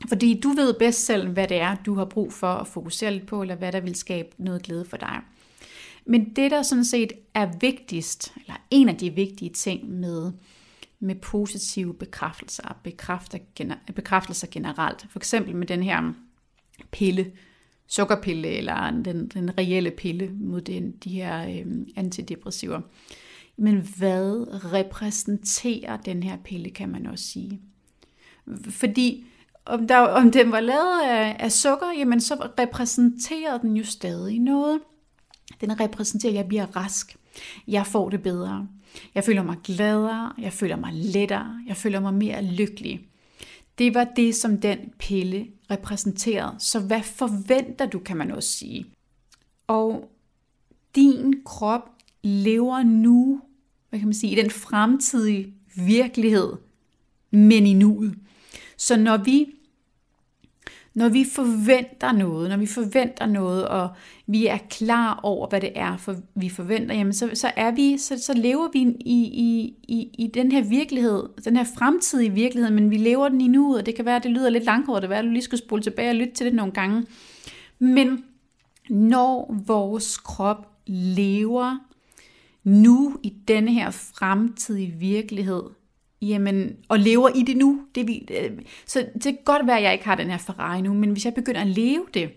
fordi 0.07 0.39
du 0.39 0.49
ved 0.49 0.73
bedst 0.73 1.05
selv, 1.05 1.29
hvad 1.29 1.47
det 1.47 1.57
er, 1.57 1.75
du 1.85 1.95
har 1.95 2.05
brug 2.05 2.33
for 2.33 2.47
at 2.47 2.67
fokusere 2.67 3.11
lidt 3.11 3.27
på, 3.27 3.41
eller 3.41 3.55
hvad 3.55 3.71
der 3.71 3.79
vil 3.79 3.95
skabe 3.95 4.29
noget 4.37 4.63
glæde 4.63 4.85
for 4.85 4.97
dig. 4.97 5.19
Men 6.05 6.35
det, 6.35 6.51
der 6.51 6.61
sådan 6.61 6.85
set 6.85 7.11
er 7.33 7.51
vigtigst, 7.61 8.33
eller 8.35 8.61
en 8.71 8.89
af 8.89 8.97
de 8.97 9.09
vigtige 9.09 9.49
ting 9.49 9.89
med, 9.89 10.31
med 10.99 11.15
positive 11.15 11.93
bekræftelser, 11.93 12.77
bekræfter, 12.83 13.37
bekræftelser 13.95 14.47
generelt, 14.51 15.05
for 15.09 15.19
eksempel 15.19 15.55
med 15.55 15.67
den 15.67 15.83
her 15.83 16.13
pille, 16.91 17.31
sukkerpille, 17.89 18.47
eller 18.47 18.91
den, 19.05 19.27
den 19.27 19.57
reelle 19.57 19.91
pille 19.91 20.29
mod 20.39 20.61
den, 20.61 20.91
de 20.91 21.09
her 21.09 21.49
øh, 21.49 21.65
antidepressiver. 21.95 22.81
Men 23.57 23.87
hvad 23.97 24.47
repræsenterer 24.73 25.97
den 25.97 26.23
her 26.23 26.37
pille, 26.37 26.69
kan 26.69 26.89
man 26.89 27.05
også 27.05 27.25
sige. 27.25 27.61
Fordi 28.69 29.25
om, 29.65 29.87
der, 29.87 29.97
om 29.97 30.31
den 30.31 30.51
var 30.51 30.59
lavet 30.59 31.01
af, 31.03 31.35
af 31.39 31.51
sukker, 31.51 31.87
jamen 31.97 32.21
så 32.21 32.51
repræsenterer 32.59 33.57
den 33.57 33.77
jo 33.77 33.83
stadig 33.83 34.39
noget. 34.39 34.79
Den 35.61 35.79
repræsenterer, 35.79 36.31
at 36.31 36.37
jeg 36.37 36.47
bliver 36.47 36.75
rask. 36.75 37.17
Jeg 37.67 37.85
får 37.85 38.09
det 38.09 38.23
bedre. 38.23 38.67
Jeg 39.15 39.23
føler 39.23 39.43
mig 39.43 39.57
gladere. 39.63 40.33
Jeg 40.37 40.53
føler 40.53 40.75
mig 40.75 40.93
lettere. 40.93 41.61
Jeg 41.67 41.77
føler 41.77 41.99
mig 41.99 42.13
mere 42.13 42.43
lykkelig. 42.43 43.08
Det 43.79 43.93
var 43.93 44.03
det, 44.03 44.35
som 44.35 44.57
den 44.57 44.79
pille 44.99 45.47
repræsenterede. 45.71 46.55
Så 46.59 46.79
hvad 46.79 47.03
forventer 47.03 47.85
du, 47.85 47.99
kan 47.99 48.17
man 48.17 48.31
også 48.31 48.49
sige. 48.49 48.85
Og 49.67 50.11
din 50.95 51.33
krop 51.45 51.89
lever 52.23 52.83
nu, 52.83 53.41
hvad 53.89 53.99
kan 53.99 54.07
man 54.07 54.13
sige, 54.13 54.31
i 54.31 54.41
den 54.41 54.51
fremtidige 54.51 55.53
virkelighed, 55.75 56.53
men 57.31 57.65
i 57.65 57.73
nuet. 57.73 58.15
Så 58.77 58.97
når 58.97 59.17
vi 59.17 59.47
når 60.93 61.09
vi 61.09 61.25
forventer 61.35 62.11
noget, 62.11 62.49
når 62.49 62.57
vi 62.57 62.65
forventer 62.65 63.25
noget, 63.25 63.67
og 63.67 63.89
vi 64.27 64.47
er 64.47 64.57
klar 64.69 65.19
over, 65.23 65.47
hvad 65.47 65.61
det 65.61 65.71
er, 65.75 65.97
for 65.97 66.15
vi 66.35 66.49
forventer, 66.49 66.95
jamen 66.95 67.13
så, 67.13 67.29
så, 67.33 67.51
er 67.55 67.71
vi, 67.71 67.97
så, 67.97 68.23
så 68.23 68.33
lever 68.33 68.67
vi 68.73 68.79
i, 68.99 69.23
i, 69.23 69.73
i, 69.87 70.09
i 70.17 70.27
den 70.33 70.51
her 70.51 70.63
virkelighed, 70.63 71.23
den 71.45 71.57
her 71.57 71.65
fremtidige 71.77 72.31
virkelighed, 72.31 72.71
men 72.71 72.91
vi 72.91 72.97
lever 72.97 73.29
den 73.29 73.41
i 73.41 73.47
nu, 73.47 73.77
og 73.77 73.85
det 73.85 73.95
kan 73.95 74.05
være, 74.05 74.15
at 74.15 74.23
det 74.23 74.31
lyder 74.31 74.49
lidt 74.49 74.63
langhåret, 74.63 75.01
det 75.01 75.07
kan 75.07 75.09
være, 75.09 75.19
at 75.19 75.25
du 75.25 75.29
lige 75.29 75.41
skulle 75.41 75.61
spole 75.61 75.81
tilbage 75.81 76.09
og 76.09 76.15
lytte 76.15 76.33
til 76.33 76.45
det 76.45 76.53
nogle 76.53 76.73
gange. 76.73 77.05
Men 77.79 78.23
når 78.89 79.55
vores 79.65 80.17
krop 80.17 80.67
lever 80.87 81.77
nu 82.63 83.17
i 83.23 83.33
denne 83.47 83.73
her 83.73 83.91
fremtidige 83.91 84.91
virkelighed, 84.91 85.63
jamen, 86.21 86.75
og 86.89 86.99
lever 86.99 87.29
i 87.35 87.43
det 87.43 87.57
nu. 87.57 87.81
Det 87.95 88.07
vi, 88.07 88.27
øh, 88.31 88.51
så 88.85 89.05
det 89.13 89.23
kan 89.23 89.37
godt 89.45 89.67
være, 89.67 89.77
at 89.77 89.83
jeg 89.83 89.93
ikke 89.93 90.05
har 90.05 90.15
den 90.15 90.29
her 90.29 90.37
Ferrari 90.37 90.81
nu, 90.81 90.93
men 90.93 91.09
hvis 91.11 91.25
jeg 91.25 91.33
begynder 91.33 91.61
at 91.61 91.67
leve 91.67 92.05
det, 92.13 92.29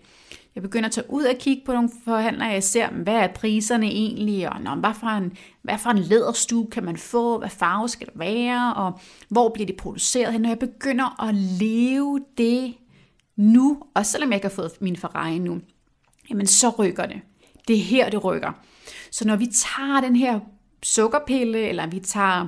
Jeg 0.55 0.63
begynder 0.63 0.85
at 0.85 0.91
tage 0.91 1.09
ud 1.09 1.23
og 1.23 1.35
kigge 1.39 1.61
på 1.65 1.73
nogle 1.73 1.89
forhandlere. 2.05 2.47
Jeg 2.47 2.63
ser, 2.63 2.89
hvad 2.89 3.13
er 3.13 3.27
priserne 3.27 3.85
egentlig, 3.85 4.53
og 4.53 4.61
nå, 4.61 4.75
hvad, 4.75 4.93
for 4.99 5.07
en, 5.07 5.31
hvad 5.61 5.77
for 5.77 5.89
en 5.89 5.97
læderstue 5.97 6.67
kan 6.67 6.83
man 6.83 6.97
få, 6.97 7.39
hvad 7.39 7.49
farve 7.49 7.89
skal 7.89 8.07
det 8.07 8.19
være, 8.19 8.73
og 8.73 8.99
hvor 9.29 9.49
bliver 9.49 9.67
det 9.67 9.77
produceret. 9.77 10.41
Når 10.41 10.49
jeg 10.49 10.59
begynder 10.59 11.23
at 11.27 11.35
leve 11.35 12.19
det 12.37 12.73
nu, 13.35 13.83
og 13.95 14.05
selvom 14.05 14.29
jeg 14.29 14.37
ikke 14.37 14.47
har 14.47 14.55
fået 14.55 14.71
min 14.81 14.95
Ferrari 14.97 15.39
nu, 15.39 15.59
jamen 16.29 16.47
så 16.47 16.69
rykker 16.69 17.05
det. 17.05 17.21
Det 17.67 17.75
er 17.75 17.81
her, 17.81 18.09
det 18.09 18.23
rykker. 18.23 18.51
Så 19.11 19.27
når 19.27 19.35
vi 19.35 19.45
tager 19.45 20.01
den 20.01 20.15
her 20.15 20.39
sukkerpille, 20.83 21.59
eller 21.59 21.87
vi 21.87 21.99
tager, 21.99 22.47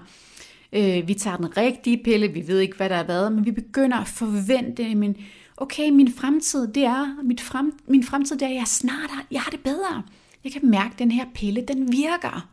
øh, 0.75 1.07
vi 1.07 1.13
tager 1.13 1.37
den 1.37 1.57
rigtige 1.57 2.03
pille, 2.03 2.27
vi 2.27 2.47
ved 2.47 2.59
ikke, 2.59 2.77
hvad 2.77 2.89
der 2.89 2.95
er 2.95 3.07
været, 3.07 3.31
men 3.31 3.45
vi 3.45 3.51
begynder 3.51 3.97
at 3.97 4.07
forvente, 4.07 4.95
men 4.95 5.17
okay, 5.57 5.89
min 5.89 6.13
fremtid, 6.13 6.67
det 6.67 6.83
er, 6.83 7.23
mit 7.23 7.41
frem, 7.41 7.79
min 7.87 8.03
fremtid, 8.03 8.37
det 8.37 8.45
er, 8.45 8.53
jeg 8.53 8.67
snart 8.67 9.09
har, 9.09 9.25
jeg 9.31 9.41
har 9.41 9.51
det 9.51 9.59
bedre. 9.59 10.03
Jeg 10.43 10.51
kan 10.51 10.69
mærke, 10.69 10.93
at 10.93 10.99
den 10.99 11.11
her 11.11 11.25
pille, 11.35 11.61
den 11.61 11.91
virker. 11.91 12.49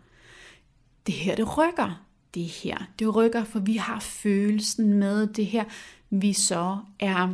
Det 1.07 1.14
her, 1.14 1.35
det 1.35 1.59
rykker. 1.59 2.05
Det 2.35 2.45
her, 2.45 2.79
det 2.99 3.16
rykker, 3.16 3.45
for 3.45 3.59
vi 3.59 3.77
har 3.77 4.01
følelsen 4.01 4.93
med 4.93 5.27
det 5.27 5.47
her. 5.47 5.64
Vi 6.11 6.33
så 6.33 6.79
er 7.01 7.29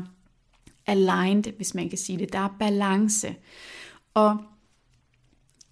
aligned, 0.86 1.52
hvis 1.56 1.74
man 1.74 1.88
kan 1.88 1.98
sige 1.98 2.18
det. 2.18 2.32
Der 2.32 2.38
er 2.38 2.56
balance. 2.58 3.34
Og 4.14 4.38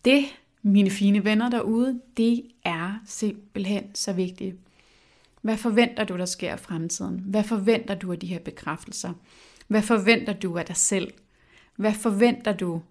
det, 0.04 0.24
mine 0.62 0.90
fine 0.90 1.24
venner 1.24 1.50
derude, 1.50 2.00
det 2.16 2.42
er 2.64 2.92
simpelthen 3.06 3.94
så 3.94 4.12
vigtigt. 4.12 4.65
Hvad 5.46 5.56
forventer 5.56 6.04
du, 6.04 6.16
der 6.16 6.24
sker 6.24 6.54
i 6.54 6.58
fremtiden? 6.58 7.22
Hvad 7.26 7.44
forventer 7.44 7.94
du 7.94 8.12
af 8.12 8.18
de 8.18 8.26
her 8.26 8.38
bekræftelser? 8.38 9.12
Hvad 9.68 9.82
forventer 9.82 10.32
du 10.32 10.58
af 10.58 10.66
dig 10.66 10.76
selv? 10.76 11.12
Hvad 11.76 11.92
forventer 11.92 12.52
du 12.52 12.82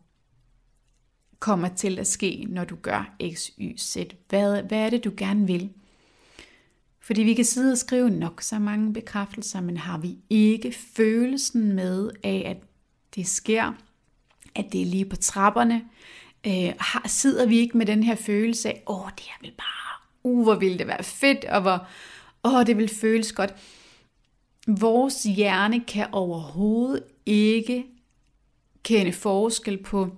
kommer 1.39 1.67
til 1.67 1.99
at 1.99 2.07
ske, 2.07 2.45
når 2.49 2.63
du 2.63 2.75
gør 2.75 3.15
X, 3.33 3.49
Y, 3.59 3.77
Z? 3.77 3.97
Hvad, 4.29 4.63
hvad 4.63 4.77
er 4.77 4.89
det, 4.89 5.03
du 5.03 5.11
gerne 5.17 5.47
vil? 5.47 5.69
Fordi 6.99 7.23
vi 7.23 7.33
kan 7.33 7.45
sidde 7.45 7.71
og 7.71 7.77
skrive 7.77 8.09
nok 8.09 8.41
så 8.41 8.59
mange 8.59 8.93
bekræftelser, 8.93 9.61
men 9.61 9.77
har 9.77 9.97
vi 9.97 10.17
ikke 10.29 10.75
følelsen 10.95 11.71
med 11.71 12.09
af, 12.23 12.43
at 12.45 12.57
det 13.15 13.27
sker, 13.27 13.73
at 14.55 14.65
det 14.71 14.81
er 14.81 14.85
lige 14.85 15.05
på 15.05 15.15
trapperne, 15.15 15.83
øh, 16.47 16.73
har, 16.79 17.07
sidder 17.07 17.45
vi 17.45 17.57
ikke 17.57 17.77
med 17.77 17.85
den 17.85 18.03
her 18.03 18.15
følelse 18.15 18.69
af, 18.69 18.83
åh, 18.87 19.09
det 19.15 19.23
her 19.25 19.37
vil 19.41 19.53
bare, 19.57 20.07
uh, 20.23 20.43
hvor 20.43 20.55
ville 20.55 20.77
det 20.77 20.87
være 20.87 21.03
fedt, 21.03 21.45
og 21.45 21.61
hvor, 21.61 21.87
åh, 22.45 22.65
det 22.65 22.77
vil 22.77 22.89
føles 22.89 23.33
godt. 23.33 23.55
Vores 24.67 25.23
hjerne 25.23 25.83
kan 25.87 26.07
overhovedet 26.11 27.03
ikke 27.25 27.85
kende 28.83 29.13
forskel 29.13 29.83
på 29.83 30.17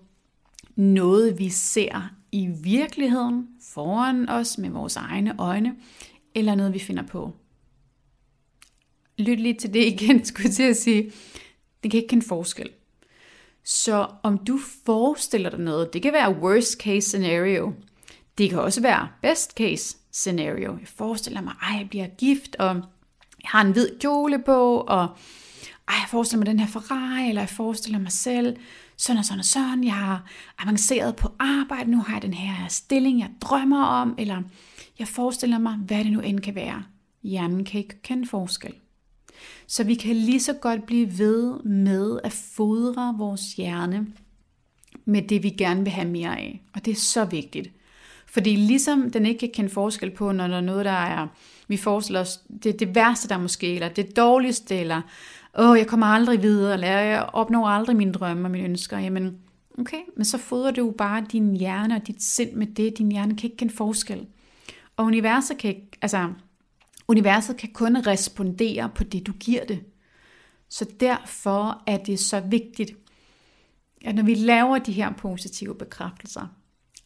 noget, 0.76 1.40
vi 1.40 1.50
ser 1.50 2.10
i 2.32 2.48
virkeligheden 2.64 3.48
foran 3.62 4.30
os 4.30 4.58
med 4.58 4.70
vores 4.70 4.96
egne 4.96 5.36
øjne, 5.40 5.76
eller 6.36 6.56
noget, 6.56 6.74
vi 6.74 6.80
finder 6.80 7.04
på. 7.04 7.34
Lyt 9.18 9.40
lige 9.40 9.54
til 9.54 9.74
det 9.74 9.86
igen, 9.86 10.24
skulle 10.26 10.46
jeg 10.46 10.54
til 10.54 10.64
at 10.64 10.78
sige. 10.78 11.12
Det 11.84 11.92
kan 11.92 11.98
ikke 11.98 12.10
kende 12.10 12.26
forskel. 12.26 12.70
Så 13.64 14.08
om 14.24 14.38
du 14.38 14.60
forestiller 14.86 15.50
dig 15.50 15.60
noget, 15.60 15.94
det 15.94 16.02
kan 16.02 16.14
være 16.14 16.32
worst 16.32 16.82
case 16.82 17.10
scenario. 17.10 17.74
Det 18.38 18.50
kan 18.50 18.60
også 18.60 18.82
være 18.82 19.08
best 19.22 19.52
case 19.52 19.98
scenario. 20.18 20.78
Jeg 20.80 20.88
forestiller 20.88 21.42
mig, 21.42 21.54
at 21.62 21.80
jeg 21.80 21.90
bliver 21.90 22.08
gift, 22.08 22.56
og 22.56 22.76
jeg 23.44 23.50
har 23.50 23.62
en 23.62 23.72
hvid 23.72 24.00
kjole 24.00 24.40
på, 24.40 24.86
og 24.88 25.04
ej, 25.88 25.96
jeg 26.02 26.08
forestiller 26.10 26.40
mig 26.40 26.46
den 26.46 26.60
her 26.60 26.68
Ferrari, 26.68 27.30
eller 27.30 27.42
jeg 27.42 27.50
forestiller 27.50 28.00
mig 28.00 28.12
selv, 28.12 28.58
sådan 28.98 29.18
og 29.18 29.26
sådan 29.26 29.40
og 29.40 29.46
sådan, 29.46 29.84
jeg 29.84 29.94
har 29.94 30.24
avanceret 30.60 31.16
på 31.16 31.30
arbejde, 31.40 31.92
nu 31.92 31.98
har 32.02 32.14
jeg 32.14 32.22
den 32.22 32.34
her 32.34 32.68
stilling, 32.68 33.20
jeg 33.20 33.30
drømmer 33.42 33.86
om, 33.86 34.16
eller 34.18 34.42
jeg 35.00 35.08
forestiller 35.08 35.60
mig, 35.60 35.74
hvad 35.74 36.04
det 36.04 36.12
nu 36.12 36.20
end 36.20 36.40
kan 36.40 36.56
være. 36.56 36.84
Hjernen 37.24 37.66
kan 37.66 37.80
ikke 37.80 38.02
kende 38.02 38.28
forskel. 38.28 38.74
Så 39.68 39.84
vi 39.84 39.96
kan 39.96 40.16
lige 40.16 40.40
så 40.40 40.54
godt 40.54 40.86
blive 40.86 41.18
ved 41.18 41.64
med 41.64 42.20
at 42.24 42.34
fodre 42.34 43.16
vores 43.18 43.54
hjerne 43.54 44.08
med 45.06 45.22
det, 45.22 45.44
vi 45.44 45.50
gerne 45.50 45.84
vil 45.84 45.92
have 45.92 46.08
mere 46.08 46.38
af. 46.38 46.62
Og 46.74 46.86
det 46.86 46.92
er 46.92 46.96
så 46.96 47.26
vigtigt. 47.26 47.77
Fordi 48.38 48.56
ligesom 48.56 49.12
den 49.12 49.26
ikke 49.26 49.40
kan 49.40 49.50
kende 49.54 49.70
forskel 49.70 50.12
på, 50.12 50.32
når 50.32 50.48
der 50.48 50.58
er 50.58 50.62
noget, 50.62 50.86
der 50.86 50.92
er, 50.92 51.28
vi 51.68 51.78
forestiller 51.78 52.20
os, 52.20 52.40
det 52.64 52.80
det 52.80 52.96
værste, 52.96 53.28
der 53.28 53.38
måske, 53.38 53.74
eller 53.74 53.90
det 53.90 54.18
dårligste, 54.18 54.76
eller 54.76 55.02
åh, 55.60 55.78
jeg 55.78 55.88
kommer 55.88 56.06
aldrig 56.06 56.42
videre, 56.42 56.74
eller 56.74 56.88
jeg 56.88 57.30
opnår 57.34 57.68
aldrig 57.68 57.96
mine 57.96 58.12
drømme 58.12 58.48
og 58.48 58.52
mine 58.52 58.64
ønsker, 58.64 59.00
jamen, 59.00 59.38
okay, 59.80 60.00
men 60.16 60.26
så 60.26 60.38
fodrer 60.38 60.72
du 60.72 60.86
jo 60.86 60.94
bare 60.98 61.26
din 61.32 61.56
hjerne 61.58 61.96
og 61.96 62.08
dit 62.08 62.24
sind 62.24 62.54
med 62.54 62.68
det. 62.68 62.98
Din 62.98 63.12
hjerne 63.12 63.36
kan 63.36 63.44
ikke 63.44 63.58
kende 63.58 63.74
forskel. 63.74 64.26
Og 64.98 65.06
universet 65.06 65.58
kan 65.58 65.70
ikke, 65.70 65.88
altså, 66.02 66.30
universet 67.08 67.58
kan 67.58 67.70
kun 67.74 67.98
respondere 67.98 68.90
på 68.96 69.04
det, 69.04 69.28
du 69.28 69.32
giver 69.32 69.66
det. 69.66 69.80
Så 70.70 70.86
derfor 71.00 71.84
er 71.88 71.98
det 71.98 72.20
så 72.20 72.40
vigtigt, 72.40 72.92
at 74.06 74.16
når 74.16 74.24
vi 74.24 74.34
laver 74.34 74.78
de 74.78 74.92
her 74.92 75.14
positive 75.14 75.76
bekræftelser, 75.76 76.48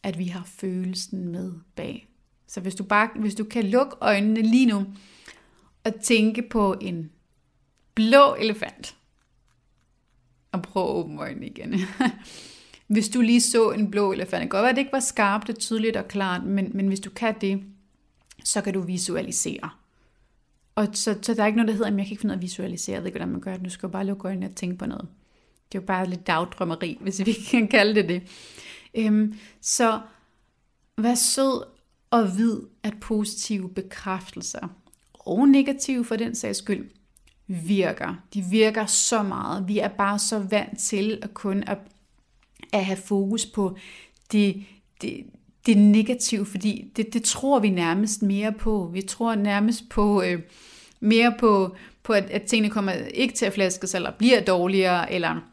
at 0.02 0.18
vi 0.18 0.24
har 0.24 0.44
følelsen 0.44 1.28
med 1.28 1.52
bag. 1.76 2.08
Så 2.46 2.60
hvis 2.60 2.74
du, 2.74 2.84
bare, 2.84 3.08
hvis 3.16 3.34
du 3.34 3.44
kan 3.44 3.64
lukke 3.64 3.96
øjnene 4.00 4.42
lige 4.42 4.66
nu 4.66 4.86
og 5.84 5.94
tænke 6.02 6.42
på 6.42 6.76
en 6.80 7.10
blå 7.94 8.34
elefant, 8.34 8.96
og 10.52 10.62
prøv 10.62 10.82
at 10.82 10.90
åbne 10.90 11.20
øjnene 11.20 11.46
igen. 11.46 11.74
hvis 12.92 13.08
du 13.08 13.20
lige 13.20 13.40
så 13.40 13.70
en 13.70 13.90
blå 13.90 14.12
elefant, 14.12 14.32
det 14.32 14.40
kan 14.40 14.48
godt 14.48 14.62
være, 14.62 14.70
at 14.70 14.76
det 14.76 14.82
ikke 14.82 14.92
var 14.92 15.00
skarpt 15.00 15.50
og 15.50 15.58
tydeligt 15.58 15.96
og 15.96 16.08
klart, 16.08 16.44
men, 16.44 16.70
men 16.74 16.88
hvis 16.88 17.00
du 17.00 17.10
kan 17.10 17.34
det, 17.40 17.62
så 18.44 18.60
kan 18.60 18.74
du 18.74 18.80
visualisere. 18.80 19.70
Og 20.74 20.88
så, 20.92 21.18
så 21.22 21.34
der 21.34 21.42
er 21.42 21.46
ikke 21.46 21.56
noget, 21.56 21.68
der 21.68 21.74
hedder, 21.74 21.86
at 21.86 21.92
jeg 21.92 22.06
kan 22.06 22.10
ikke 22.10 22.20
finde 22.20 22.26
noget 22.26 22.38
at 22.38 22.42
visualisere. 22.42 22.94
Jeg 22.94 23.02
ved 23.02 23.06
ikke, 23.06 23.18
hvordan 23.18 23.32
man 23.32 23.40
gør 23.40 23.56
det. 23.56 23.64
Du 23.64 23.70
skal 23.70 23.86
jo 23.86 23.90
bare 23.90 24.06
lukke 24.06 24.28
øjnene 24.28 24.46
og 24.46 24.54
tænke 24.54 24.76
på 24.76 24.86
noget. 24.86 25.08
Det 25.72 25.78
er 25.78 25.82
jo 25.82 25.86
bare 25.86 26.08
lidt 26.08 26.26
dagdrømmeri, 26.26 26.98
hvis 27.00 27.26
vi 27.26 27.32
kan 27.50 27.68
kalde 27.68 27.94
det 27.94 28.08
det. 28.08 28.22
Øhm, 28.94 29.34
så 29.60 30.00
vær 30.98 31.14
sød 31.14 31.64
og 32.10 32.36
vid, 32.36 32.56
at 32.82 33.00
positive 33.00 33.68
bekræftelser, 33.68 34.68
og 35.14 35.48
negative 35.48 36.04
for 36.04 36.16
den 36.16 36.34
sags 36.34 36.58
skyld, 36.58 36.90
virker. 37.46 38.14
De 38.34 38.42
virker 38.50 38.86
så 38.86 39.22
meget. 39.22 39.68
Vi 39.68 39.78
er 39.78 39.88
bare 39.88 40.18
så 40.18 40.38
vant 40.38 40.78
til 40.78 41.18
at 41.22 41.34
kun 41.34 41.64
at, 41.66 41.78
at 42.72 42.84
have 42.84 42.96
fokus 42.96 43.46
på 43.46 43.76
det, 44.32 44.64
det, 45.00 45.26
det 45.66 45.78
negative, 45.78 46.46
fordi 46.46 46.92
det, 46.96 47.14
det 47.14 47.22
tror 47.22 47.58
vi 47.58 47.70
nærmest 47.70 48.22
mere 48.22 48.52
på. 48.52 48.90
Vi 48.92 49.02
tror 49.02 49.34
nærmest 49.34 49.88
på 49.88 50.22
øh, 50.22 50.42
mere 51.00 51.34
på, 51.38 51.76
på 52.02 52.12
at, 52.12 52.24
at 52.24 52.42
tingene 52.42 52.70
kommer 52.70 52.92
ikke 52.92 53.34
til 53.34 53.46
at 53.46 53.52
flaske 53.52 53.86
sig, 53.86 53.98
eller 53.98 54.10
bliver 54.10 54.44
dårligere, 54.44 55.12
eller 55.12 55.51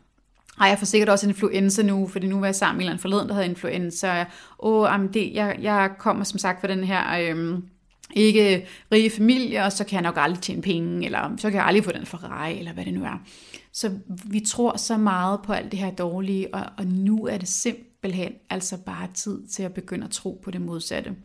ej, 0.59 0.67
jeg 0.67 0.79
får 0.79 0.85
sikkert 0.85 1.09
også 1.09 1.27
influenza 1.27 1.81
nu, 1.81 2.07
fordi 2.07 2.27
nu 2.27 2.39
var 2.39 2.47
jeg 2.47 2.55
sammen 2.55 2.85
med 2.85 2.93
en 2.93 2.99
forleden, 2.99 3.27
der 3.27 3.33
havde 3.33 3.47
influenza. 3.47 4.25
Åh, 4.59 4.87
jamen 4.91 5.13
det, 5.13 5.33
jeg, 5.33 5.57
jeg 5.61 5.91
kommer 5.99 6.23
som 6.23 6.39
sagt 6.39 6.61
fra 6.61 6.67
den 6.67 6.83
her 6.83 7.31
øhm, 7.31 7.63
ikke 8.13 8.67
rige 8.91 9.09
familie, 9.09 9.63
og 9.63 9.71
så 9.71 9.83
kan 9.83 9.95
jeg 9.95 10.01
nok 10.01 10.17
aldrig 10.17 10.41
tjene 10.41 10.61
penge, 10.61 11.05
eller 11.05 11.31
så 11.37 11.49
kan 11.49 11.57
jeg 11.57 11.65
aldrig 11.65 11.83
få 11.83 11.91
den 11.91 12.05
Ferrari, 12.05 12.59
eller 12.59 12.73
hvad 12.73 12.85
det 12.85 12.93
nu 12.93 13.03
er. 13.03 13.23
Så 13.73 13.91
vi 14.25 14.39
tror 14.39 14.77
så 14.77 14.97
meget 14.97 15.39
på 15.45 15.53
alt 15.53 15.71
det 15.71 15.79
her 15.79 15.91
dårlige, 15.91 16.53
og, 16.53 16.65
og 16.77 16.85
nu 16.85 17.25
er 17.25 17.37
det 17.37 17.47
simpelthen 17.47 18.31
altså 18.49 18.77
bare 18.77 19.07
tid 19.13 19.47
til 19.47 19.63
at 19.63 19.73
begynde 19.73 20.05
at 20.05 20.11
tro 20.11 20.41
på 20.43 20.51
det 20.51 20.61
modsatte. 20.61 21.15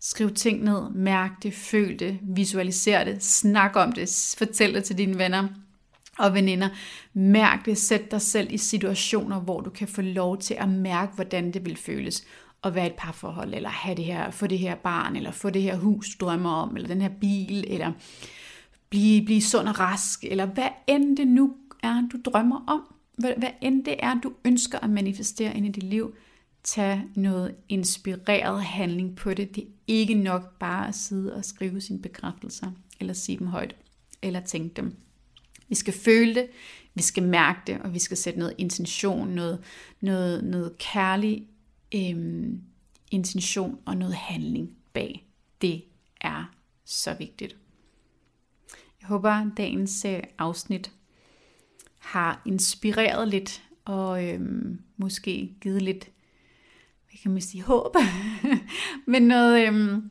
Skriv 0.00 0.30
ting 0.30 0.64
ned, 0.64 0.90
mærk 0.94 1.42
det, 1.42 1.54
føl 1.54 1.98
det, 1.98 2.18
visualiser 2.22 3.04
det, 3.04 3.24
snak 3.24 3.76
om 3.76 3.92
det, 3.92 4.34
fortæl 4.38 4.74
det 4.74 4.84
til 4.84 4.98
dine 4.98 5.18
venner 5.18 5.48
og 6.18 6.34
veninder. 6.34 6.68
Mærk 7.14 7.66
det, 7.66 7.78
sæt 7.78 8.10
dig 8.10 8.20
selv 8.20 8.52
i 8.52 8.58
situationer, 8.58 9.40
hvor 9.40 9.60
du 9.60 9.70
kan 9.70 9.88
få 9.88 10.02
lov 10.02 10.38
til 10.38 10.54
at 10.54 10.68
mærke, 10.68 11.14
hvordan 11.14 11.52
det 11.52 11.64
vil 11.64 11.76
føles 11.76 12.24
at 12.64 12.74
være 12.74 12.86
et 12.86 12.94
parforhold, 12.98 13.54
eller 13.54 13.68
have 13.68 13.96
det 13.96 14.04
her, 14.04 14.30
få 14.30 14.46
det 14.46 14.58
her 14.58 14.74
barn, 14.74 15.16
eller 15.16 15.30
få 15.30 15.50
det 15.50 15.62
her 15.62 15.76
hus, 15.76 16.16
du 16.16 16.26
drømmer 16.26 16.50
om, 16.50 16.76
eller 16.76 16.88
den 16.88 17.02
her 17.02 17.10
bil, 17.20 17.64
eller 17.68 17.92
blive, 18.90 19.24
blive 19.24 19.42
sund 19.42 19.68
og 19.68 19.80
rask, 19.80 20.24
eller 20.24 20.46
hvad 20.46 20.68
end 20.86 21.16
det 21.16 21.28
nu 21.28 21.54
er, 21.82 22.08
du 22.12 22.30
drømmer 22.30 22.64
om. 22.66 22.94
Hvad, 23.18 23.32
hvad 23.36 23.50
end 23.60 23.84
det 23.84 23.96
er, 23.98 24.14
du 24.14 24.32
ønsker 24.44 24.78
at 24.78 24.90
manifestere 24.90 25.56
ind 25.56 25.66
i 25.66 25.68
dit 25.68 25.82
liv, 25.82 26.14
tag 26.64 27.02
noget 27.14 27.54
inspireret 27.68 28.62
handling 28.62 29.16
på 29.16 29.34
det. 29.34 29.56
Det 29.56 29.62
er 29.62 29.68
ikke 29.86 30.14
nok 30.14 30.58
bare 30.58 30.88
at 30.88 30.94
sidde 30.94 31.34
og 31.34 31.44
skrive 31.44 31.80
sine 31.80 32.02
bekræftelser, 32.02 32.70
eller 33.00 33.12
sige 33.12 33.38
dem 33.38 33.46
højt, 33.46 33.76
eller 34.22 34.40
tænke 34.40 34.74
dem. 34.74 34.96
Vi 35.68 35.74
skal 35.74 35.94
føle 35.94 36.34
det, 36.34 36.48
vi 36.94 37.02
skal 37.02 37.22
mærke 37.22 37.60
det, 37.66 37.80
og 37.80 37.94
vi 37.94 37.98
skal 37.98 38.16
sætte 38.16 38.38
noget 38.38 38.54
intention, 38.58 39.28
noget, 39.28 39.64
noget, 40.00 40.44
noget 40.44 40.78
kærlig 40.78 41.46
øhm, 41.94 42.60
intention 43.10 43.78
og 43.86 43.96
noget 43.96 44.14
handling 44.14 44.76
bag. 44.92 45.26
Det 45.60 45.84
er 46.20 46.54
så 46.84 47.14
vigtigt. 47.14 47.56
Jeg 49.00 49.08
håber, 49.08 49.30
at 49.30 49.46
dagens 49.56 50.04
øh, 50.04 50.22
afsnit 50.38 50.92
har 51.98 52.42
inspireret 52.46 53.28
lidt 53.28 53.62
og 53.84 54.24
øhm, 54.28 54.80
måske 54.96 55.54
givet 55.60 55.82
lidt, 55.82 56.10
hvad 57.08 57.18
kan 57.22 57.30
man 57.30 57.40
sige, 57.40 57.62
håb, 57.62 57.96
men 59.06 59.22
noget, 59.22 59.66
øhm, 59.66 60.10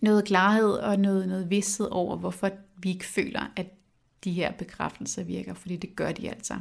noget 0.00 0.24
klarhed 0.24 0.70
og 0.72 0.98
noget, 0.98 1.28
noget 1.28 1.50
vidsthed 1.50 1.88
over, 1.90 2.16
hvorfor 2.16 2.50
vi 2.76 2.88
ikke 2.88 3.06
føler, 3.06 3.52
at 3.56 3.66
de 4.24 4.32
her 4.32 4.52
bekræftelser 4.52 5.22
virker, 5.22 5.54
fordi 5.54 5.76
det 5.76 5.96
gør 5.96 6.12
de 6.12 6.30
altså. 6.30 6.60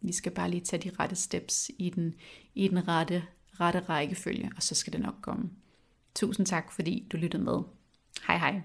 Vi 0.00 0.12
skal 0.12 0.32
bare 0.32 0.50
lige 0.50 0.64
tage 0.64 0.90
de 0.90 0.96
rette 1.00 1.16
steps 1.16 1.70
i 1.78 1.90
den, 1.90 2.14
i 2.54 2.68
den 2.68 2.88
rette, 2.88 3.24
rette 3.60 3.80
rækkefølge, 3.80 4.50
og 4.56 4.62
så 4.62 4.74
skal 4.74 4.92
det 4.92 5.00
nok 5.00 5.14
komme. 5.22 5.50
Tusind 6.14 6.46
tak, 6.46 6.72
fordi 6.72 7.06
du 7.12 7.16
lyttede 7.16 7.42
med. 7.42 7.62
Hej 8.26 8.38
hej. 8.38 8.62